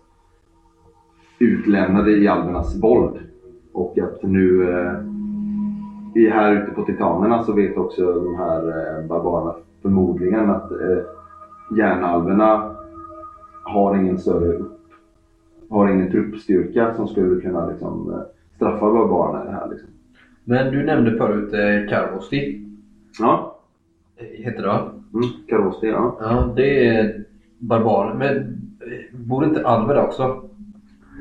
utlämnade 1.39 2.11
i 2.11 2.27
alvernas 2.27 2.83
våld. 2.83 3.19
Och 3.73 3.97
att 3.99 4.23
nu 4.23 4.71
eh, 4.71 4.93
i 6.15 6.29
här 6.29 6.51
ute 6.53 6.71
på 6.71 6.83
Titanerna 6.83 7.43
så 7.43 7.53
vet 7.53 7.77
också 7.77 8.13
de 8.13 8.35
här 8.35 8.67
eh, 8.67 9.07
barbarerna 9.07 9.55
förmodligen 9.81 10.49
att 10.49 10.71
eh, 10.71 10.97
järnalverna 11.77 12.75
har 13.63 13.95
ingen 13.95 14.17
större 14.17 14.63
har 15.69 15.87
ingen 15.87 16.11
truppstyrka 16.11 16.93
som 16.93 17.07
skulle 17.07 17.41
kunna 17.41 17.67
liksom, 17.67 18.13
eh, 18.13 18.19
straffa 18.55 18.93
barbarerna 18.93 19.43
i 19.43 19.45
det 19.45 19.51
här. 19.51 19.69
Liksom. 19.69 19.89
Men 20.43 20.71
du 20.71 20.83
nämnde 20.83 21.17
förut 21.17 21.53
eh, 21.53 21.89
Karvosti. 21.89 22.65
Ja, 23.19 23.59
Heter 24.17 24.61
det 24.61 24.67
va? 24.67 24.91
Mm, 25.13 25.25
Karosti, 25.47 25.87
ja. 25.87 26.17
Ja, 26.19 26.53
det 26.55 26.87
är 26.87 27.23
barbarer. 27.59 28.13
Men 28.13 28.37
eh, 28.37 29.19
bor 29.19 29.45
inte 29.45 29.67
Alver 29.67 29.93
där 29.93 30.03
också? 30.03 30.41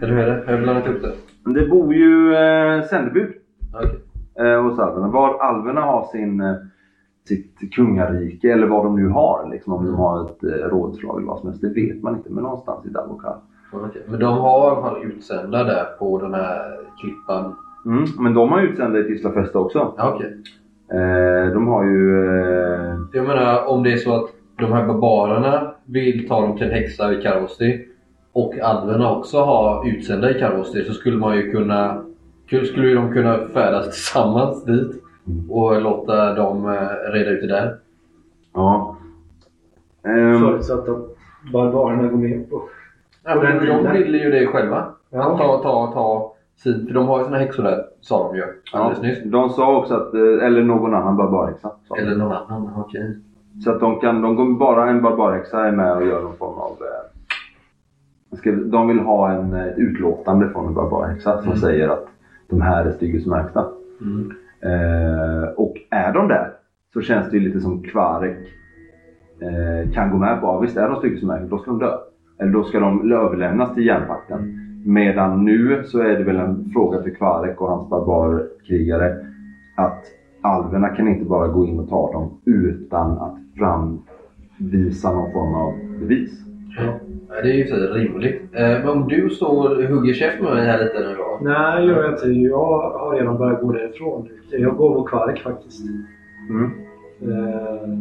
Eller 0.02 0.12
hur 0.12 0.18
är 0.22 0.26
det? 0.36 0.42
Har 0.46 0.52
jag 0.52 0.62
blandat 0.62 0.86
upp 0.86 1.02
det? 1.02 1.12
Men 1.44 1.54
det 1.54 1.66
bor 1.66 1.94
ju 1.94 2.34
eh, 2.34 2.82
sändebud 2.82 3.32
Okej. 3.74 4.00
eh, 4.38 4.62
hos 4.62 4.78
alverna. 4.78 5.08
Var 5.08 5.38
alverna 5.38 5.80
har 5.80 6.04
sin, 6.04 6.40
eh, 6.40 6.54
sitt 7.28 7.74
kungarike 7.74 8.52
eller 8.52 8.66
vad 8.66 8.84
de 8.84 8.96
nu 8.96 9.08
har. 9.08 9.48
Liksom, 9.50 9.72
om 9.72 9.86
de 9.86 9.94
har 9.94 10.24
ett 10.24 10.44
eh, 10.44 10.48
rådslag 10.68 11.16
eller 11.16 11.26
vad 11.28 11.38
som 11.38 11.48
helst. 11.48 11.62
Det 11.62 11.68
vet 11.68 12.02
man 12.02 12.14
inte. 12.16 12.30
Men 12.32 12.42
någonstans 12.42 12.86
i 12.86 12.88
Dalbokar. 12.88 13.36
Okej. 13.72 14.02
Men 14.08 14.20
de 14.20 14.38
har 14.38 14.68
i 14.68 14.70
alla 14.70 14.80
fall 14.82 15.02
utsända 15.04 15.64
där 15.64 15.84
på 15.98 16.18
den 16.18 16.34
här 16.34 16.78
klippan. 17.00 17.54
Mm, 17.86 18.04
men 18.18 18.34
de 18.34 18.52
har 18.52 18.60
utsända 18.60 18.98
i 18.98 19.04
Tislafesta 19.04 19.58
också. 19.58 19.94
Ja, 19.96 20.12
okej. 20.14 20.36
Eh, 20.94 21.52
de 21.52 21.68
har 21.68 21.84
ju... 21.84 22.26
Eh, 22.26 22.94
Jag 23.12 23.26
menar 23.26 23.66
om 23.66 23.82
det 23.82 23.92
är 23.92 23.96
så 23.96 24.14
att 24.14 24.30
de 24.58 24.72
här 24.72 24.86
barbarerna 24.86 25.74
vill 25.84 26.28
ta 26.28 26.40
dem 26.40 26.56
till 26.56 26.66
en 26.66 26.72
häxa 26.72 27.12
i 27.12 27.22
Karvosti 27.22 27.86
och 28.32 28.58
alverna 28.58 29.16
också 29.16 29.40
har 29.40 29.88
utsända 29.88 30.30
i 30.30 30.40
Karvosti 30.40 30.84
så 30.84 30.92
skulle 30.92 31.16
man 31.16 31.36
ju 31.36 31.50
kunna 31.50 32.04
skulle 32.48 32.88
ju 32.88 32.94
de 32.94 33.12
kunna 33.12 33.38
färdas 33.48 33.84
tillsammans 33.84 34.64
dit 34.64 35.02
och 35.50 35.82
låta 35.82 36.34
dem 36.34 36.66
eh, 36.68 37.12
reda 37.12 37.30
ut 37.30 37.40
det 37.40 37.46
där. 37.46 37.76
ja. 38.54 38.96
Ehm, 40.04 40.40
Förutsatt 40.40 40.88
att 40.88 41.16
barbarerna 41.52 42.08
går 42.08 42.18
med 42.18 42.50
på... 42.50 42.62
Ja, 43.24 43.34
men 43.42 43.66
de 43.66 43.92
ville 43.92 44.18
ju 44.18 44.30
det 44.30 44.46
själva. 44.46 44.86
Ja, 45.10 45.32
Att 45.32 45.38
ta, 45.38 45.62
ta, 45.62 45.92
ta 45.92 46.34
sin, 46.62 46.86
för 46.86 46.94
de 46.94 47.06
har 47.06 47.18
ju 47.18 47.24
sina 47.24 47.38
häxor 47.38 47.62
där, 47.62 47.84
sa 48.00 48.28
de 48.28 48.36
ju 48.36 48.42
ja, 48.72 48.78
alldeles 48.78 49.02
nyss. 49.02 49.32
de 49.32 49.50
sa 49.50 49.76
också 49.78 49.94
att, 49.94 50.14
eh, 50.14 50.46
eller 50.46 50.62
någon 50.62 50.94
annan 50.94 51.16
barbarhäxa. 51.16 51.70
Eller 51.98 52.16
någon 52.16 52.32
annan, 52.32 52.70
okej. 52.76 53.16
Så 53.64 53.70
att 53.70 53.80
de 53.80 54.00
kan, 54.00 54.22
de 54.22 54.36
kommer 54.36 54.58
bara 54.58 54.90
en 54.90 55.02
barbarhäxa 55.02 55.66
är 55.66 55.72
med 55.72 55.96
och 55.96 56.06
gör 56.06 56.22
någon 56.22 56.36
form 56.36 56.58
av... 56.58 56.70
Eh, 56.70 58.54
de 58.70 58.88
vill 58.88 58.98
ha 59.00 59.30
en, 59.30 59.54
ett 59.54 59.78
utlåtande 59.78 60.48
från 60.50 60.66
en 60.66 60.74
barbarhäxa 60.74 61.38
som 61.38 61.46
Mm. 61.46 61.56
säger 61.58 61.88
att 61.88 62.06
de 62.48 62.60
här 62.60 62.84
är 62.84 62.90
styggelsemärkta. 62.92 63.64
Mm. 64.00 64.32
Eh, 64.60 65.48
och 65.48 65.74
är 65.90 66.12
de 66.12 66.28
där 66.28 66.52
så 66.92 67.00
känns 67.00 67.30
det 67.30 67.36
ju 67.36 67.48
lite 67.48 67.60
som 67.60 67.82
Kvarek 67.82 68.36
eh, 69.40 69.92
kan 69.92 70.10
gå 70.10 70.16
med 70.16 70.40
på. 70.40 70.46
Ja, 70.46 70.58
visst 70.58 70.76
är 70.76 70.88
de 70.88 70.96
styggelsemärkta, 70.98 71.46
då 71.46 71.58
ska 71.58 71.70
de 71.70 71.78
dö. 71.80 71.92
Eller 72.38 72.52
då 72.52 72.62
ska 72.64 72.80
de 72.80 73.12
överlämnas 73.12 73.74
till 73.74 73.86
järnpakten. 73.86 74.58
Medan 74.84 75.44
nu 75.44 75.82
så 75.84 75.98
är 76.00 76.18
det 76.18 76.24
väl 76.24 76.36
en 76.36 76.70
fråga 76.72 77.02
för 77.02 77.10
Kvarek 77.10 77.60
och 77.60 77.68
hans 77.68 77.88
barbarkrigare 77.90 79.16
att 79.76 80.04
alverna 80.42 80.88
kan 80.88 81.08
inte 81.08 81.24
bara 81.24 81.48
gå 81.48 81.66
in 81.66 81.78
och 81.80 81.88
ta 81.88 82.12
dem 82.12 82.30
utan 82.44 83.10
att 83.18 83.36
framvisa 83.58 85.10
någon 85.12 85.32
form 85.32 85.54
av 85.54 85.72
bevis. 86.00 86.44
Ja. 86.76 86.92
Det 87.42 87.48
är 87.50 87.54
ju 87.54 87.66
så 87.66 87.76
rimligt. 87.76 88.42
Eh, 88.52 88.62
men 88.62 88.88
om 88.88 89.08
du 89.08 89.30
står 89.30 89.76
och 89.78 89.84
hugger 89.84 90.14
käft 90.14 90.42
med 90.42 90.52
mig 90.54 90.66
här 90.66 90.78
lite 90.84 91.00
nu 91.00 91.14
då? 91.14 91.38
Nej, 91.40 91.86
gör 91.86 92.02
jag 92.02 92.12
inte. 92.12 92.26
Jag 92.26 92.90
har 92.90 93.14
redan 93.16 93.38
börjat 93.38 93.60
gå 93.60 93.72
därifrån. 93.72 94.28
Jag 94.50 94.76
går 94.76 94.94
mot 94.94 95.08
Kvark 95.08 95.42
faktiskt. 95.42 95.84
Mm. 96.50 96.70
Eh, 97.22 97.98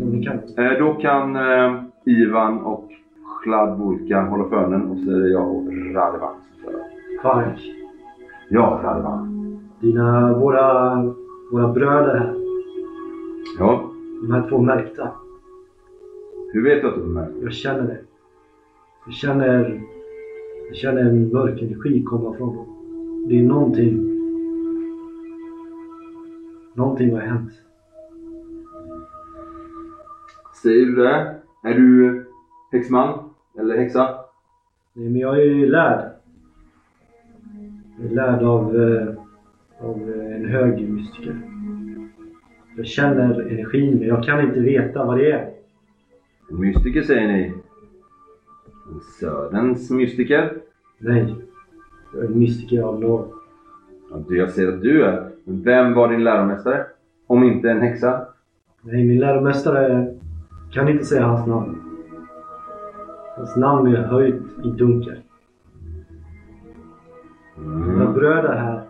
Mm. 0.00 0.22
kan... 0.22 0.64
Eh, 0.66 0.78
då 0.78 0.94
kan 0.94 1.36
eh, 1.36 1.82
Ivan 2.06 2.60
och 2.62 2.88
Chladvulka 3.48 4.20
hålla 4.22 4.48
förnen 4.48 4.90
och 4.90 4.98
så 4.98 5.10
är 5.10 5.20
det 5.20 5.28
jag 5.28 5.48
och 5.48 5.66
Radevan 5.94 6.34
som. 6.64 6.72
Kvark. 7.20 7.60
Ja, 8.48 8.80
Radevan. 8.84 9.34
Dina, 9.80 10.38
våra, 10.38 10.96
våra 11.52 11.72
bröder 11.72 12.16
här. 12.18 12.34
Ja, 13.58 13.90
De 14.22 14.32
här 14.32 14.48
två 14.48 14.58
märkta. 14.58 15.10
hur 16.52 16.62
vet 16.64 16.82
du 16.82 16.88
att 16.88 16.94
du 16.94 17.02
är 17.02 17.06
med? 17.06 17.28
Jag 17.42 17.52
känner 17.52 17.82
det. 17.82 17.98
Jag 19.06 19.14
känner, 19.14 19.80
jag 20.68 20.76
känner 20.76 21.00
en 21.00 21.32
mörk 21.32 21.62
energi 21.62 22.02
komma 22.02 22.36
från 22.36 22.56
dem. 22.56 22.66
Det 23.28 23.38
är 23.38 23.42
någonting. 23.42 24.04
Någonting 26.74 27.12
har 27.12 27.20
hänt. 27.20 27.50
Säger 30.62 30.86
du 30.86 30.94
det? 30.94 31.34
Är 31.62 31.74
du 31.74 32.24
häxman? 32.72 33.27
Eller 33.58 33.76
häxa? 33.76 34.18
Nej, 34.92 35.08
men 35.08 35.20
jag 35.20 35.42
är 35.42 35.66
lärd. 35.66 36.10
Jag 37.98 38.10
är 38.10 38.14
lärd 38.14 38.42
av, 38.42 38.76
eh, 38.76 39.08
av 39.78 40.10
eh, 40.10 40.36
en 40.36 40.44
hög 40.44 40.88
mystiker. 40.88 41.40
Jag 42.76 42.86
känner 42.86 43.40
energin 43.40 43.98
men 43.98 44.08
jag 44.08 44.24
kan 44.24 44.40
inte 44.40 44.60
veta 44.60 45.04
vad 45.04 45.18
det 45.18 45.30
är. 45.30 45.50
En 46.50 46.60
mystiker 46.60 47.02
säger 47.02 47.28
ni? 47.28 47.52
En 48.92 49.00
Söderns 49.20 49.90
mystiker? 49.90 50.58
Nej. 50.98 51.34
Jag 52.14 52.24
är 52.24 52.26
en 52.26 52.38
mystiker 52.38 52.82
av 52.82 53.00
norr. 53.00 53.26
Ja, 54.10 54.24
jag 54.28 54.50
ser 54.50 54.68
att 54.68 54.82
du 54.82 55.04
är. 55.04 55.30
Men 55.44 55.62
vem 55.62 55.94
var 55.94 56.08
din 56.08 56.24
läromästare? 56.24 56.86
Om 57.26 57.44
inte 57.44 57.70
en 57.70 57.80
häxa? 57.80 58.26
Nej, 58.82 59.04
min 59.04 59.18
läromästare 59.20 60.14
kan 60.72 60.88
inte 60.88 61.04
säga 61.04 61.26
hans 61.26 61.46
namn. 61.46 61.87
Hans 63.38 63.56
namn 63.56 63.86
är 63.96 64.02
höjt 64.02 64.42
i 64.64 64.70
dunkel. 64.70 65.16
Mina 67.56 68.02
Mm. 68.02 68.14
bröder 68.14 68.54
här. 68.56 68.82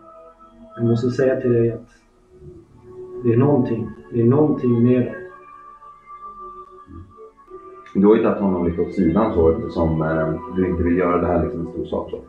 Jag 0.76 0.84
måste 0.86 1.10
säga 1.10 1.40
till 1.40 1.52
dig 1.52 1.72
att 1.72 1.88
det 3.24 3.32
är 3.32 3.36
någonting. 3.36 3.90
Det 4.12 4.20
är 4.20 4.24
någonting 4.26 4.82
med 4.82 5.06
dem. 5.06 5.14
Du 7.94 8.06
har 8.06 8.16
ju 8.16 8.22
tagit 8.22 8.38
honom 8.42 8.66
lite 8.66 8.80
åt 8.80 8.94
sidan 8.94 9.34
så 9.34 9.50
eftersom 9.50 10.02
eh, 10.02 10.34
du 10.56 10.68
inte 10.68 10.82
vill 10.82 10.96
göra 10.98 11.20
det 11.20 11.26
här 11.26 11.42
liksom 11.44 11.60
en 11.66 11.72
stor 11.72 11.84
sak. 11.84 12.10
Så. 12.10 12.20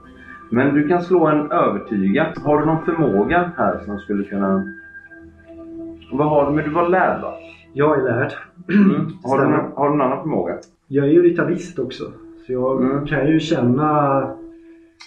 Men 0.50 0.74
du 0.76 0.88
kan 0.88 1.02
slå 1.02 1.28
en 1.28 1.52
övertyga. 1.52 2.34
Har 2.44 2.60
du 2.60 2.66
någon 2.66 2.86
förmåga 2.86 3.52
här 3.58 3.80
som 3.86 3.98
skulle 4.00 4.24
kunna... 4.24 4.64
Vad 6.12 6.30
har 6.30 6.46
du? 6.50 6.56
Men 6.56 6.64
du 6.66 6.72
var 6.72 6.90
lärd 6.90 7.22
va? 7.22 7.34
Jag 7.74 8.00
är 8.00 8.04
lärd. 8.04 8.34
Mm. 8.70 9.08
Har, 9.24 9.38
du, 9.38 9.54
har 9.76 9.90
du 9.90 9.96
någon 9.96 10.02
annan 10.08 10.22
förmåga? 10.22 10.58
Jag 10.92 11.06
är 11.06 11.10
ju 11.10 11.24
ritualist 11.24 11.80
också. 11.80 12.04
Så 12.46 12.52
jag 12.54 12.84
Mm. 12.84 13.06
kan 13.06 13.28
ju 13.28 13.40
känna... 13.40 13.86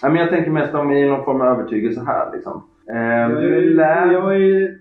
Ja, 0.01 0.09
men 0.09 0.15
jag 0.15 0.29
tänker 0.29 0.51
mest 0.51 0.73
om 0.73 0.91
i 0.91 1.07
någon 1.09 1.25
form 1.25 1.41
av 1.41 1.47
övertygelse 1.47 2.03
här 2.07 2.31
liksom. 2.33 2.63
Eh, 2.89 2.97
Jag 2.97 3.31
du 3.31 3.55
är 3.57 3.61
är, 3.61 3.69
lärd. 3.69 4.11
jag 4.13 4.35
är 4.41 4.77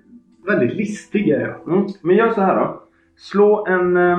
väldigt 0.46 0.76
listig 0.76 1.28
är 1.28 1.40
jag. 1.40 1.74
Mm. 1.74 1.86
Men 2.02 2.16
gör 2.16 2.30
så 2.30 2.40
här 2.40 2.56
då. 2.56 2.82
Slå 3.16 3.66
en... 3.66 3.96
Eh, 3.96 4.18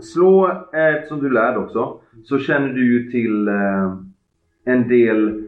slå 0.00 0.46
ett 0.72 1.08
som 1.08 1.22
du 1.22 1.30
lärd 1.30 1.56
också. 1.56 2.00
Så 2.24 2.38
känner 2.38 2.68
du 2.68 2.92
ju 2.92 3.10
till 3.10 3.48
eh, 3.48 3.96
en 4.64 4.88
del 4.88 5.42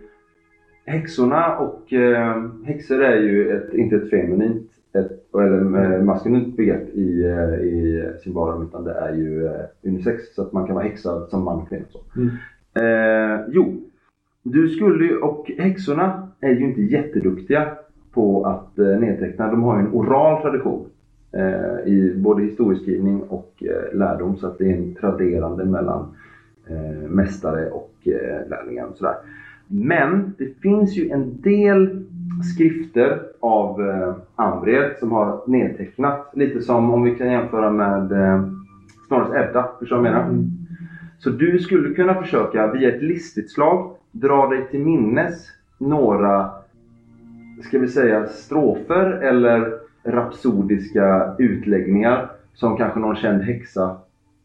häxorna 0.86 1.56
och 1.58 1.92
eh, 1.92 2.42
häxor 2.64 3.02
är 3.02 3.16
ju 3.20 3.56
ett, 3.56 3.74
inte 3.74 3.96
ett 3.96 4.10
feminint 4.10 4.70
ett, 5.00 5.34
eller 5.34 5.94
eh, 5.94 6.02
maskulint 6.02 6.56
begrepp 6.56 6.88
i, 6.88 7.24
eh, 7.24 7.54
i 7.54 8.04
Symbarum 8.24 8.62
utan 8.62 8.84
det 8.84 8.92
är 8.92 9.14
ju 9.14 9.46
eh, 9.46 9.52
unisex 9.82 10.34
så 10.34 10.42
att 10.42 10.52
man 10.52 10.66
kan 10.66 10.74
vara 10.74 10.84
häxa 10.84 11.26
som 11.26 11.44
man 11.44 11.58
och 11.58 11.68
kvinna. 11.68 11.84
Mm. 12.16 12.28
Eh, 12.74 13.40
jo, 13.48 13.80
du 14.42 14.68
skulle 14.68 15.04
ju, 15.04 15.18
och 15.18 15.50
häxorna 15.58 16.28
är 16.40 16.50
ju 16.50 16.64
inte 16.64 16.82
jätteduktiga 16.82 17.68
på 18.12 18.44
att 18.44 18.78
eh, 18.78 18.86
nedteckna. 18.86 19.50
De 19.50 19.62
har 19.62 19.78
ju 19.78 19.86
en 19.86 19.92
oral 19.92 20.42
tradition 20.42 20.86
eh, 21.32 21.92
i 21.92 22.14
både 22.16 22.42
historieskrivning 22.42 23.20
och 23.20 23.62
eh, 23.66 23.98
lärdom 23.98 24.36
så 24.36 24.46
att 24.46 24.58
det 24.58 24.72
är 24.72 24.76
en 24.76 24.94
traderande 24.94 25.64
mellan 25.64 26.14
mästare 27.08 27.70
och 27.70 27.92
lärlingar 28.48 28.84
och 28.84 28.96
sådär. 28.96 29.14
Men 29.66 30.34
det 30.38 30.60
finns 30.62 30.96
ju 30.96 31.10
en 31.10 31.40
del 31.40 32.04
skrifter 32.42 33.22
av 33.40 33.88
eh, 33.88 34.14
Ambred 34.36 34.96
som 34.98 35.12
har 35.12 35.40
nedtecknat 35.46 36.30
lite 36.32 36.60
som 36.60 36.90
om 36.90 37.02
vi 37.02 37.14
kan 37.14 37.30
jämföra 37.30 37.70
med 37.70 38.12
eh, 38.12 38.48
Snorres 39.06 39.34
Edda. 39.34 39.68
Förstår 39.78 39.96
du 39.96 40.02
vad 40.02 40.10
jag 40.10 40.14
menar? 40.14 40.28
Mm. 40.28 40.50
Så 41.18 41.30
du 41.30 41.58
skulle 41.58 41.94
kunna 41.94 42.14
försöka 42.14 42.72
via 42.72 42.94
ett 42.94 43.02
listigt 43.02 43.50
slag 43.50 43.94
dra 44.12 44.48
dig 44.48 44.68
till 44.70 44.80
minnes 44.80 45.46
några, 45.78 46.50
ska 47.62 47.78
vi 47.78 47.88
säga 47.88 48.26
strofer 48.26 49.10
eller 49.10 49.78
rapsodiska 50.04 51.34
utläggningar 51.38 52.30
som 52.54 52.76
kanske 52.76 53.00
någon 53.00 53.16
känd 53.16 53.42
häxa 53.42 53.96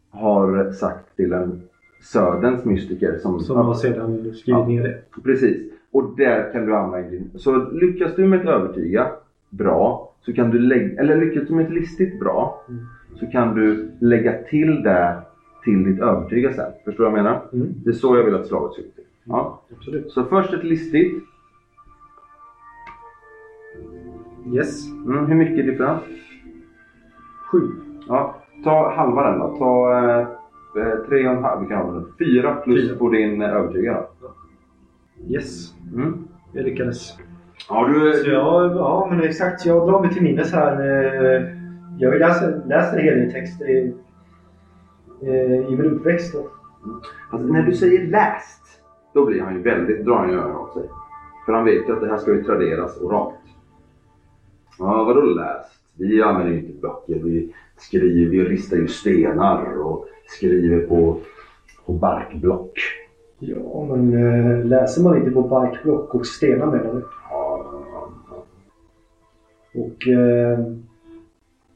har 0.10 0.72
sagt 0.72 1.16
till 1.16 1.34
en 1.34 1.62
Söderns 2.04 2.66
mystiker. 2.66 3.20
Som, 3.22 3.40
Som 3.40 3.58
har 3.58 3.74
sedan 3.74 4.34
skrivit 4.36 4.68
ner 4.68 4.84
det. 4.84 5.22
Precis. 5.24 5.73
Och 5.94 6.16
där 6.18 6.54
kan 6.54 6.66
du 6.66 6.76
använda 6.76 7.10
din... 7.10 7.30
Så 7.36 7.56
lyckas 7.72 8.16
du 8.16 8.26
med 8.26 8.40
ett 8.40 8.48
övertyga 8.48 9.12
bra 9.50 10.12
så 10.22 10.34
kan 10.34 10.50
du 10.50 10.60
lägga... 10.60 11.00
Eller 11.02 11.18
lyckas 11.18 11.48
du 11.48 11.54
med 11.56 11.66
ett 11.66 11.72
listigt 11.74 12.20
bra 12.20 12.64
Mm. 12.70 12.86
så 13.16 13.28
kan 13.28 13.56
du 13.56 13.92
lägga 14.00 14.34
till 14.50 14.84
det 14.84 15.22
till 15.64 15.84
ditt 15.84 16.00
övertyga 16.00 16.54
sen. 16.54 16.72
Förstår 16.86 17.04
du 17.04 17.10
vad 17.10 17.20
jag 17.20 17.24
menar? 17.24 17.42
Mm. 17.54 17.68
Det 17.84 17.90
är 17.90 17.94
så 17.94 18.18
jag 18.18 18.24
vill 18.24 18.36
att 18.36 18.46
slaget 18.48 18.74
ser 18.76 18.82
ut. 18.82 18.94
Ja. 19.24 19.62
Absolut. 19.78 20.12
Så 20.12 20.24
först 20.24 20.54
ett 20.54 20.64
listigt. 20.64 21.24
Yes. 24.54 24.88
Mm, 24.92 25.26
hur 25.26 25.36
mycket 25.36 25.66
differens? 25.66 26.02
Sju. 27.52 27.60
Ja, 28.08 28.36
ta 28.64 28.94
halva 28.96 29.30
den 29.30 29.40
då. 29.40 29.56
Ta 29.58 30.00
eh, 30.00 30.20
eh, 30.84 30.98
tre 31.08 31.28
och 31.28 31.34
en 31.34 31.44
halv. 31.44 31.62
Vi 31.62 31.68
kan 31.68 31.86
ha 31.86 31.92
den. 31.94 32.06
Fyra 32.20 32.56
plus 32.56 32.88
Fyra. 32.90 32.98
på 32.98 33.10
din 33.10 33.42
övertyga 33.42 34.04
då. 34.22 34.28
Yes. 35.30 35.74
Mm. 35.94 36.28
Jag 36.54 36.66
lyckades. 36.66 37.18
Ja, 37.70 37.88
du... 37.88 38.32
Jag, 38.32 38.72
ja, 38.76 39.08
men 39.12 39.22
exakt. 39.24 39.66
Jag 39.66 39.88
drar 39.88 40.02
mig 40.02 40.14
till 40.14 40.24
minnes 40.24 40.54
här. 40.54 40.80
eh, 40.82 41.48
Jag 42.00 42.10
har 42.10 42.14
ju 42.14 42.20
läst, 42.20 42.44
läst 42.68 42.94
en 42.94 43.00
hel 43.00 43.18
del 43.20 43.32
texter 43.32 43.70
i, 43.70 43.94
eh, 45.22 45.54
i 45.54 45.76
min 45.78 45.86
uppväxt. 45.86 46.34
Då. 46.34 46.48
Alltså, 47.32 47.48
när 47.48 47.62
du 47.64 47.74
säger 47.76 48.08
läst, 48.08 48.62
då 49.14 49.26
blir 49.26 49.42
han 49.42 49.54
ju 49.56 49.62
väldigt, 49.62 50.06
drar 50.06 50.28
ju 50.28 50.34
öronen 50.34 50.56
åt 50.56 50.74
sig. 50.74 50.84
För 51.46 51.54
han 51.54 51.66
vet 51.66 51.90
ju 51.90 51.94
att 51.94 52.02
det 52.02 52.08
här 52.10 52.18
ska 52.18 52.34
ju 52.34 52.44
traderas 52.44 53.02
oralt. 53.02 53.34
Ja, 54.80 55.04
vadå 55.04 55.22
läst? 55.22 55.72
Vi 55.98 56.22
använder 56.24 56.54
ju 56.54 56.60
inte 56.60 56.82
böcker. 56.82 57.20
Vi 57.24 57.54
skriver, 57.78 58.30
vi 58.30 58.44
ristar 58.44 58.78
ju 58.78 58.88
stenar 58.88 59.78
och 59.82 60.06
skriver 60.28 60.88
på, 60.88 61.18
på 61.86 61.94
barkblock. 61.94 62.72
Ja, 63.46 63.86
men 63.90 64.14
eh, 64.14 64.66
läser 64.66 65.04
man 65.04 65.18
inte 65.18 65.32
på 65.32 65.42
barkblock 65.42 66.16
och 66.16 66.26
stenar 66.26 66.66
menar 66.66 66.94
du? 66.94 67.06
Ja. 67.30 67.66
Och 69.76 70.08
eh, 70.08 70.60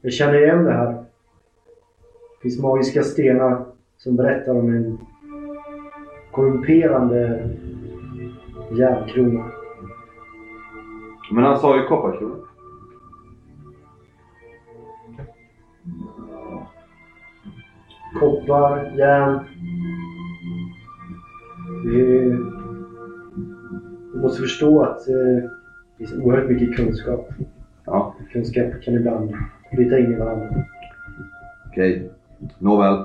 jag 0.00 0.12
känner 0.12 0.42
igen 0.42 0.64
det 0.64 0.72
här. 0.72 0.92
Det 0.92 2.42
finns 2.42 2.62
magiska 2.62 3.02
stenar 3.02 3.64
som 3.96 4.16
berättar 4.16 4.52
om 4.52 4.68
en 4.68 4.98
korrumperande 6.30 7.48
järnkrona. 8.78 9.50
Men 11.32 11.44
han 11.44 11.58
sa 11.58 11.76
ju 11.76 11.86
kopparkrona. 11.86 12.34
Koppar, 18.20 18.92
järn. 18.98 19.38
Är, 21.84 22.38
du 24.12 24.20
måste 24.20 24.40
förstå 24.42 24.82
att 24.82 25.08
eh, 25.08 25.14
det 25.14 25.98
finns 25.98 26.12
oerhört 26.12 26.48
mycket 26.50 26.76
kunskap. 26.76 27.28
Ja, 27.84 28.14
Kunskap 28.32 28.82
kan 28.82 28.94
ibland 28.94 29.34
bryta 29.72 29.98
in 29.98 30.12
i 30.12 30.16
varandra. 30.16 30.48
okej. 31.70 32.10
Nåväl. 32.58 33.04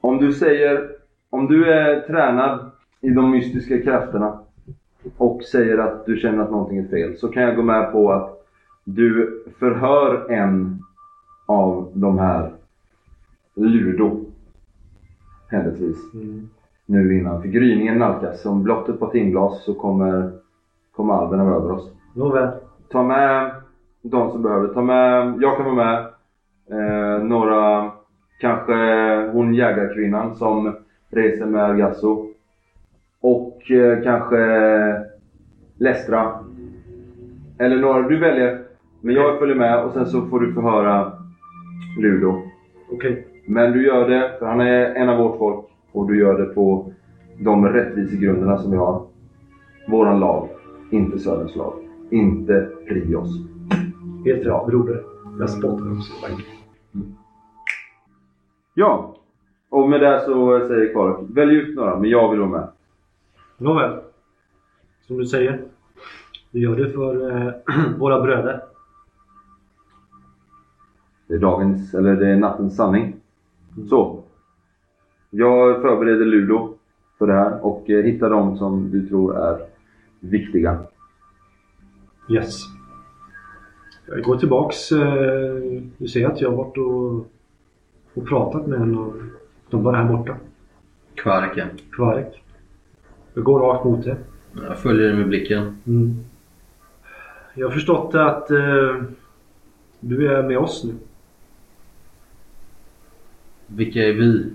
Om 0.00 0.18
du 0.18 0.32
säger, 0.32 0.90
om 1.30 1.48
du 1.48 1.72
är 1.72 2.00
tränad 2.00 2.70
i 3.00 3.10
de 3.10 3.30
mystiska 3.30 3.82
krafterna 3.82 4.40
och 5.16 5.42
säger 5.42 5.78
att 5.78 6.06
du 6.06 6.16
känner 6.16 6.42
att 6.42 6.50
någonting 6.50 6.78
är 6.78 6.88
fel 6.88 7.16
så 7.16 7.28
kan 7.28 7.42
jag 7.42 7.56
gå 7.56 7.62
med 7.62 7.92
på 7.92 8.12
att 8.12 8.44
du 8.84 9.42
förhör 9.58 10.30
en 10.30 10.82
av 11.46 11.90
de 11.94 12.18
här 12.18 12.52
Ludo 13.54 14.24
händelsevis 15.48 15.98
nu 16.86 17.18
innan. 17.18 17.42
För 17.42 17.48
gryningen 17.48 17.98
nalkas. 17.98 18.42
Som 18.42 18.62
blott 18.62 18.88
ett 18.88 19.00
par 19.00 19.10
timglas 19.10 19.64
så 19.64 19.74
kommer, 19.74 20.30
kommer 20.96 21.14
alverna 21.14 21.42
över 21.42 21.72
oss. 21.72 21.92
Nåväl. 22.14 22.48
Ta 22.90 23.02
med 23.02 23.50
de 24.02 24.30
som 24.30 24.42
behöver. 24.42 24.68
Ta 24.68 24.82
med, 24.82 25.34
jag 25.40 25.56
kan 25.56 25.64
vara 25.64 25.74
med. 25.74 26.06
Eh, 26.70 27.24
några, 27.24 27.90
kanske 28.40 28.74
hon 29.32 29.54
jägarkvinnan 29.54 30.34
som 30.34 30.76
reser 31.10 31.46
med 31.46 31.64
Argasso. 31.64 32.26
Och 33.20 33.70
eh, 33.70 34.02
kanske 34.02 34.36
Lestra. 35.78 36.32
Eller 37.58 37.78
några, 37.78 38.08
du 38.08 38.18
väljer. 38.18 38.60
Men 39.00 39.14
jag 39.14 39.38
följer 39.38 39.56
med 39.56 39.84
och 39.84 39.92
sen 39.92 40.06
så 40.06 40.26
får 40.26 40.40
du 40.40 40.52
förhöra 40.52 41.12
Ludo. 42.00 42.42
Okej. 42.92 43.26
Men 43.46 43.72
du 43.72 43.86
gör 43.86 44.08
det 44.08 44.36
för 44.38 44.46
han 44.46 44.60
är 44.60 44.94
en 44.94 45.08
av 45.08 45.18
vårt 45.18 45.38
folk. 45.38 45.66
Och 45.94 46.08
du 46.08 46.18
gör 46.18 46.38
det 46.38 46.54
på 46.54 46.92
de 47.38 47.68
rättvisegrunderna 47.68 48.58
som 48.58 48.70
vi 48.70 48.76
har. 48.76 49.06
Våran 49.88 50.20
lag, 50.20 50.48
inte 50.90 51.18
Söderns 51.18 51.56
lag. 51.56 51.74
Inte 52.10 52.70
Rios. 52.86 53.38
Helt 54.24 54.46
rätt 54.46 54.66
broder. 54.66 55.02
Jag 55.38 55.50
spottar 55.50 55.96
också. 55.96 56.12
Tack. 56.22 56.44
Ja, 58.74 59.16
och 59.68 59.88
med 59.88 60.00
det 60.00 60.22
så 60.24 60.66
säger 60.68 60.92
Kvark, 60.92 61.16
välj 61.28 61.54
ut 61.54 61.76
några, 61.76 61.98
men 61.98 62.10
jag 62.10 62.30
vill 62.30 62.40
vara 62.40 62.50
med. 62.50 62.68
Nåväl. 63.58 64.00
Som 65.06 65.18
du 65.18 65.26
säger. 65.26 65.64
Vi 66.50 66.60
gör 66.60 66.76
det 66.76 66.90
för 66.90 67.30
eh, 67.30 67.52
våra 67.98 68.22
bröder. 68.22 68.60
Det 71.26 71.34
är 71.34 71.38
dagens, 71.38 71.94
eller 71.94 72.16
det 72.16 72.28
är 72.28 72.36
nattens 72.36 72.76
sanning. 72.76 73.16
Så. 73.88 74.23
Jag 75.36 75.82
förbereder 75.82 76.24
Ludo 76.26 76.74
för 77.18 77.26
det 77.26 77.32
här 77.32 77.64
och 77.64 77.90
eh, 77.90 78.04
hittar 78.04 78.30
de 78.30 78.58
som 78.58 78.90
du 78.90 79.08
tror 79.08 79.36
är 79.38 79.58
viktiga. 80.20 80.78
Yes. 82.30 82.60
Jag 84.06 84.22
går 84.22 84.36
tillbaks. 84.36 84.92
eh, 84.92 85.82
Du 85.98 86.08
ser 86.08 86.26
att 86.26 86.40
jag 86.40 86.50
har 86.50 86.56
varit 86.56 86.78
och, 86.78 87.26
och 88.14 88.28
pratat 88.28 88.66
med 88.66 88.80
en 88.80 88.98
av 88.98 89.30
de 89.70 89.82
bara 89.82 89.96
här 89.96 90.12
borta. 90.16 90.36
Kvarken. 91.14 91.68
Kvarek. 91.92 92.42
Jag 93.34 93.44
går 93.44 93.60
rakt 93.60 93.84
mot 93.84 94.04
det. 94.04 94.16
Jag 94.68 94.78
följer 94.78 95.08
dig 95.08 95.16
med 95.16 95.28
blicken. 95.28 95.76
Mm. 95.86 96.16
Jag 97.54 97.66
har 97.66 97.72
förstått 97.72 98.14
att 98.14 98.50
eh, 98.50 99.02
du 100.00 100.32
är 100.34 100.42
med 100.42 100.58
oss 100.58 100.84
nu. 100.84 100.94
Vilka 103.66 103.98
är 104.00 104.12
vi? 104.12 104.50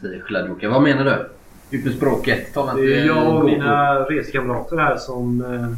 Säger. 0.00 0.68
Vad 0.68 0.82
menar 0.82 1.04
du? 1.04 1.30
Ut 1.76 1.84
med 1.84 1.94
språket. 1.94 2.54
Tala 2.54 2.72
inte 2.72 2.82
Det 2.82 3.00
är 3.00 3.06
jag 3.06 3.36
och 3.36 3.44
mina 3.44 3.94
reskamrater 3.94 4.76
här 4.76 4.96
som, 4.96 5.40
eh, 5.40 5.76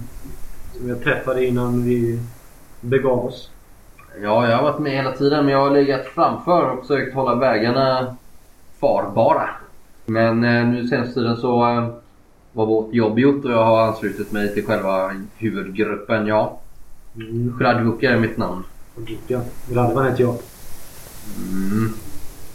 som 0.78 0.88
jag 0.88 1.04
träffade 1.04 1.46
innan 1.46 1.84
vi 1.84 2.20
begav 2.80 3.26
oss. 3.26 3.50
Ja, 4.22 4.48
jag 4.48 4.56
har 4.56 4.62
varit 4.62 4.78
med 4.78 4.92
hela 4.92 5.12
tiden 5.12 5.44
men 5.44 5.52
jag 5.52 5.60
har 5.60 5.70
legat 5.70 6.06
framför 6.06 6.70
och 6.70 6.86
försökt 6.86 7.14
hålla 7.14 7.34
vägarna 7.34 8.16
farbara. 8.80 9.48
Men 10.06 10.44
eh, 10.44 10.66
nu 10.66 10.88
senaste 10.88 11.14
tiden 11.14 11.36
så 11.36 11.70
eh, 11.70 11.88
var 12.52 12.66
vårt 12.66 12.94
jobb 12.94 13.18
gjort 13.18 13.44
och 13.44 13.50
jag 13.50 13.64
har 13.64 13.86
anslutit 13.86 14.32
mig 14.32 14.54
till 14.54 14.66
själva 14.66 15.14
huvudgruppen, 15.36 16.26
ja. 16.26 16.58
Mm. 17.16 17.58
Är 17.60 18.18
mitt 18.18 18.36
namn. 18.36 18.62
Ja, 19.26 19.40
Radvan 19.72 20.06
heter 20.06 20.22
jag. 20.22 20.34
Mm. 21.52 21.92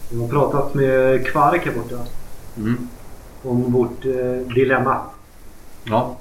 Jag 0.09 0.19
har 0.19 0.27
pratat 0.27 0.73
med 0.73 1.25
Kvark 1.27 1.65
här 1.65 1.73
borta 1.73 1.95
Mm. 2.57 2.87
om 3.43 3.71
vårt 3.73 4.05
eh, 4.05 4.53
dilemma. 4.55 5.01
Ja. 5.83 6.15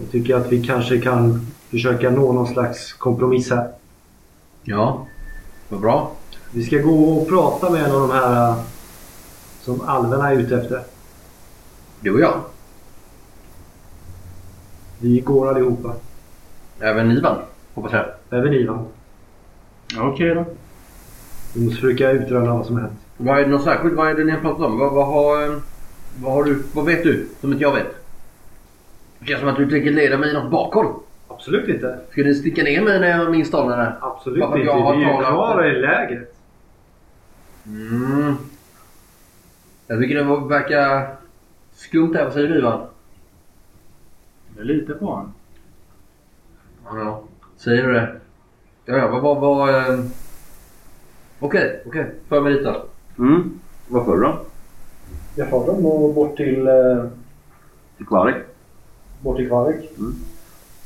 Jag 0.00 0.10
tycker 0.10 0.36
att 0.36 0.52
vi 0.52 0.66
kanske 0.66 1.00
kan 1.00 1.46
försöka 1.70 2.10
nå 2.10 2.32
någon 2.32 2.46
slags 2.46 2.92
kompromiss 2.92 3.50
här. 3.50 3.68
Ja. 4.64 5.06
Vad 5.68 5.80
bra. 5.80 6.12
Vi 6.50 6.64
ska 6.64 6.76
gå 6.78 7.04
och 7.12 7.28
prata 7.28 7.70
med 7.70 7.84
en 7.84 7.90
av 7.92 8.00
de 8.00 8.10
här 8.10 8.48
eh, 8.50 8.56
som 9.62 9.80
alverna 9.80 10.30
är 10.30 10.36
ute 10.36 10.56
efter. 10.56 10.82
Du 12.00 12.14
och 12.14 12.20
jag. 12.20 12.40
Vi 14.98 15.20
går 15.20 15.48
allihopa. 15.48 15.92
Även 16.80 17.10
Ivan, 17.10 17.36
hoppas 17.74 17.92
jag. 17.92 18.04
Även 18.30 18.52
Ivan. 18.52 18.84
Okej 19.98 20.34
då. 20.34 20.44
Vi 21.54 21.64
måste 21.64 21.80
försöka 21.80 22.10
utröna 22.10 22.54
vad 22.54 22.66
som 22.66 22.74
har 22.74 22.82
hänt. 22.82 22.98
Vad 23.16 23.38
är 23.38 23.44
det 23.44 23.50
något 23.50 23.64
särskilt? 23.64 23.94
Vad 23.94 24.08
är 24.08 24.14
det 24.14 24.24
ni 24.24 24.32
har 24.32 24.40
pratat 24.40 24.66
om? 24.66 24.78
Vad, 24.78 24.92
vad, 24.92 25.06
har, 25.06 25.42
eh, 25.42 25.58
vad, 26.20 26.32
har 26.32 26.44
du, 26.44 26.62
vad 26.72 26.84
vet 26.84 27.02
du 27.02 27.28
som 27.40 27.52
inte 27.52 27.62
jag 27.62 27.72
vet? 27.74 27.96
Det 29.18 29.26
känns 29.26 29.40
som 29.40 29.48
att 29.48 29.56
du 29.56 29.70
tänker 29.70 29.90
leda 29.90 30.18
mig 30.18 30.30
i 30.30 30.32
något 30.32 30.50
bakhåll. 30.50 30.94
Absolut 31.28 31.68
inte. 31.68 31.98
Ska 32.10 32.22
ni 32.22 32.34
sticka 32.34 32.62
ner 32.62 32.82
mig 32.82 33.00
när 33.00 33.08
jag 33.08 33.30
minst 33.30 33.54
anar 33.54 33.76
det? 33.76 33.92
Absolut 34.00 34.40
Varför 34.40 34.58
inte. 34.58 34.66
jag 34.66 34.78
har 34.78 34.96
Vi 34.96 35.04
är 35.04 35.08
ju 35.08 35.16
kvar 35.16 35.64
i 35.64 35.80
lägret. 35.80 36.34
Mm. 37.66 38.34
Jag 39.86 40.00
tycker 40.00 40.14
det 40.14 40.48
verkar 40.48 41.16
skumt 41.72 42.14
här. 42.14 42.24
Vad 42.24 42.32
säger 42.32 42.48
du 42.48 42.58
Ivan? 42.58 42.86
Jag 44.56 44.66
litar 44.66 44.94
på 44.94 45.06
honom. 45.06 45.32
Ja. 46.84 47.22
Säger 47.56 47.86
du 47.86 47.92
det? 47.92 48.16
Ja, 48.84 48.96
ja. 48.96 49.08
Vad 49.08 49.22
var... 49.22 49.34
vad, 49.34 49.74
eh... 49.74 50.04
Okej, 51.40 51.82
okej. 51.86 52.14
För 52.28 52.40
mig 52.40 52.52
dit 52.52 52.64
då. 52.64 52.86
Mm. 53.18 53.50
Vad 53.88 54.04
för 54.04 54.16
du 54.16 54.22
då? 54.22 54.38
Jag 55.34 55.46
har 55.46 55.66
dem 55.66 55.86
och 55.86 56.14
bort 56.14 56.36
till, 56.36 56.66
eh, 56.66 57.04
Till 57.96 58.06
Kvarek? 58.06 58.36
bort 59.20 59.36
till 59.36 59.48
Kvarek. 59.48 59.90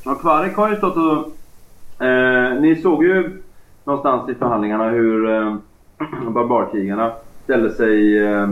Ja, 0.03 0.15
Kvarek 0.15 0.55
har 0.55 0.69
ju 0.69 0.75
stått 0.75 0.95
och... 0.97 2.05
Eh, 2.05 2.61
ni 2.61 2.75
såg 2.75 3.03
ju 3.03 3.41
någonstans 3.83 4.29
i 4.29 4.33
förhandlingarna 4.33 4.89
hur 4.89 5.29
eh, 5.29 5.55
barbarkrigarna 6.31 7.11
ställde 7.43 7.73
sig 7.73 8.17
eh, 8.17 8.49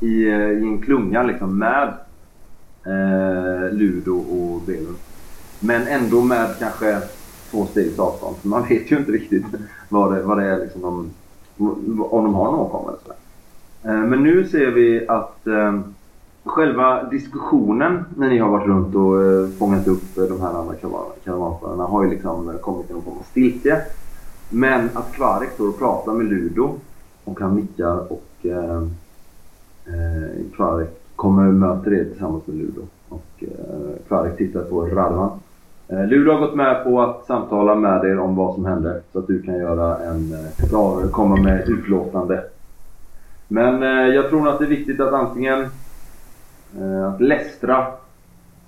i, 0.00 0.28
eh, 0.28 0.50
i 0.50 0.62
en 0.62 0.82
klunga 0.82 1.22
liksom 1.22 1.58
med 1.58 1.88
eh, 2.86 3.72
Ludo 3.72 4.18
och 4.18 4.62
Belun. 4.62 4.96
Men 5.60 5.86
ändå 5.86 6.22
med 6.22 6.54
kanske 6.58 7.00
två 7.50 7.66
stegs 7.66 7.98
avstånd. 7.98 8.36
Man 8.42 8.62
vet 8.68 8.92
ju 8.92 8.96
inte 8.96 9.12
riktigt 9.12 9.44
vad 9.88 10.14
det, 10.14 10.22
vad 10.22 10.38
det 10.38 10.44
är 10.46 10.58
liksom 10.58 10.82
de, 10.82 11.10
om 11.58 12.24
de 12.24 12.34
har 12.34 12.44
någon 12.44 12.60
åkomma 12.60 12.88
eller 12.88 12.98
eh, 12.98 13.02
sådär. 13.02 14.06
Men 14.06 14.22
nu 14.22 14.48
ser 14.48 14.70
vi 14.70 15.08
att 15.08 15.46
eh, 15.46 15.80
själva 16.44 17.02
diskussionen 17.02 18.04
när 18.16 18.28
ni 18.28 18.38
har 18.38 18.48
varit 18.48 18.66
runt 18.66 18.94
och 18.94 19.22
eh, 19.22 19.48
fångat 19.48 19.88
upp 19.88 20.14
de 20.14 20.40
här 20.40 20.60
andra 20.60 20.74
karavanförarna 21.24 21.84
har 21.84 22.04
ju 22.04 22.10
liksom 22.10 22.52
kommit 22.60 22.86
till 22.86 22.94
någon 22.94 23.04
form 23.04 23.18
av 23.18 23.26
stiltje. 23.30 23.82
Men 24.50 24.90
att 24.94 25.12
Kvarek 25.12 25.50
står 25.50 25.68
och 25.68 25.78
pratar 25.78 26.12
med 26.12 26.26
Ludo 26.26 26.74
och 27.24 27.40
han 27.40 27.56
nickar 27.56 28.12
och 28.12 28.46
eh, 28.46 28.82
Kvarek 30.56 30.88
kommer 31.16 31.48
och 31.48 31.54
möter 31.54 31.94
er 31.94 32.04
tillsammans 32.04 32.46
med 32.46 32.56
Ludo. 32.56 32.82
Och 33.08 33.26
eh, 33.38 34.06
Kvarek 34.08 34.36
tittar 34.36 34.62
på 34.62 34.86
Radvan. 34.86 35.30
Eh, 35.88 36.06
Ludo 36.06 36.32
har 36.32 36.40
gått 36.40 36.54
med 36.54 36.84
på 36.84 37.02
att 37.02 37.26
samtala 37.26 37.74
med 37.74 38.04
er 38.04 38.18
om 38.18 38.36
vad 38.36 38.54
som 38.54 38.64
hände 38.66 39.00
så 39.12 39.18
att 39.18 39.26
du 39.26 39.42
kan 39.42 39.54
göra 39.54 39.98
en, 39.98 40.32
eh, 40.32 41.10
komma 41.10 41.36
med 41.36 41.68
utlåtande. 41.68 42.44
Men 43.48 43.82
eh, 43.82 44.14
jag 44.14 44.28
tror 44.28 44.40
nog 44.40 44.48
att 44.48 44.58
det 44.58 44.64
är 44.64 44.68
viktigt 44.68 45.00
att 45.00 45.12
antingen 45.12 45.66
att 47.08 47.20
Lestra 47.20 47.86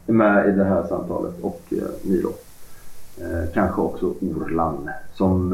är 0.07 0.13
med 0.13 0.49
i 0.49 0.51
det 0.51 0.65
här 0.65 0.83
samtalet 0.83 1.35
och 1.43 1.63
ni 2.03 2.23
då. 2.23 2.33
Kanske 3.55 3.81
också 3.81 4.07
Orlan 4.21 4.91
som 5.15 5.53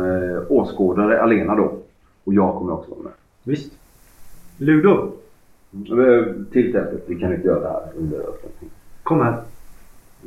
åskådare 0.49 1.23
alena 1.23 1.55
då. 1.55 1.73
Och 2.25 2.35
jag 2.35 2.55
kommer 2.55 2.73
också 2.73 2.91
vara 2.91 3.03
med. 3.03 3.13
Visst. 3.43 3.73
Ludo, 4.59 5.13
Eh, 5.75 6.25
Till 6.53 6.73
tältet, 6.73 7.05
vi 7.07 7.15
kan 7.21 7.35
inte 7.35 7.47
göra 7.47 7.61
det 7.61 7.69
här 7.69 7.83
under 7.97 8.19
öppning. 8.19 8.71
kom 9.03 9.21
här. 9.21 9.43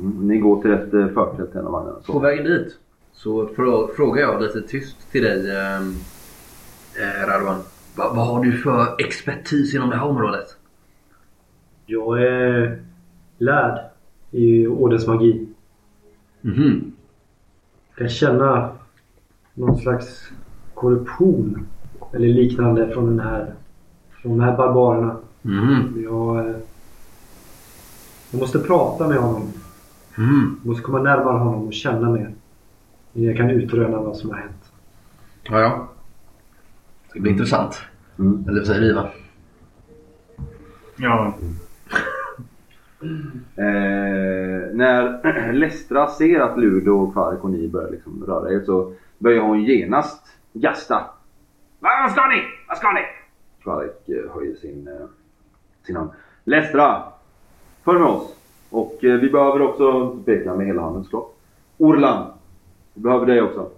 Mm, 0.00 0.28
ni 0.28 0.38
går 0.38 0.62
till 0.62 0.70
ett 0.72 0.94
eh, 0.94 1.08
förtält 1.08 1.54
en 1.54 1.66
av 1.66 1.72
vagnarna. 1.72 1.96
På 2.06 2.12
Så. 2.12 2.18
vägen 2.18 2.44
dit 2.44 2.76
så 3.12 3.46
frå- 3.48 3.88
frågar 3.96 4.22
jag 4.22 4.42
lite 4.42 4.62
tyst 4.62 4.96
till 5.12 5.22
dig 5.22 5.50
eh, 5.50 5.76
eh, 5.76 7.26
Radwan. 7.28 7.58
Va, 7.96 8.12
vad 8.14 8.26
har 8.26 8.44
du 8.44 8.52
för 8.58 8.94
expertis 8.98 9.74
inom 9.74 9.90
det 9.90 9.96
här 9.96 10.04
området? 10.06 10.56
Jag 11.86 12.22
är 12.22 12.82
lärd 13.38 13.78
i 14.30 14.66
ordens 14.66 15.06
magi. 15.06 15.48
Mhm. 16.40 16.92
Jag 17.88 17.98
kan 17.98 18.08
känna 18.08 18.70
någon 19.54 19.78
slags 19.78 20.28
korruption 20.74 21.66
eller 22.12 22.28
liknande 22.28 22.88
från 22.94 23.06
den 23.16 23.20
här 23.26 23.54
från 24.22 24.38
de 24.38 24.44
här 24.44 24.56
barbarerna. 24.56 25.16
Mhm. 25.42 26.02
Jag, 26.04 26.38
eh, 26.48 26.56
jag 28.30 28.40
måste 28.40 28.58
prata 28.58 29.08
med 29.08 29.18
honom. 29.18 29.42
Jag 30.18 30.66
måste 30.66 30.82
komma 30.82 31.02
närmare 31.02 31.38
honom 31.38 31.66
och 31.66 31.72
känna 31.72 32.10
mer. 32.10 32.34
Jag 33.12 33.36
kan 33.36 33.50
utröna 33.50 34.00
vad 34.00 34.16
som 34.16 34.30
har 34.30 34.36
hänt. 34.36 34.72
Ja, 35.42 35.60
ja. 35.60 35.88
Det 37.12 37.20
blir 37.20 37.32
intressant. 37.32 37.80
Mm. 38.18 38.44
Eller 38.48 38.58
vad 38.60 38.66
säger 38.66 38.80
du 38.80 38.86
Ivan? 38.86 39.08
Ja. 40.96 41.34
Eh, 43.56 44.74
när 44.74 45.52
Lestra 45.52 46.06
ser 46.06 46.40
att 46.40 46.58
Ludo 46.58 46.90
och 46.90 47.12
Kvark 47.12 47.44
och 47.44 47.50
ni 47.50 47.68
börjar 47.68 47.90
liksom 47.90 48.24
röra 48.26 48.52
er 48.52 48.60
så 48.66 48.92
börjar 49.18 49.42
hon 49.42 49.64
genast 49.64 50.26
gasta. 50.52 51.04
Vad 51.80 52.12
ska 52.12 52.26
ni? 52.28 52.42
Vad 52.68 52.78
ska 52.78 52.92
ni? 52.92 53.00
Kvark 53.62 54.08
eh, 54.08 54.34
höjer 54.34 54.54
sin, 54.56 54.88
eh, 54.88 55.06
sin 55.86 55.96
hand. 55.96 56.10
Lestra! 56.44 57.02
Följ 57.84 57.98
med 57.98 58.08
oss. 58.08 58.37
Och 58.70 59.04
eh, 59.04 59.14
vi 59.20 59.30
behöver 59.30 59.62
också 59.62 60.16
peka 60.24 60.54
med 60.54 60.66
hela 60.66 60.82
handen 60.82 61.04
såklart. 61.04 61.34
Orlan! 61.78 62.26
Vi 62.94 63.00
behöver 63.00 63.26
dig 63.26 63.42
också. 63.42 63.70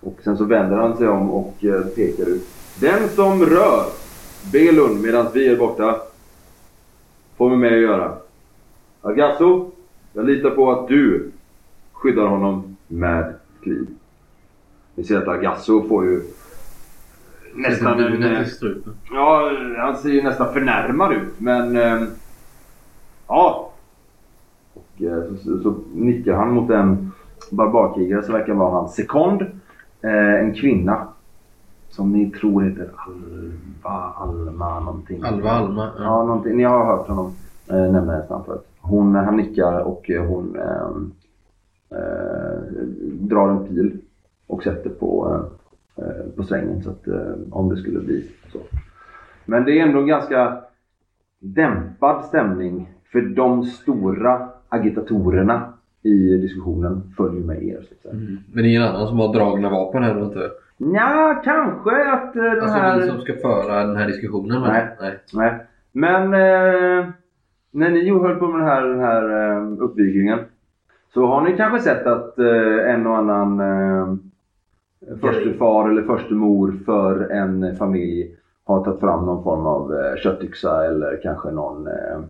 Och 0.00 0.18
sen 0.24 0.36
så 0.36 0.44
vänder 0.44 0.76
han 0.76 0.96
sig 0.96 1.08
om 1.08 1.30
och 1.30 1.64
eh, 1.64 1.80
pekar 1.80 2.26
ut. 2.28 2.46
Den 2.80 3.08
som 3.08 3.44
rör 3.44 3.84
Belun 4.52 5.02
medan 5.02 5.26
vi 5.34 5.48
är 5.48 5.56
borta 5.56 5.96
får 7.36 7.50
vi 7.50 7.56
med 7.56 7.72
att 7.72 7.80
göra. 7.80 8.16
Agasso, 9.02 9.70
jag 10.12 10.24
litar 10.24 10.50
på 10.50 10.70
att 10.72 10.88
du 10.88 11.30
skyddar 11.92 12.26
honom 12.26 12.76
med 12.86 13.34
liv. 13.62 13.86
Ni 14.94 15.04
ser 15.04 15.16
att 15.16 15.28
Agasso 15.28 15.88
får 15.88 16.04
ju 16.04 16.22
nästan 17.54 18.00
en... 18.00 18.22
Ja, 19.12 19.50
han 19.78 19.96
ser 19.96 20.08
ju 20.08 20.22
nästan 20.22 20.52
förnärmad 20.52 21.12
ut 21.12 21.32
men... 21.40 21.76
eh, 21.76 22.02
Ja. 23.28 23.69
Eh, 25.02 25.34
så, 25.36 25.58
så, 25.62 25.74
nickar 25.94 26.34
han 26.34 26.54
mot 26.54 26.70
en 26.70 27.12
barbarkrigare 27.50 28.22
som 28.22 28.34
verkar 28.34 28.54
vara 28.54 28.70
hans 28.70 28.94
sekond. 28.94 29.42
Eh, 30.02 30.34
en 30.34 30.54
kvinna. 30.54 31.06
Som 31.88 32.12
ni 32.12 32.30
tror 32.30 32.62
heter 32.62 32.90
Alva, 32.96 34.12
Alma 34.16 34.80
någonting. 34.80 35.22
Alva 35.22 35.50
Alma. 35.50 35.90
Ja. 35.98 36.04
Ja, 36.04 36.24
någonting. 36.24 36.56
Ni 36.56 36.62
har 36.62 36.84
hört 36.84 37.08
honom 37.08 37.32
eh, 37.68 37.92
nämna 37.92 38.12
hennes 38.12 38.30
namn 38.30 38.44
förut. 38.44 38.66
Hon, 38.80 39.14
han 39.14 39.36
nickar 39.36 39.80
och 39.80 40.10
eh, 40.10 40.24
hon 40.24 40.56
eh, 40.56 40.86
eh, 41.98 42.62
drar 43.20 43.48
en 43.48 43.66
pil 43.66 44.00
och 44.46 44.62
sätter 44.62 44.90
på, 44.90 45.40
eh, 45.96 46.36
på 46.36 46.42
strängen 46.42 46.82
så 46.82 46.90
att, 46.90 47.08
om 47.50 47.68
det 47.68 47.76
skulle 47.76 48.00
bli 48.00 48.30
så. 48.52 48.58
Men 49.44 49.64
det 49.64 49.80
är 49.80 49.86
ändå 49.86 50.02
ganska 50.02 50.60
dämpad 51.38 52.24
stämning 52.24 52.88
för 53.12 53.20
de 53.20 53.64
stora 53.64 54.48
agitatorerna 54.70 55.72
i 56.02 56.36
diskussionen 56.36 57.02
följer 57.16 57.42
med 57.42 57.62
er. 57.62 57.80
Så 57.88 57.94
att 57.94 58.00
säga. 58.02 58.14
Mm. 58.14 58.38
Men 58.52 58.64
ingen 58.64 58.82
annan 58.82 59.08
som 59.08 59.18
har 59.18 59.32
dragna 59.32 59.70
vapen 59.70 60.02
här 60.02 60.14
då 60.14 60.24
inte? 60.24 60.50
Nja, 60.76 61.40
kanske 61.44 62.12
att 62.12 62.36
eh, 62.36 62.42
den 62.42 62.60
Alltså 62.62 62.78
här... 62.78 63.00
vi 63.00 63.06
som 63.08 63.20
ska 63.20 63.32
föra 63.34 63.84
den 63.84 63.96
här 63.96 64.06
diskussionen? 64.06 64.62
Nej. 64.62 64.96
Nej. 65.00 65.18
Nej. 65.32 65.66
Men 65.92 66.22
eh, 66.24 67.08
när 67.70 67.90
ni 67.90 68.10
höll 68.10 68.34
på 68.36 68.46
med 68.48 68.60
den 68.60 68.68
här, 68.68 68.82
den 68.88 69.00
här 69.00 69.52
eh, 69.52 69.72
uppvigringen 69.78 70.38
så 71.14 71.26
har 71.26 71.40
ni 71.42 71.56
kanske 71.56 71.80
sett 71.80 72.06
att 72.06 72.38
eh, 72.38 72.94
en 72.94 73.06
och 73.06 73.16
annan 73.16 73.60
eh, 73.60 74.14
förste 75.20 75.52
far 75.52 75.90
eller 75.90 76.02
förste 76.02 76.34
mor 76.34 76.74
för 76.86 77.30
en 77.30 77.76
familj 77.76 78.36
har 78.64 78.84
tagit 78.84 79.00
fram 79.00 79.26
någon 79.26 79.44
form 79.44 79.66
av 79.66 79.94
eh, 79.94 80.16
köttyxa 80.16 80.86
eller 80.86 81.20
kanske 81.22 81.50
någon 81.50 81.86
eh, 81.86 82.20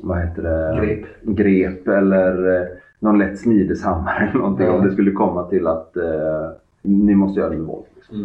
vad 0.00 0.18
heter 0.18 0.42
det? 0.42 0.80
Grep. 0.86 1.04
Grep 1.22 1.88
eller 1.88 2.60
eh, 2.60 2.66
någon 2.98 3.18
lätt 3.18 3.38
smideshammare 3.38 4.28
eller 4.28 4.38
någonting 4.40 4.66
Ja. 4.66 4.72
om 4.72 4.86
det 4.86 4.92
skulle 4.92 5.10
komma 5.10 5.42
till 5.44 5.66
att 5.66 5.96
eh, 5.96 6.50
ni 6.82 7.14
måste 7.14 7.40
göra 7.40 7.50
det 7.50 7.56
med 7.56 7.66
våld. 7.66 7.84
Liksom. 7.94 8.16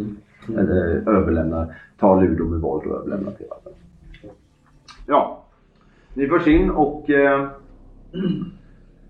Mm. 0.50 0.60
Eller 0.60 1.10
överlämna, 1.10 1.68
ta 2.00 2.22
Ludo 2.22 2.46
med 2.46 2.60
våld 2.60 2.88
och 2.92 2.96
överlämna 3.00 3.32
till 3.32 3.46
varandra. 3.50 3.72
Ja, 5.08 5.44
ni 6.14 6.28
förs 6.28 6.48
in 6.48 6.70
och 6.70 7.10
eh, 7.10 7.48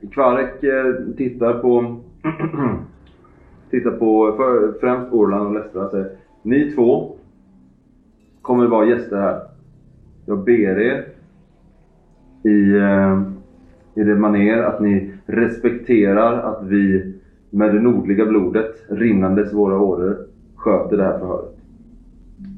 Kvarek 0.12 0.64
eh, 0.64 1.14
tittar 1.18 1.54
på 1.54 2.00
tittar 3.70 3.92
på 3.92 4.34
för, 4.38 4.80
främst 4.80 5.14
Orland 5.14 5.48
och 5.48 5.54
Lestra 5.54 5.86
och 5.86 5.92
säger 5.92 6.10
Ni 6.42 6.72
två 6.72 7.16
kommer 8.42 8.68
vara 8.68 8.86
gäster 8.86 9.18
här. 9.18 9.42
Jag 10.26 10.44
ber 10.44 10.80
er 10.80 11.06
i, 12.44 12.78
eh, 12.78 13.22
i 13.96 14.04
det 14.04 14.16
maner 14.16 14.58
att 14.58 14.82
ni 14.82 15.14
respekterar 15.26 16.40
att 16.40 16.64
vi 16.64 17.14
med 17.50 17.76
det 17.76 17.82
nordliga 17.82 18.26
blodet 18.26 18.76
rinnandes 18.90 19.52
i 19.52 19.56
våra 19.56 19.80
åror 19.80 20.18
sköter 20.56 20.98
det 20.98 21.04
här 21.04 21.20
förhöret. 21.20 21.58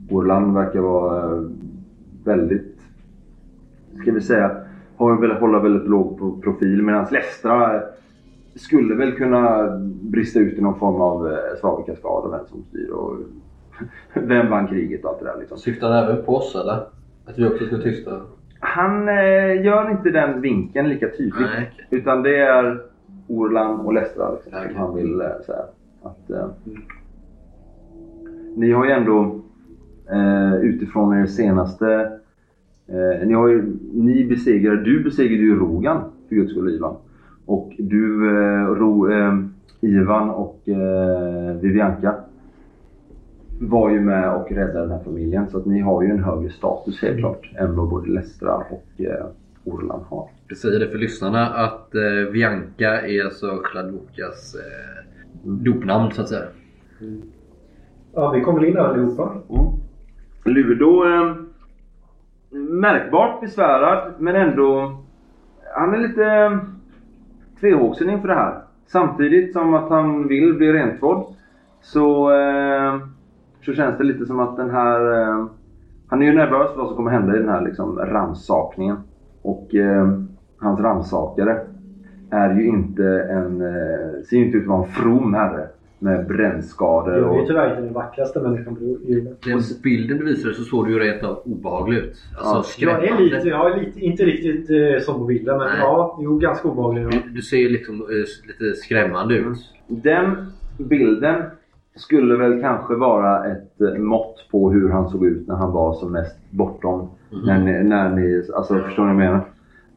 Orland 0.09 0.53
verkar 0.53 0.79
vara 0.79 1.36
eh, 1.36 1.43
väldigt, 2.23 2.77
ska 4.01 4.11
vi 4.11 4.21
säga, 4.21 4.57
har 4.95 5.21
velat 5.21 5.39
hålla 5.39 5.59
väldigt 5.59 5.89
låg 5.89 6.43
profil 6.43 6.81
medan 6.81 7.05
Lestra 7.11 7.81
skulle 8.55 8.95
väl 8.95 9.11
kunna 9.11 9.69
brista 10.01 10.39
ut 10.39 10.57
i 10.57 10.61
någon 10.61 10.79
form 10.79 11.01
av 11.01 11.27
eh, 11.27 11.38
svavelkaskad 11.59 12.25
och 12.25 12.34
vem 12.34 12.45
som 12.49 12.63
styr 12.63 12.89
och 12.89 13.15
vem 14.13 14.49
vann 14.49 14.67
kriget 14.67 15.03
och 15.03 15.09
allt 15.09 15.19
det 15.19 15.25
där 15.25 15.39
liksom. 15.39 15.57
Syftar 15.57 15.91
han 15.91 16.03
även 16.03 16.25
på 16.25 16.36
oss 16.36 16.55
eller? 16.55 16.86
Att 17.25 17.38
vi 17.38 17.45
också 17.45 17.65
ska 17.65 17.77
tysta? 17.77 18.21
Han 18.64 19.09
eh, 19.09 19.66
gör 19.66 19.91
inte 19.91 20.09
den 20.09 20.41
vinkeln 20.41 20.89
lika 20.89 21.07
tydligt. 21.09 21.36
Nej, 21.39 21.72
okej. 21.74 21.88
Utan 21.99 22.24
det 22.24 22.38
är 22.38 22.82
Orlan 23.28 23.80
och 23.80 23.93
Lestra 23.93 24.32
liksom, 24.32 24.51
okej. 24.53 24.70
som 24.70 24.82
han 24.82 24.95
vill 24.95 25.22
eh, 25.22 25.28
säga. 25.45 25.64
Att, 26.03 26.30
eh, 26.30 26.47
ni 28.55 28.72
har 28.72 28.86
ju 28.86 28.91
ändå 28.91 29.39
utifrån 30.61 31.22
er 31.22 31.26
senaste... 31.26 32.11
Ni, 33.26 33.34
har 33.34 33.47
ju, 33.47 33.74
ni 33.93 34.26
besegrade, 34.26 34.84
du 34.84 35.03
besegrade 35.03 35.43
ju 35.43 35.59
Rogan 35.59 36.01
för 36.30 36.36
guds 36.36 36.51
skull 36.51 36.70
Ivan. 36.70 36.95
Och 37.45 37.74
du, 37.78 38.30
Ro, 38.76 39.09
Ivan 39.82 40.30
och 40.30 40.61
Vivianka 41.61 42.16
var 43.68 43.89
ju 43.89 44.01
med 44.01 44.36
och 44.36 44.51
räddade 44.51 44.80
den 44.80 44.91
här 44.91 45.03
familjen. 45.03 45.49
Så 45.49 45.57
att 45.57 45.66
ni 45.66 45.80
har 45.80 46.03
ju 46.03 46.09
en 46.09 46.24
högre 46.24 46.49
status 46.49 47.01
helt 47.01 47.18
klart 47.18 47.51
än 47.55 47.76
vad 47.76 47.89
både 47.89 48.11
Lestra 48.11 48.55
och 48.55 49.01
eh, 49.01 49.26
Orlan 49.64 50.03
har. 50.09 50.30
Jag 50.47 50.57
säger 50.57 50.80
det 50.80 50.88
för 50.88 50.97
lyssnarna 50.97 51.49
att 51.49 51.95
eh, 51.95 52.32
Bianca 52.32 53.01
är 53.01 53.26
alltså 53.26 53.61
Chladwokas 53.64 54.55
eh, 54.55 55.03
dopnamn 55.43 56.11
så 56.11 56.22
att 56.22 56.30
säga. 56.30 56.45
Ja, 58.14 58.32
vi 58.32 58.41
kommer 58.41 58.66
in 58.66 58.78
allihopa. 58.78 59.32
Ludo 60.45 61.05
eh, 61.05 61.36
märkbart 62.59 63.41
besvärad 63.41 64.14
men 64.18 64.36
ändå 64.36 64.97
han 65.76 65.93
är 65.93 65.97
lite 65.97 66.26
eh, 66.26 66.57
tvehågsen 67.59 68.09
inför 68.09 68.28
det 68.28 68.34
här. 68.34 68.61
Samtidigt 68.86 69.53
som 69.53 69.74
att 69.74 69.89
han 69.89 70.28
vill 70.28 70.53
bli 70.53 70.74
rentvådd 70.74 71.36
så, 71.82 72.32
eh, 72.32 72.99
så 73.66 73.74
känns 73.74 73.97
det 73.97 74.03
lite 74.03 74.26
som 74.26 74.39
att 74.39 74.57
den 74.57 74.70
här 74.70 75.22
eh, 75.22 75.45
han 76.07 76.22
är 76.22 76.26
ju 76.26 76.34
nervös 76.34 76.72
för 76.72 76.78
vad 76.78 76.88
som 76.88 76.95
kommer 76.95 77.11
hända 77.11 77.36
i 77.36 77.39
den 77.39 77.49
här 77.49 77.61
liksom, 77.61 77.99
rannsakningen. 77.99 78.97
Och 79.41 79.76
eh, 79.76 80.20
hans 80.57 80.80
rannsakare 80.80 81.59
är 82.32 82.55
ju 82.55 82.68
inte 82.68 83.05
en, 83.30 83.61
eh, 83.61 84.24
ser 84.30 84.38
ju 84.38 84.45
inte 84.45 84.57
ut 84.57 84.64
att 84.64 84.70
vara 84.70 84.84
en 84.84 84.91
from 84.91 85.34
herre 85.34 85.68
med 85.99 86.28
brännskador. 86.28 87.18
Jag 87.18 87.30
är 87.30 87.36
ju 87.36 87.41
och, 87.41 87.47
tyvärr 87.47 87.70
inte 87.70 87.82
den 87.82 87.93
vackraste 87.93 88.39
människan 88.39 88.76
på 88.76 88.84
jorden. 88.84 89.36
Den 89.45 89.61
bilden 89.84 90.18
du 90.18 90.26
visade 90.26 90.53
så 90.53 90.64
såg 90.64 90.88
du 90.88 91.05
ju 91.05 91.20
av 91.26 91.41
obehaglig 91.45 91.97
ut. 91.97 92.16
Alltså 92.38 92.82
Ja, 92.86 92.91
Jag 92.91 93.03
är 93.03 93.07
skrämmande. 93.07 93.36
lite, 93.36 93.47
jag 93.47 93.72
är 93.72 93.80
lite, 93.80 93.99
inte 93.99 94.24
riktigt 94.24 94.70
eh, 94.70 95.01
som 95.01 95.20
på 95.20 95.26
bilden 95.26 95.57
men 95.57 95.68
Nej. 95.68 95.78
ja, 95.80 96.20
jo 96.22 96.38
ganska 96.38 96.68
obehaglig. 96.68 97.03
Ja. 97.03 97.09
Du, 97.09 97.30
du 97.30 97.41
ser 97.41 97.70
liksom 97.70 97.95
eh, 97.95 98.47
lite 98.47 98.76
skrämmande 98.76 99.36
ut. 99.36 99.57
Den 99.88 100.36
bilden 100.78 101.43
skulle 101.95 102.35
väl 102.37 102.61
kanske 102.61 102.95
vara 102.95 103.45
ett 103.45 103.81
eh, 103.81 103.93
mått 103.93 104.35
på 104.51 104.71
hur 104.71 104.89
han 104.89 105.09
såg 105.09 105.25
ut 105.25 105.47
när 105.47 105.55
han 105.55 105.71
var 105.71 105.93
som 105.93 106.11
mest 106.11 106.37
bortom. 106.51 107.09
När, 107.45 107.59
ni, 107.59 107.83
när 107.83 108.09
ni, 108.09 108.43
alltså 108.55 108.75
förstår 108.79 109.05
ni 109.05 109.13
vad 109.15 109.25
jag 109.25 109.43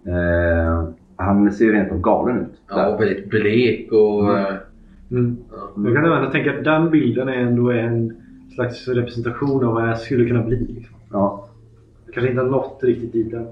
menar? 0.05 0.73
Eh, 0.79 0.89
han 1.17 1.53
ser 1.53 1.65
ju 1.65 1.73
rent 1.73 1.93
av 1.93 2.01
galen 2.01 2.39
ut. 2.41 2.61
Ja, 2.69 2.95
och 2.95 3.01
väldigt 3.01 3.31
blek 3.31 3.93
och... 3.93 4.39
eh, 4.39 4.55
Mm. 5.11 5.37
ja. 5.51 5.83
Jag 5.85 5.95
kan 5.95 6.05
även 6.05 6.31
tänka 6.31 6.59
att 6.59 6.65
den 6.65 6.91
bilden 6.91 7.29
är 7.29 7.33
ändå 7.37 7.71
en 7.71 8.17
slags 8.55 8.89
representation 8.89 9.65
av 9.65 9.75
vad 9.75 9.89
jag 9.89 9.99
skulle 9.99 10.27
kunna 10.29 10.43
bli. 10.43 10.57
Liksom. 10.57 10.97
Ja, 11.13 11.49
Jag 12.07 12.15
kanske 12.15 12.31
inte 12.31 12.43
har 12.43 12.51
nått 12.51 12.79
riktigt 12.83 13.13
dit 13.13 13.33
än. 13.35 13.47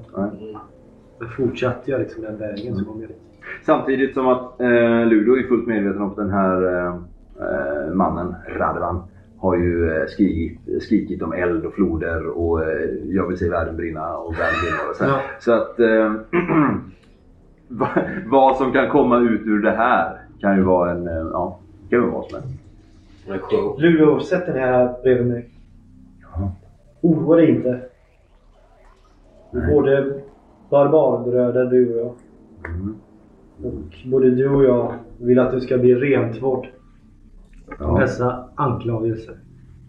Men 1.18 1.28
fortsatte 1.36 1.90
jag 1.90 2.00
liksom 2.00 2.22
den 2.22 2.38
vägen 2.38 2.76
så 2.76 2.84
kom 2.84 3.00
jag 3.00 3.10
dit. 3.10 3.18
Samtidigt 3.66 4.14
som 4.14 4.26
att 4.28 4.60
eh, 4.60 5.06
Ludo 5.06 5.36
är 5.36 5.42
fullt 5.48 5.66
medveten 5.66 6.02
om 6.02 6.10
att 6.10 6.16
den 6.16 6.30
här 6.30 6.86
eh, 6.86 6.94
mannen, 7.92 8.34
Radovan, 8.48 9.02
har 9.38 9.56
ju 9.56 9.90
eh, 9.90 10.06
skrikit, 10.06 10.82
skrikit 10.82 11.22
om 11.22 11.32
eld 11.32 11.64
och 11.66 11.74
floder 11.74 12.26
och 12.26 12.62
eh, 12.62 12.90
jag 13.04 13.28
vill 13.28 13.38
se 13.38 13.48
världen 13.50 13.76
brinna 13.76 14.16
och 14.16 14.32
världen 14.34 14.54
brinner. 14.62 14.90
Och 14.90 14.96
så, 14.96 15.04
Ja. 15.04 15.20
så 15.40 15.52
att 15.52 15.80
eh, 15.80 16.12
va- 17.68 18.02
vad 18.26 18.56
som 18.56 18.72
kan 18.72 18.88
komma 18.90 19.18
ut 19.18 19.40
ur 19.46 19.62
det 19.62 19.70
här 19.70 20.18
kan 20.40 20.56
ju 20.56 20.62
vara 20.62 20.90
en, 20.90 21.06
eh, 21.08 21.14
ja, 21.32 21.58
kan 21.90 21.98
ju 21.98 22.00
vara 22.00 22.12
vad 22.12 22.24
som 22.24 22.40
helst. 22.40 22.58
Luleå, 23.78 24.20
sätt 24.20 24.46
den 24.46 24.58
här 24.58 24.94
bredvid 25.02 25.26
mig. 25.26 25.48
Ja. 26.36 26.52
Oroa 27.00 27.36
dig 27.36 27.50
inte. 27.50 27.80
Nej. 29.50 29.72
både 29.74 30.20
barbarbröder 30.70 31.64
du 31.64 31.94
och 31.94 32.00
jag. 32.00 32.12
Mm. 32.74 32.94
Och 33.62 33.96
både 34.10 34.30
du 34.30 34.48
och 34.48 34.64
jag 34.64 34.92
vill 35.18 35.38
att 35.38 35.50
du 35.52 35.60
ska 35.60 35.78
bli 35.78 35.94
rentvådd 35.94 36.58
av 36.58 36.66
Ja, 37.78 37.98
dessa 38.00 38.44
anklagelser. 38.54 39.34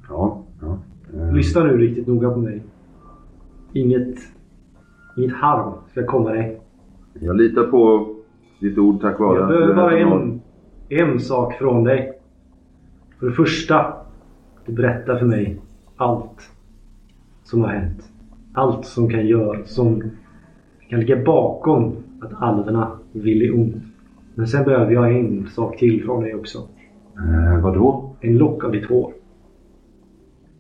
ja, 0.10 0.44
ja. 0.62 0.78
Eh, 1.14 1.34
Lyssna 1.34 1.64
nu 1.64 1.78
riktigt 1.78 2.08
noga 2.08 2.32
på 2.32 2.40
mig. 2.40 2.64
Inget, 3.74 4.16
inget 5.18 5.34
harm 5.34 5.74
ska 5.92 6.06
komma 6.06 6.30
dig. 6.30 6.60
Jag 7.20 7.36
litar 7.36 7.64
på 7.64 8.10
ditt 8.60 8.78
ord 8.78 9.02
tack 9.02 9.20
vare 9.20 9.40
Jag 9.40 9.48
behöver 9.48 9.76
bara 9.76 10.00
en, 10.00 10.42
en 10.90 11.20
sak 11.20 11.54
från 11.54 11.84
dig. 11.84 12.20
För 13.20 13.26
det 13.28 13.34
första, 13.34 13.94
du 14.66 14.72
berättar 14.74 15.18
för 15.18 15.26
mig 15.26 15.62
allt 15.96 16.52
som 17.44 17.62
har 17.62 17.70
hänt. 17.70 18.12
Allt 18.54 18.86
som 18.86 19.10
kan 19.10 19.28
göra, 19.28 19.66
som 19.66 20.04
kan 20.90 21.00
ligga 21.00 21.24
bakom 21.24 21.96
att 22.22 22.42
alverna 22.42 22.92
vill 23.12 23.42
i 23.42 23.52
ont. 23.52 23.84
Men 24.36 24.48
sen 24.48 24.64
behöver 24.66 24.92
jag 24.92 25.16
en 25.16 25.48
sak 25.48 25.78
till 25.78 26.04
från 26.04 26.24
dig 26.24 26.36
också. 26.36 26.68
Eh, 27.18 27.61
vadå? 27.61 28.16
En 28.22 28.38
lock 28.38 28.63
av 28.63 28.72
ditt 28.72 28.89
hår. 28.89 29.13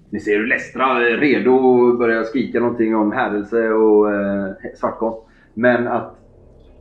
Ni 0.09 0.19
ser 0.19 0.37
hur 0.37 0.47
Lestra 0.47 0.85
är 0.85 1.17
redo 1.17 1.51
och 1.51 1.97
börjar 1.97 2.23
skrika 2.23 2.59
någonting 2.59 2.95
om 2.95 3.11
hädelse 3.11 3.69
och 3.69 4.13
eh, 4.13 4.51
svartkonst. 4.75 5.19
Men 5.53 5.87
att 5.87 6.15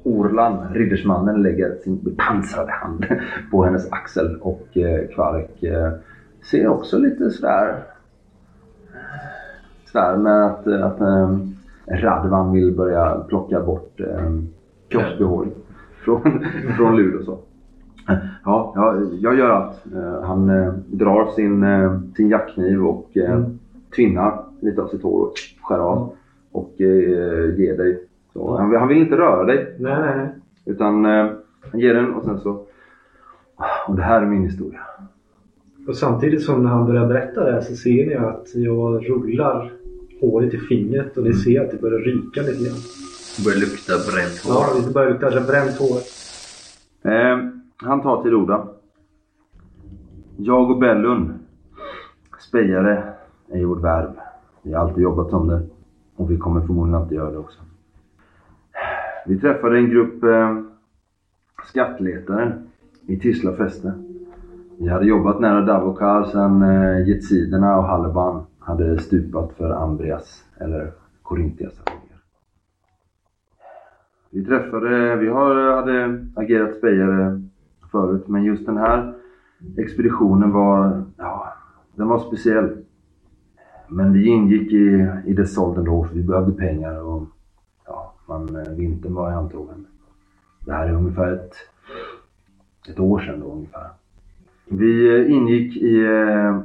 Orlan, 0.02 0.74
riddersmannen, 0.74 1.42
lägger 1.42 1.74
sin 1.74 2.02
bepansrade 2.02 2.72
hand 2.72 3.06
på 3.50 3.64
hennes 3.64 3.92
axel 3.92 4.36
och 4.40 4.76
eh, 4.76 5.08
Kvarek 5.14 5.62
eh, 5.62 5.92
ser 6.50 6.68
också 6.68 6.98
lite 6.98 7.30
sådär... 7.30 7.82
Sådär 9.92 10.16
med 10.16 10.46
att, 10.46 10.66
att 10.66 11.00
eh, 11.00 11.38
Radvan 11.86 12.52
vill 12.52 12.72
börja 12.72 13.24
plocka 13.28 13.60
bort 13.60 14.00
eh, 14.00 14.30
kroppsbehåring 14.88 15.52
från, 16.04 16.44
från 16.76 16.96
Lud 16.96 17.14
och 17.14 17.24
så. 17.24 17.38
Ja, 18.44 18.72
ja, 18.74 18.96
jag 19.20 19.38
gör 19.38 19.50
allt. 19.50 19.76
Eh, 19.94 20.22
Han 20.22 20.50
eh, 20.50 20.72
drar 20.86 21.30
sin, 21.34 21.62
eh, 21.62 22.00
sin 22.16 22.28
jackkniv 22.28 22.86
och 22.86 23.10
eh, 23.16 23.30
Mm. 23.34 23.58
tvinnar 23.96 24.44
lite 24.60 24.82
av 24.82 24.88
sitt 24.88 25.02
hår 25.02 25.20
och 25.26 25.32
skär 25.62 25.78
av 25.78 26.12
och 26.52 26.72
eh, 26.80 27.58
ger 27.58 27.76
dig. 27.76 28.00
Så, 28.32 28.56
han, 28.56 28.70
vill- 28.70 28.78
han 28.78 28.88
vill 28.88 28.98
inte 28.98 29.16
röra 29.16 29.44
dig 29.44 29.76
Nej, 29.78 29.96
nej, 30.00 30.16
nej. 30.16 30.28
utan 30.64 31.04
eh, 31.06 31.30
han 31.70 31.80
ger 31.80 31.94
den 31.94 32.14
och 32.14 32.24
sen 32.24 32.40
så... 32.40 32.50
Och 33.88 33.96
det 33.96 34.02
här 34.02 34.22
är 34.22 34.26
min 34.26 34.42
historia. 34.44 34.80
Och 35.88 35.96
samtidigt 35.96 36.42
som 36.42 36.62
när 36.62 36.70
han 36.70 36.86
börjar 36.86 37.06
berätta 37.06 37.44
det 37.44 37.52
här 37.52 37.60
så 37.60 37.74
ser 37.76 38.06
ni 38.06 38.14
att 38.14 38.46
jag 38.54 39.08
rullar 39.10 39.72
håret 40.20 40.54
i 40.54 40.58
fingret 40.58 41.16
och 41.16 41.24
ni 41.24 41.32
ser 41.34 41.60
att 41.64 41.70
det 41.70 41.80
börjar 41.80 41.98
ryka 41.98 42.40
lite 42.40 42.64
grann. 42.64 42.78
Börjar 43.44 43.58
lukta 43.58 43.92
bränt 44.12 44.40
hår. 44.44 44.54
Ja, 44.54 44.86
det 44.86 44.94
börjar 44.94 45.10
lukta 45.10 45.30
bränt 45.52 45.78
hår. 45.78 45.98
Eh, 47.12 47.38
han 47.76 48.02
tar 48.02 48.22
till 48.22 48.34
orda. 48.34 48.68
Jag 50.36 50.70
och 50.70 50.78
Bellun, 50.78 51.38
spejare, 52.38 53.12
är 53.48 53.64
vårt 53.64 53.84
värv. 53.84 54.10
Vi 54.62 54.72
har 54.72 54.80
alltid 54.80 55.02
jobbat 55.02 55.30
som 55.30 55.48
det 55.48 55.62
och 56.16 56.30
vi 56.30 56.38
kommer 56.38 56.60
förmodligen 56.60 57.00
alltid 57.00 57.16
göra 57.16 57.30
det 57.30 57.38
också. 57.38 57.60
Vi 59.26 59.40
träffade 59.40 59.78
en 59.78 59.90
grupp 59.90 60.24
eh, 60.24 60.60
skattletare 61.64 62.62
i 63.06 63.18
Tisla 63.18 63.52
fäste. 63.52 63.92
Vi 64.78 64.88
hade 64.88 65.06
jobbat 65.06 65.40
nära 65.40 65.60
Davokar 65.60 66.24
sedan 66.24 66.62
eh, 66.62 67.08
Jetsiderna 67.08 67.76
och 67.76 67.84
Halban 67.84 68.46
hade 68.58 68.98
stupat 68.98 69.52
för 69.52 69.70
Ambrias 69.70 70.44
eller 70.60 70.92
Korintias 71.22 71.80
arméer. 71.84 72.20
Vi 74.30 74.44
träffade, 74.44 75.16
vi 75.16 75.28
har, 75.28 75.68
eh, 75.68 75.76
hade 75.76 76.26
agerat 76.34 76.76
spejare 76.76 77.42
förut 77.94 78.28
men 78.28 78.44
just 78.44 78.66
den 78.66 78.76
här 78.76 79.14
expeditionen 79.76 80.52
var, 80.52 81.04
ja, 81.16 81.52
den 81.94 82.08
var 82.08 82.18
speciell. 82.18 82.84
Men 83.88 84.12
vi 84.12 84.26
ingick 84.26 84.72
i, 84.72 85.08
i 85.26 85.32
dess 85.32 85.58
ålder 85.58 85.82
då 85.82 86.04
för 86.04 86.14
vi 86.14 86.22
behövde 86.22 86.52
pengar 86.52 87.02
och 87.02 87.22
ja, 87.86 88.14
man, 88.28 88.56
eh, 88.56 88.72
vintern 88.72 89.14
var 89.14 89.30
i 89.30 89.34
antågande. 89.34 89.88
Det 90.66 90.72
här 90.72 90.86
är 90.86 90.92
ungefär 90.92 91.32
ett, 91.32 91.54
ett 92.88 93.00
år 93.00 93.18
sedan 93.18 93.40
då 93.40 93.52
ungefär. 93.52 93.88
Vi 94.68 95.20
eh, 95.20 95.32
ingick 95.32 95.76
i 95.76 96.04
eh, 96.04 96.60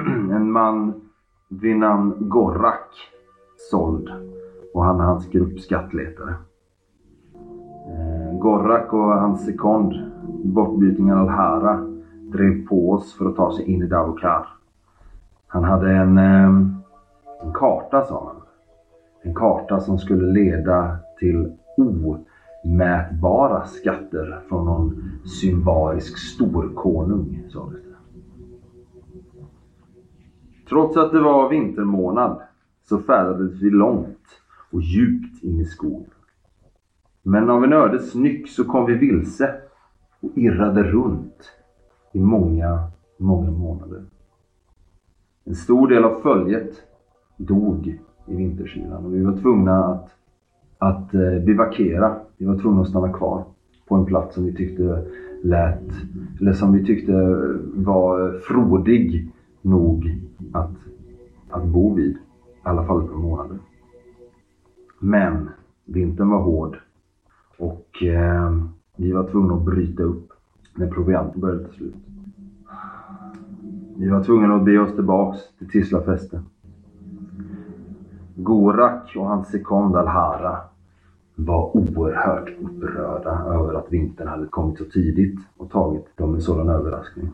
en 0.36 0.52
man 0.52 1.00
vid 1.48 1.76
namn 1.76 2.14
Gorak 2.18 2.90
såld 3.70 4.10
och 4.74 4.84
han 4.84 5.00
och 5.00 5.06
hans 5.06 5.30
grupp 5.30 5.60
skattletare. 5.60 6.34
Eh, 7.88 8.15
Gorak 8.46 8.92
och 8.92 8.98
hans 8.98 9.44
sekond, 9.44 9.94
bortbytingen 10.44 11.18
Alhara, 11.18 11.86
drev 12.32 12.66
på 12.66 12.90
oss 12.90 13.14
för 13.14 13.28
att 13.28 13.36
ta 13.36 13.56
sig 13.56 13.64
in 13.64 13.82
i 13.82 13.86
Davokar. 13.86 14.46
Han 15.46 15.64
hade 15.64 15.90
en, 15.90 16.18
eh, 16.18 16.46
en 17.42 17.52
karta 17.54 18.04
sa 18.04 18.26
han. 18.26 18.42
En 19.22 19.34
karta 19.34 19.80
som 19.80 19.98
skulle 19.98 20.32
leda 20.32 20.96
till 21.18 21.52
omätbara 21.76 23.64
skatter 23.64 24.40
från 24.48 24.64
någon 24.64 25.02
symbarisk 25.24 26.18
storkonung, 26.18 27.44
sa 27.48 27.70
det. 27.70 27.80
Trots 30.68 30.96
att 30.96 31.12
det 31.12 31.20
var 31.20 31.48
vintermånad 31.48 32.40
så 32.88 32.98
färdades 32.98 33.62
vi 33.62 33.70
långt 33.70 34.26
och 34.72 34.80
djupt 34.82 35.44
in 35.44 35.60
i 35.60 35.64
skogen. 35.64 36.10
Men 37.28 37.50
av 37.50 37.64
en 37.64 37.72
ödets 37.72 38.14
nyck 38.14 38.48
så 38.48 38.64
kom 38.64 38.86
vi 38.86 38.94
vilse 38.94 39.54
och 40.20 40.30
irrade 40.34 40.82
runt 40.82 41.50
i 42.12 42.20
många, 42.20 42.90
många 43.18 43.50
månader. 43.50 44.04
En 45.44 45.54
stor 45.54 45.88
del 45.88 46.04
av 46.04 46.20
följet 46.20 46.82
dog 47.36 47.98
i 48.26 48.34
vinterkylan 48.36 49.04
och 49.04 49.14
vi 49.14 49.24
var 49.24 49.36
tvungna 49.36 49.84
att, 49.84 50.10
att 50.78 51.14
eh, 51.14 51.38
bivakera. 51.46 52.16
Vi 52.36 52.46
var 52.46 52.58
tvungna 52.58 52.80
att 52.80 52.88
stanna 52.88 53.12
kvar 53.12 53.44
på 53.88 53.94
en 53.94 54.06
plats 54.06 54.34
som 54.34 54.44
vi 54.44 54.54
tyckte 54.54 55.06
lät, 55.42 55.90
eller 56.40 56.52
som 56.52 56.72
vi 56.72 56.86
tyckte 56.86 57.12
var 57.74 58.38
frodig 58.38 59.32
nog 59.62 60.18
att, 60.52 60.76
att 61.50 61.64
bo 61.64 61.94
vid. 61.94 62.12
I 62.12 62.18
alla 62.62 62.84
fall 62.84 63.04
ett 63.04 63.10
par 63.10 63.18
månader. 63.18 63.58
Men 65.00 65.48
vintern 65.84 66.28
var 66.28 66.42
hård 66.42 66.78
och 67.58 68.02
eh, 68.02 68.56
vi 68.96 69.12
var 69.12 69.28
tvungna 69.28 69.54
att 69.54 69.64
bryta 69.64 70.02
upp 70.02 70.32
när 70.74 70.86
provianten 70.86 71.40
började 71.40 71.64
ta 71.64 71.72
slut. 71.72 71.94
Vi 73.96 74.08
var 74.08 74.24
tvungna 74.24 74.54
att 74.54 74.64
be 74.64 74.78
oss 74.78 74.94
tillbaks 74.94 75.38
till 75.58 75.68
Tislafäste. 75.68 76.42
Gorak 78.34 79.16
och 79.16 79.26
hans 79.26 79.48
sekond 79.48 79.96
Alhara 79.96 80.58
var 81.34 81.76
oerhört 81.76 82.48
upprörda 82.60 83.44
över 83.46 83.74
att 83.74 83.92
vintern 83.92 84.28
hade 84.28 84.46
kommit 84.46 84.78
så 84.78 84.84
tidigt 84.84 85.38
och 85.56 85.70
tagit 85.70 86.16
dem 86.16 86.34
en 86.34 86.40
sådan 86.40 86.68
överraskning. 86.68 87.28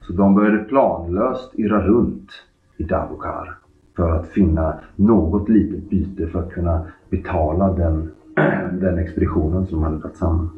Så 0.00 0.12
de 0.12 0.34
började 0.34 0.64
planlöst 0.64 1.50
irra 1.54 1.86
runt 1.86 2.30
i 2.76 2.82
Davokar 2.82 3.58
för 3.96 4.10
att 4.10 4.26
finna 4.26 4.74
något 4.96 5.48
litet 5.48 5.90
byte 5.90 6.26
för 6.26 6.38
att 6.38 6.52
kunna 6.52 6.86
betala 7.10 7.72
den, 7.72 8.10
den 8.72 8.98
expeditionen 8.98 9.66
som 9.66 9.78
de 9.78 9.84
hade 9.84 9.98
dragit 9.98 10.16
samman. 10.16 10.50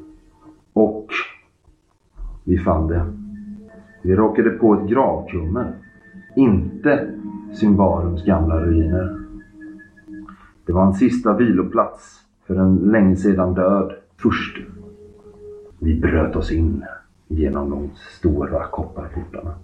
Och 0.72 1.06
vi 2.44 2.58
fann 2.58 2.86
det. 2.86 3.06
Vi 4.02 4.16
råkade 4.16 4.50
på 4.50 4.74
ett 4.74 4.88
gravkummer. 4.88 5.72
Inte 6.36 7.10
Symbarums 7.52 8.24
gamla 8.24 8.60
ruiner. 8.60 9.20
Det 10.66 10.72
var 10.72 10.86
en 10.86 10.94
sista 10.94 11.36
viloplats 11.36 12.20
för 12.46 12.56
en 12.56 12.76
länge 12.76 13.16
sedan 13.16 13.54
död 13.54 13.92
furste. 14.16 14.60
Vi 15.78 16.00
bröt 16.00 16.36
oss 16.36 16.52
in 16.52 16.84
genom 17.28 17.70
de 17.70 17.90
stora 18.18 18.66
kopparportarna. 18.66 19.54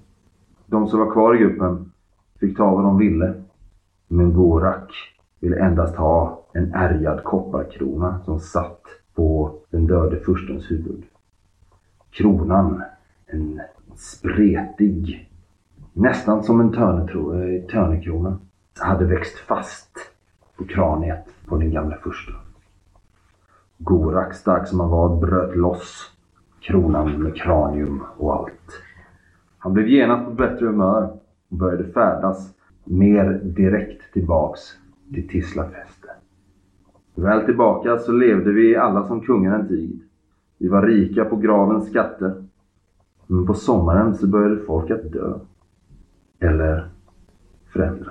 De 0.67 0.89
som 0.89 0.99
var 0.99 1.11
kvar 1.13 1.35
i 1.35 1.39
gruppen 1.39 1.93
fick 2.41 2.57
ta 2.57 2.75
vad 2.75 2.85
de 2.85 2.99
ville. 2.99 3.35
Men 4.09 4.33
Gorak 4.33 4.93
ville 5.41 5.59
endast 5.59 5.97
ha 5.97 6.46
en 6.57 6.75
ärgad 6.75 7.25
kopparkrona 7.25 8.21
som 8.25 8.41
satt 8.41 8.83
på 9.15 9.59
den 9.71 9.87
döde 9.87 10.21
furstens 10.21 10.71
huvud. 10.71 11.05
Kronan, 12.11 12.83
en 13.27 13.61
spretig, 13.97 15.31
nästan 15.93 16.45
som 16.45 16.61
en 16.61 16.73
törnekrona, 17.69 18.29
eh, 18.29 18.87
hade 18.87 19.05
växt 19.05 19.39
fast 19.39 19.99
på 20.57 20.65
kraniet 20.65 21.25
på 21.47 21.57
den 21.57 21.71
gamla 21.71 21.97
fursten. 21.97 22.35
Gorak, 23.79 24.35
stark 24.35 24.69
som 24.69 24.81
han 24.81 24.91
var, 24.91 25.17
bröt 25.17 25.57
loss 25.57 26.13
kronan 26.61 27.23
med 27.23 27.37
kranium 27.37 28.03
och 28.17 28.35
allt. 28.35 28.83
Han 29.59 29.73
blev 29.73 29.89
genast 29.89 30.25
på 30.25 30.31
bättre 30.31 30.67
humör 30.67 31.19
och 31.49 31.57
började 31.57 31.93
färdas 31.93 32.55
mer 32.85 33.41
direkt 33.43 34.13
tillbaks 34.13 34.61
till 35.15 35.29
Tislafäste. 35.29 36.16
Väl 37.17 37.45
tillbaka 37.45 37.99
så 37.99 38.13
levde 38.13 38.53
vi 38.53 38.77
alla 38.77 39.07
som 39.07 39.21
kungar 39.21 39.59
en 39.59 39.69
tid. 39.69 40.01
Vi 40.59 40.69
var 40.69 40.83
rika 40.83 41.25
på 41.25 41.37
gravens 41.37 41.89
skatter. 41.89 42.45
Men 43.27 43.47
på 43.47 43.55
sommaren 43.55 44.15
så 44.15 44.27
började 44.27 44.65
folk 44.67 44.91
att 44.91 45.13
dö. 45.13 45.33
Eller 46.41 46.89
förändra. 47.73 48.11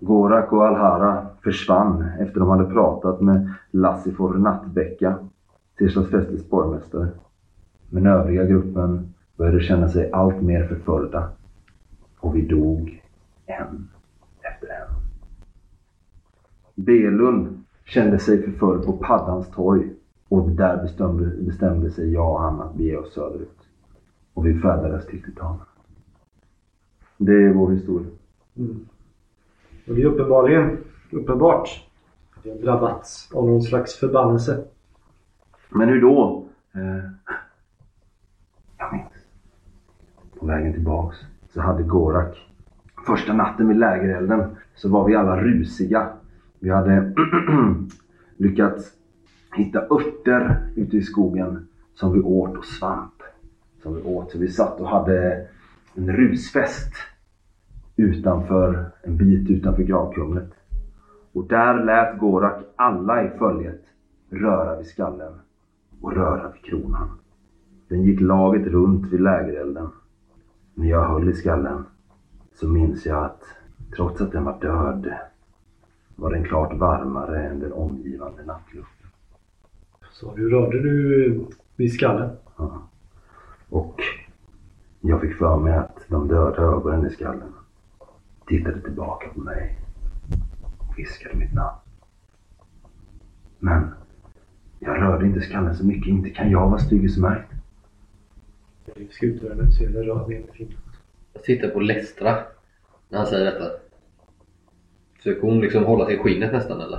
Gorak 0.00 0.52
och 0.52 0.66
Alhara 0.66 1.26
försvann 1.42 2.04
efter 2.20 2.40
de 2.40 2.48
hade 2.48 2.72
pratat 2.72 3.20
med 3.20 3.50
Lassifor 3.70 4.34
Nattbäcka, 4.34 5.18
Tirsdags 5.78 6.10
fästes 6.10 6.50
borgmästare. 6.50 7.08
Men 7.90 8.06
övriga 8.06 8.44
gruppen 8.44 9.14
började 9.36 9.60
känna 9.60 9.88
sig 9.88 10.12
allt 10.12 10.42
mer 10.42 10.66
förföljda. 10.66 11.28
Och 12.20 12.36
vi 12.36 12.46
dog 12.46 13.02
en 13.46 13.88
efter 14.42 14.68
en. 14.68 14.99
Belund 16.84 17.64
kände 17.84 18.18
sig 18.18 18.42
förföljd 18.42 18.84
på 18.84 18.92
Paddans 18.92 19.50
torg 19.50 19.92
och 20.28 20.50
där 20.50 20.82
bestämde, 20.82 21.26
bestämde 21.26 21.90
sig 21.90 22.12
jag 22.12 22.32
och 22.32 22.40
han 22.40 22.60
att 22.60 22.74
bege 22.74 22.96
oss 22.96 23.14
söderut. 23.14 23.58
Och 24.34 24.46
vi 24.46 24.54
färdades 24.60 25.06
till 25.06 25.22
Titan. 25.22 25.58
Det 27.16 27.32
är 27.32 27.52
vår 27.52 27.70
historia. 27.70 28.08
Mm. 28.56 28.86
Och 29.88 29.94
det 29.94 30.02
är 30.02 30.06
uppenbarligen 30.06 30.78
uppenbart 31.10 31.86
Vi 32.42 32.50
har 32.50 32.58
drabbats 32.58 33.32
av 33.34 33.46
någon 33.46 33.62
slags 33.62 33.94
förbannelse. 33.94 34.64
Men 35.68 35.88
hur 35.88 36.00
då? 36.00 36.44
Eh, 36.74 37.10
jag 38.78 38.92
minns. 38.92 39.26
På 40.38 40.46
vägen 40.46 40.72
tillbaks 40.72 41.16
så 41.48 41.60
hade 41.60 41.82
Gorak 41.82 42.50
första 43.06 43.32
natten 43.32 43.68
vid 43.68 43.76
lägerelden 43.76 44.56
så 44.74 44.88
var 44.88 45.06
vi 45.06 45.14
alla 45.14 45.42
rusiga. 45.42 46.08
Vi 46.60 46.70
hade 46.70 47.14
lyckats 48.36 48.92
hitta 49.56 49.80
örter 49.80 50.68
ute 50.76 50.96
i 50.96 51.02
skogen 51.02 51.68
som 51.94 52.12
vi 52.12 52.20
åt 52.20 52.56
och 52.56 52.64
svamp 52.64 53.22
som 53.82 53.94
vi 53.94 54.02
åt. 54.02 54.30
Så 54.30 54.38
vi 54.38 54.48
satt 54.48 54.80
och 54.80 54.88
hade 54.88 55.46
en 55.94 56.12
rusfest 56.12 56.92
utanför, 57.96 58.90
en 59.02 59.16
bit 59.16 59.50
utanför 59.50 59.82
gravkumlet. 59.82 60.50
Och 61.32 61.46
där 61.46 61.84
lät 61.84 62.18
Gorak 62.18 62.62
alla 62.76 63.24
i 63.24 63.28
följet 63.38 63.84
röra 64.30 64.76
vid 64.76 64.86
skallen 64.86 65.32
och 66.00 66.12
röra 66.12 66.52
vid 66.52 66.64
kronan. 66.64 67.08
Den 67.88 68.02
gick 68.02 68.20
laget 68.20 68.66
runt 68.66 69.12
vid 69.12 69.20
lägerelden. 69.20 69.88
När 70.74 70.88
jag 70.88 71.08
höll 71.08 71.28
i 71.28 71.32
skallen 71.32 71.84
så 72.54 72.68
minns 72.68 73.06
jag 73.06 73.24
att 73.24 73.42
trots 73.96 74.20
att 74.20 74.32
den 74.32 74.44
var 74.44 74.60
död 74.60 75.12
var 76.20 76.30
den 76.30 76.44
klart 76.44 76.72
varmare 76.72 77.48
än 77.48 77.60
den 77.60 77.72
omgivande 77.72 78.44
nattluften. 78.44 79.08
Så 80.12 80.34
du 80.34 80.50
rörde 80.50 80.82
du 80.82 81.46
vid 81.76 81.92
skallen? 81.92 82.36
Ja. 82.56 82.88
Och 83.68 84.00
jag 85.00 85.20
fick 85.20 85.36
för 85.36 85.58
mig 85.58 85.76
att 85.76 86.04
de 86.08 86.28
döda 86.28 86.62
ögonen 86.62 87.06
i 87.06 87.10
skallen 87.10 87.52
tittade 88.46 88.80
tillbaka 88.80 89.28
på 89.34 89.40
mig 89.40 89.78
och 90.78 90.98
viskade 90.98 91.36
mitt 91.36 91.54
namn. 91.54 91.78
Men 93.58 93.88
jag 94.78 95.02
rörde 95.02 95.26
inte 95.26 95.40
skallen 95.40 95.76
så 95.76 95.86
mycket. 95.86 96.08
Inte 96.08 96.30
kan 96.30 96.50
jag 96.50 96.70
vara 96.70 96.78
styggesmärkt. 96.78 97.52
Skutröret 99.10 99.74
så 99.74 99.84
är 99.84 99.88
det 99.88 100.02
rör 100.02 100.28
ner 100.28 100.40
med 100.40 100.74
Jag 101.32 101.42
tittar 101.42 101.68
på 101.68 101.80
Lestra 101.80 102.38
när 103.08 103.18
han 103.18 103.26
säger 103.26 103.44
detta. 103.44 103.89
Försöker 105.22 105.42
hon 105.42 105.60
liksom 105.60 105.84
hålla 105.84 106.04
sig 106.04 106.14
i 106.14 106.18
skinnet 106.18 106.52
nästan 106.52 106.80
eller? 106.80 106.98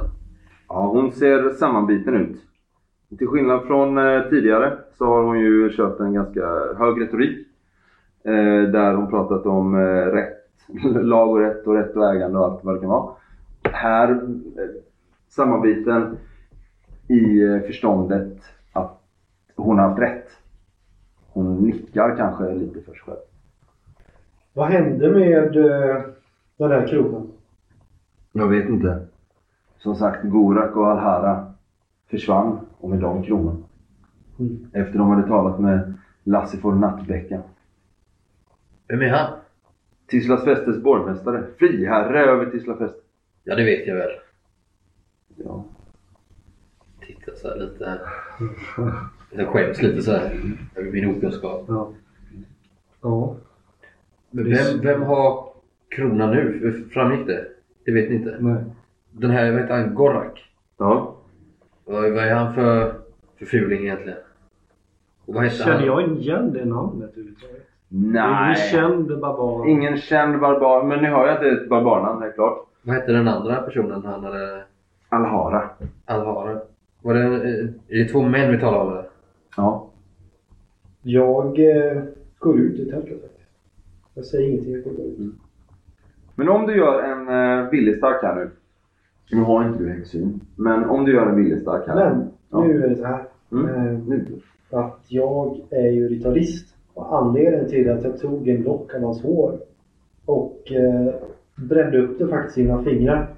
Ja, 0.67 0.87
hon 0.87 1.11
ser 1.11 1.49
sammanbiten 1.49 2.15
ut. 2.15 2.37
Till 3.17 3.27
skillnad 3.27 3.67
från 3.67 3.97
eh, 3.97 4.29
tidigare 4.29 4.77
så 4.97 5.05
har 5.05 5.23
hon 5.23 5.39
ju 5.39 5.69
kört 5.69 5.99
en 5.99 6.13
ganska 6.13 6.41
hög 6.77 7.01
retorik. 7.01 7.47
Eh, 8.23 8.71
där 8.71 8.93
hon 8.93 9.09
pratat 9.09 9.45
om 9.45 9.75
eh, 9.75 10.11
rätt, 10.11 10.37
lag 11.03 11.31
och 11.31 11.39
rätt 11.39 11.67
och 11.67 11.73
rätt 11.73 11.95
och 11.95 12.13
ägande 12.13 12.39
och 12.39 12.45
allt 12.45 12.63
vad 12.63 12.75
det 12.75 12.79
kan 12.79 12.89
vara. 12.89 13.13
Här, 13.63 14.21
sammanbiten 15.29 16.17
i 17.07 17.39
förståndet 17.67 18.37
att 18.73 19.01
hon 19.55 19.79
har 19.79 19.87
haft 19.87 20.01
rätt. 20.01 20.27
Hon 21.27 21.55
nickar 21.55 22.17
kanske 22.17 22.53
lite 22.53 22.81
för 22.81 22.91
sig 22.91 23.01
själv. 23.05 23.19
Vad 24.53 24.67
hände 24.67 25.09
med 25.09 25.53
den 26.57 26.69
där 26.69 26.87
kronan? 26.87 27.31
Jag 28.31 28.47
vet 28.47 28.69
inte. 28.69 29.07
Som 29.77 29.95
sagt, 29.95 30.23
Gorak 30.23 30.75
och 30.75 30.87
Alhara 30.87 31.53
försvann 32.09 32.59
och 32.77 32.89
med 32.89 32.99
dem 32.99 33.23
kronan. 33.23 33.63
Mm. 34.39 34.69
Efter 34.73 34.97
de 34.97 35.09
hade 35.09 35.27
talat 35.27 35.59
med 35.59 35.93
Lassifor 36.23 36.75
Nattbäcka. 36.75 37.41
Vem 38.87 39.01
är 39.01 39.09
han? 39.09 39.39
Tislasfästes 40.07 40.83
borgmästare. 40.83 41.43
Friherre 41.57 42.25
över 42.25 42.45
Tislafäste. 42.45 42.99
Ja 43.43 43.55
det 43.55 43.63
vet 43.63 43.87
jag 43.87 43.95
väl. 43.95 44.11
Ja. 45.35 45.65
Tittar 47.07 47.33
så 47.35 47.47
här 47.47 47.55
lite. 47.55 47.99
Jag 49.31 49.47
skäms 49.47 49.81
lite 49.81 50.01
så 50.01 50.11
här 50.11 50.41
över 50.75 50.91
min 50.91 51.17
okunskap. 51.17 51.65
Ja. 51.67 51.93
Ja. 53.01 53.35
Men 54.29 54.49
vem, 54.49 54.81
vem 54.81 55.01
har 55.01 55.53
kronan 55.89 56.31
nu? 56.31 56.73
Framgick 56.93 57.27
det? 57.27 57.47
Det 57.85 57.91
vet 57.91 58.09
ni 58.09 58.15
inte? 58.15 58.37
Nej. 58.39 58.63
Den 59.11 59.31
här, 59.31 59.51
vad 59.51 59.61
heter 59.61 59.73
han? 59.77 59.95
Gorak? 59.95 60.43
Ja. 60.77 61.15
Vad, 61.85 62.11
vad 62.11 62.23
är 62.23 62.33
han 62.35 62.53
för, 62.53 62.93
för 63.39 63.45
fuling 63.45 63.81
egentligen? 63.81 64.17
Och 65.25 65.33
vad 65.33 65.43
heter 65.43 65.57
Känner 65.63 65.75
han? 65.77 65.85
jag 65.85 66.17
igen 66.17 66.53
det 66.53 66.65
namnet 66.65 67.09
överhuvudtaget? 67.13 67.67
Ingen 67.89 68.11
Nej. 68.11 68.55
känd 68.71 69.07
barbar. 69.19 69.67
Ingen 69.69 69.97
känd 69.97 70.39
barbar. 70.39 70.83
Men 70.83 70.99
ni 71.01 71.07
hör 71.07 71.25
ju 71.25 71.31
att 71.31 71.39
det 71.41 71.49
är 71.49 71.61
ett 71.63 71.69
barbarnamn, 71.69 72.21
helt 72.21 72.35
klart. 72.35 72.67
Vad 72.81 72.95
hette 72.95 73.11
den 73.11 73.27
andra 73.27 73.55
personen 73.61 74.05
han 74.05 74.23
hade? 74.23 74.63
Alhara. 75.09 75.69
Alvara? 76.05 76.59
Var 77.01 77.13
det, 77.13 77.23
eh, 77.23 77.65
är 77.87 78.03
det 78.03 78.05
två 78.05 78.21
män 78.21 78.51
vi 78.51 78.59
talar 78.59 78.79
om 78.79 78.91
eller? 78.91 79.05
Ja. 79.57 79.87
Jag 81.01 81.59
eh, 81.59 82.03
går 82.39 82.59
ut 82.59 82.79
i 82.79 82.89
tältet 82.89 83.21
faktiskt. 83.21 83.49
Jag 84.13 84.25
säger 84.25 84.49
ingenting, 84.49 84.73
jag 84.73 84.83
går 84.83 85.05
ut. 85.05 85.33
Men 86.41 86.49
om 86.49 86.67
du 86.67 86.77
gör 86.77 87.03
en 87.03 87.29
uh, 87.29 87.69
viljestark 87.71 88.23
här 88.23 88.35
nu. 88.35 88.49
Nu 89.31 89.41
har 89.41 89.67
inte 89.67 89.83
du 89.83 89.89
häxsyn. 89.89 90.39
Men 90.55 90.83
om 90.89 91.05
du 91.05 91.13
gör 91.13 91.25
en 91.29 91.35
viljestark 91.35 91.87
här. 91.87 91.95
Men 91.95 92.27
Ja. 92.51 92.63
nu 92.63 92.83
är 92.83 92.89
det 92.89 92.95
så 92.95 93.05
här. 93.05 93.23
Mm. 93.51 93.65
Eh, 93.69 93.99
Nu. 94.07 94.25
att 94.71 94.99
jag 95.07 95.59
är 95.69 95.87
ju 95.91 96.07
ritualist. 96.07 96.75
Och 96.93 97.17
anledningen 97.17 97.67
till 97.69 97.89
att 97.89 98.03
jag 98.03 98.17
tog 98.19 98.47
en 98.47 98.61
lock 98.63 98.93
av 98.95 99.01
hans 99.01 99.21
hår 99.23 99.59
och 100.25 100.71
eh, 100.71 101.13
brände 101.55 102.01
upp 102.01 102.19
det 102.19 102.27
faktiskt 102.27 102.57
i 102.57 102.63
mina 102.63 102.83
fingrar. 102.83 103.29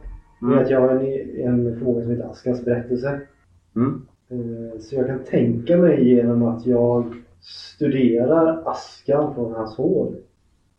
Mm. 0.42 0.58
är 0.58 0.62
att 0.64 0.70
jag 0.70 0.82
har 0.82 0.90
en, 0.90 1.02
en 1.48 1.78
förmåga 1.80 2.02
som 2.02 2.12
heter 2.12 2.30
Askans 2.30 2.66
berättelse. 2.66 3.20
Mm. 3.76 4.02
Eh, 4.30 4.80
så 4.80 4.96
jag 4.96 5.08
kan 5.08 5.20
tänka 5.20 5.78
mig 5.78 6.10
genom 6.10 6.44
att 6.44 6.66
jag 6.66 7.06
studerar 7.42 8.64
askan 8.66 9.36
från 9.36 9.54
hans 9.54 9.78
hår. 9.78 10.12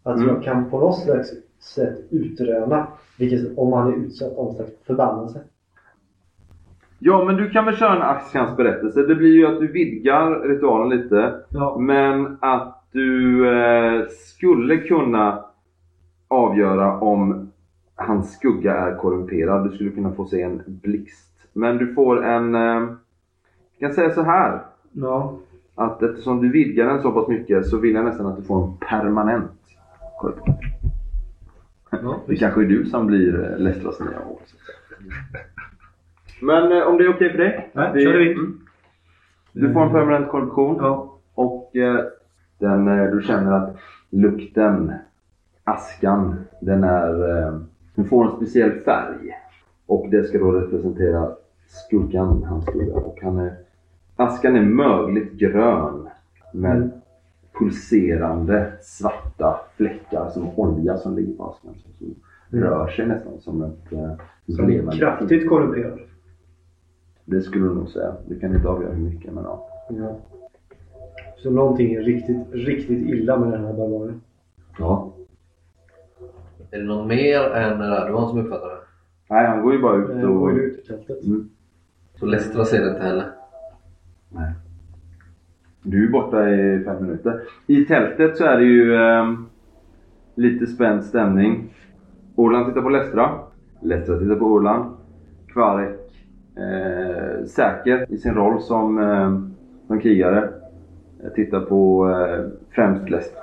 Att 0.02 0.16
Mm. 0.16 0.28
jag 0.28 0.42
kan 0.42 0.70
på 0.70 0.78
något 0.80 0.98
slags 0.98 1.30
sätt 1.64 1.98
utröna 2.10 2.86
vilket, 3.18 3.58
om 3.58 3.72
han 3.72 3.92
är 3.92 3.96
utsatt 3.96 4.28
för 4.28 4.42
någon 4.42 4.54
slags 4.54 4.70
förbannelse. 4.86 5.40
Ja, 6.98 7.24
men 7.24 7.36
du 7.36 7.50
kan 7.50 7.64
väl 7.64 7.76
köra 7.76 7.96
en 7.96 8.02
Askans 8.02 8.56
berättelse. 8.56 9.02
Det 9.02 9.14
blir 9.14 9.34
ju 9.34 9.46
att 9.46 9.60
du 9.60 9.66
vidgar 9.72 10.48
ritualen 10.48 10.98
lite. 10.98 11.34
Ja. 11.48 11.76
Men 11.78 12.38
att 12.40 12.84
du 12.92 13.48
eh, 13.48 14.06
skulle 14.08 14.76
kunna 14.76 15.44
avgöra 16.28 17.00
om 17.00 17.52
hans 17.94 18.32
skugga 18.32 18.74
är 18.74 18.96
korrumperad. 18.96 19.70
Du 19.70 19.74
skulle 19.74 19.90
kunna 19.90 20.12
få 20.12 20.24
se 20.24 20.42
en 20.42 20.62
blixt. 20.66 21.48
Men 21.52 21.78
du 21.78 21.94
får 21.94 22.24
en... 22.24 22.54
Eh, 22.54 22.60
jag 23.78 23.80
kan 23.80 23.92
säga 23.92 24.10
så 24.10 24.22
här. 24.22 24.62
Ja. 24.92 25.38
Att 25.74 26.02
eftersom 26.02 26.40
du 26.40 26.52
vidgar 26.52 26.86
den 26.86 27.02
så 27.02 27.12
pass 27.12 27.28
mycket 27.28 27.66
så 27.66 27.78
vill 27.78 27.94
jag 27.94 28.04
nästan 28.04 28.26
att 28.26 28.36
du 28.36 28.42
får 28.42 28.64
en 28.64 28.76
permanent 28.76 29.50
korruption. 30.20 30.63
Ja 32.02 32.20
Det 32.26 32.36
kanske 32.36 32.60
är 32.60 32.64
du 32.66 32.84
som 32.86 33.06
blir 33.06 33.44
eh, 33.52 33.58
Lestras 33.58 34.00
nya 34.00 34.08
säga. 34.10 34.20
Men 36.42 36.72
eh, 36.72 36.82
om 36.82 36.98
det 36.98 37.04
är 37.04 37.14
okej 37.14 37.30
för 37.30 37.38
dig? 37.38 37.70
Nej, 37.72 37.90
Vi- 37.94 38.04
kör 38.04 38.18
vitt. 38.18 38.36
Mm. 38.36 38.60
Du 39.52 39.72
får 39.72 39.82
en 39.82 39.92
permanent 39.92 40.28
korruption. 40.28 40.76
Ja. 40.80 41.18
Och 41.34 41.76
eh, 41.76 42.00
den, 42.58 42.88
eh, 42.88 43.10
du 43.10 43.22
känner 43.22 43.52
att 43.52 43.76
lukten, 44.10 44.92
askan, 45.64 46.36
den 46.60 46.84
är... 46.84 47.38
Eh, 47.38 47.58
den 47.94 48.04
får 48.04 48.24
en 48.24 48.36
speciell 48.36 48.72
färg. 48.72 49.30
Och 49.86 50.08
det 50.10 50.24
ska 50.24 50.38
då 50.38 50.52
representera 50.52 51.30
skuggan, 51.66 52.42
hans 52.44 52.64
skugga. 52.66 52.94
Och 52.94 53.18
han 53.22 53.38
är, 53.38 53.52
askan 54.16 54.56
är 54.56 54.62
mögligt 54.64 55.32
grön 55.32 56.08
med 56.52 56.76
Mm. 56.76 56.90
Pulserande 57.58 58.72
svarta 58.82 59.60
fläckar 59.76 60.30
som 60.30 60.58
olja 60.58 60.96
som 60.96 61.16
ligger 61.16 61.32
på 61.36 61.44
askan. 61.50 61.74
Som 61.98 62.14
Mm. 62.52 62.64
rör 62.64 62.88
sig 62.88 63.06
nästan 63.06 63.40
som 63.40 63.62
ett 63.62 63.92
eh, 63.92 64.12
Som 64.56 64.68
levande 64.68 64.96
kraftigt 64.98 65.48
korrumperad. 65.48 65.98
Det 67.24 67.40
skulle 67.42 67.64
du 67.64 67.74
nog 67.74 67.88
säga. 67.88 68.14
Du 68.28 68.40
kan 68.40 68.54
inte 68.54 68.68
avgöra 68.68 68.92
hur 68.92 69.04
mycket 69.10 69.32
men 69.32 69.44
ja. 69.44 69.68
Ja. 69.90 70.16
Så 71.36 71.50
någonting 71.50 71.94
är 71.94 72.00
riktigt, 72.02 72.36
riktigt 72.52 73.08
illa 73.08 73.36
med 73.38 73.52
den 73.52 73.64
här 73.64 73.72
barbaren. 73.72 74.20
ja. 74.78 75.12
Är 76.70 76.78
det 76.78 76.84
någon 76.84 77.08
mer 77.08 77.40
än 77.54 77.78
Radovan 77.78 78.28
som 78.28 78.38
uppfattar 78.38 78.66
det? 78.68 78.76
Nej, 79.30 79.46
han 79.46 79.62
går 79.62 79.72
ju 79.72 79.82
bara 79.82 79.96
ut 79.96 80.10
Eh, 80.10 80.22
och... 80.30 80.38
Går 80.40 80.52
ju 80.52 80.60
ut 80.62 80.84
i 80.84 80.86
tältet. 80.86 81.24
Mm. 81.24 81.48
Så 82.14 82.26
Lestra 82.26 82.64
ser 82.64 82.82
det 82.84 82.88
inte 82.90 83.02
heller? 83.02 83.26
Nej. 84.28 84.52
Du 85.86 86.06
är 86.06 86.10
borta 86.10 86.48
i 86.48 86.84
fem 86.84 87.02
minuter. 87.06 87.40
I 87.66 87.84
tältet 87.84 88.36
så 88.36 88.44
är 88.44 88.56
det 88.56 88.64
ju 88.64 88.94
eh, 88.94 89.34
lite 90.34 90.66
spänd 90.66 91.04
stämning. 91.04 91.74
Orland 92.34 92.66
tittar 92.66 92.82
på 92.82 92.88
Lestra. 92.88 93.30
Lestra 93.80 94.18
tittar 94.18 94.34
på 94.34 94.44
Orland. 94.44 94.84
Kvarek 95.48 96.00
eh, 96.56 97.44
säker 97.46 98.06
i 98.08 98.18
sin 98.18 98.34
roll 98.34 98.60
som, 98.60 98.98
eh, 98.98 99.38
som 99.86 100.00
krigare. 100.00 100.48
Tittar 101.34 101.60
på 101.60 102.10
eh, 102.10 102.44
främst 102.70 103.10
Lestra. 103.10 103.42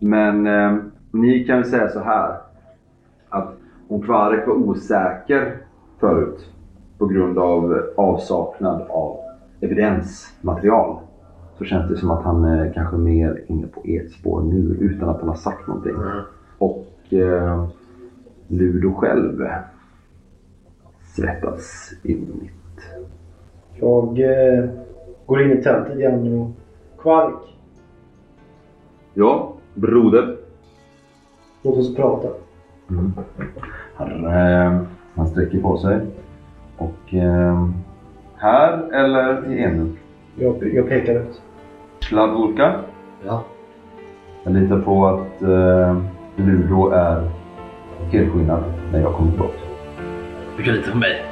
Men 0.00 0.46
eh, 0.46 0.76
ni 1.10 1.44
kan 1.44 1.56
väl 1.56 1.70
säga 1.70 1.88
så 1.88 2.00
här. 2.00 2.36
Att 3.28 3.54
om 3.88 4.02
Kvarek 4.02 4.46
var 4.46 4.54
osäker 4.54 5.56
förut 6.00 6.50
på 6.98 7.06
grund 7.06 7.38
av 7.38 7.82
avsaknad 7.96 8.82
av 8.88 9.16
evidensmaterial 9.60 10.96
så 11.58 11.64
känns 11.64 11.88
det 11.90 11.96
som 11.96 12.10
att 12.10 12.24
han 12.24 12.44
är 12.44 12.72
kanske 12.72 12.96
mer 12.96 13.44
inne 13.46 13.66
på 13.66 13.82
ert 13.84 14.10
spår 14.12 14.42
nu 14.42 14.76
utan 14.80 15.08
att 15.08 15.20
han 15.20 15.28
har 15.28 15.36
sagt 15.36 15.66
någonting. 15.68 15.94
Och 16.58 16.86
eh, 17.12 17.66
Ludo 18.48 18.92
själv 18.94 19.42
svettas 21.16 21.92
innerligt. 22.02 22.52
Jag 23.74 24.18
eh, 24.20 24.64
går 25.26 25.42
in 25.42 25.58
i 25.58 25.62
tältet 25.62 25.98
igen 25.98 26.38
och 26.40 26.50
Kvark, 27.02 27.34
Ja, 29.14 29.52
broder. 29.74 30.36
låt 31.62 31.76
oss 31.78 31.96
prata. 31.96 32.28
Han, 33.94 34.24
eh, 34.26 34.80
han 35.14 35.26
sträcker 35.26 35.60
på 35.60 35.76
sig. 35.76 36.00
Och 36.78 37.14
eh, 37.14 37.68
här 38.36 38.92
eller 38.92 39.52
i 39.52 39.62
Enum? 39.62 39.96
Jag, 40.38 40.74
jag 40.74 40.88
pekar 40.88 41.14
ut. 41.14 41.42
Sladvorka. 42.00 42.80
Ja. 43.26 43.44
Jag 44.44 44.52
litar 44.54 44.78
på 44.78 45.06
att 45.06 45.42
eh, 45.42 45.96
Ludo 46.36 46.90
är 46.90 47.30
helskinnad 48.10 48.64
när 48.92 49.00
jag 49.00 49.12
kommer 49.14 49.30
tillbaka. 49.30 49.58
Du 50.56 50.62
kan 50.62 50.74
lita 50.74 50.90
på 50.90 50.98
mig. 50.98 51.25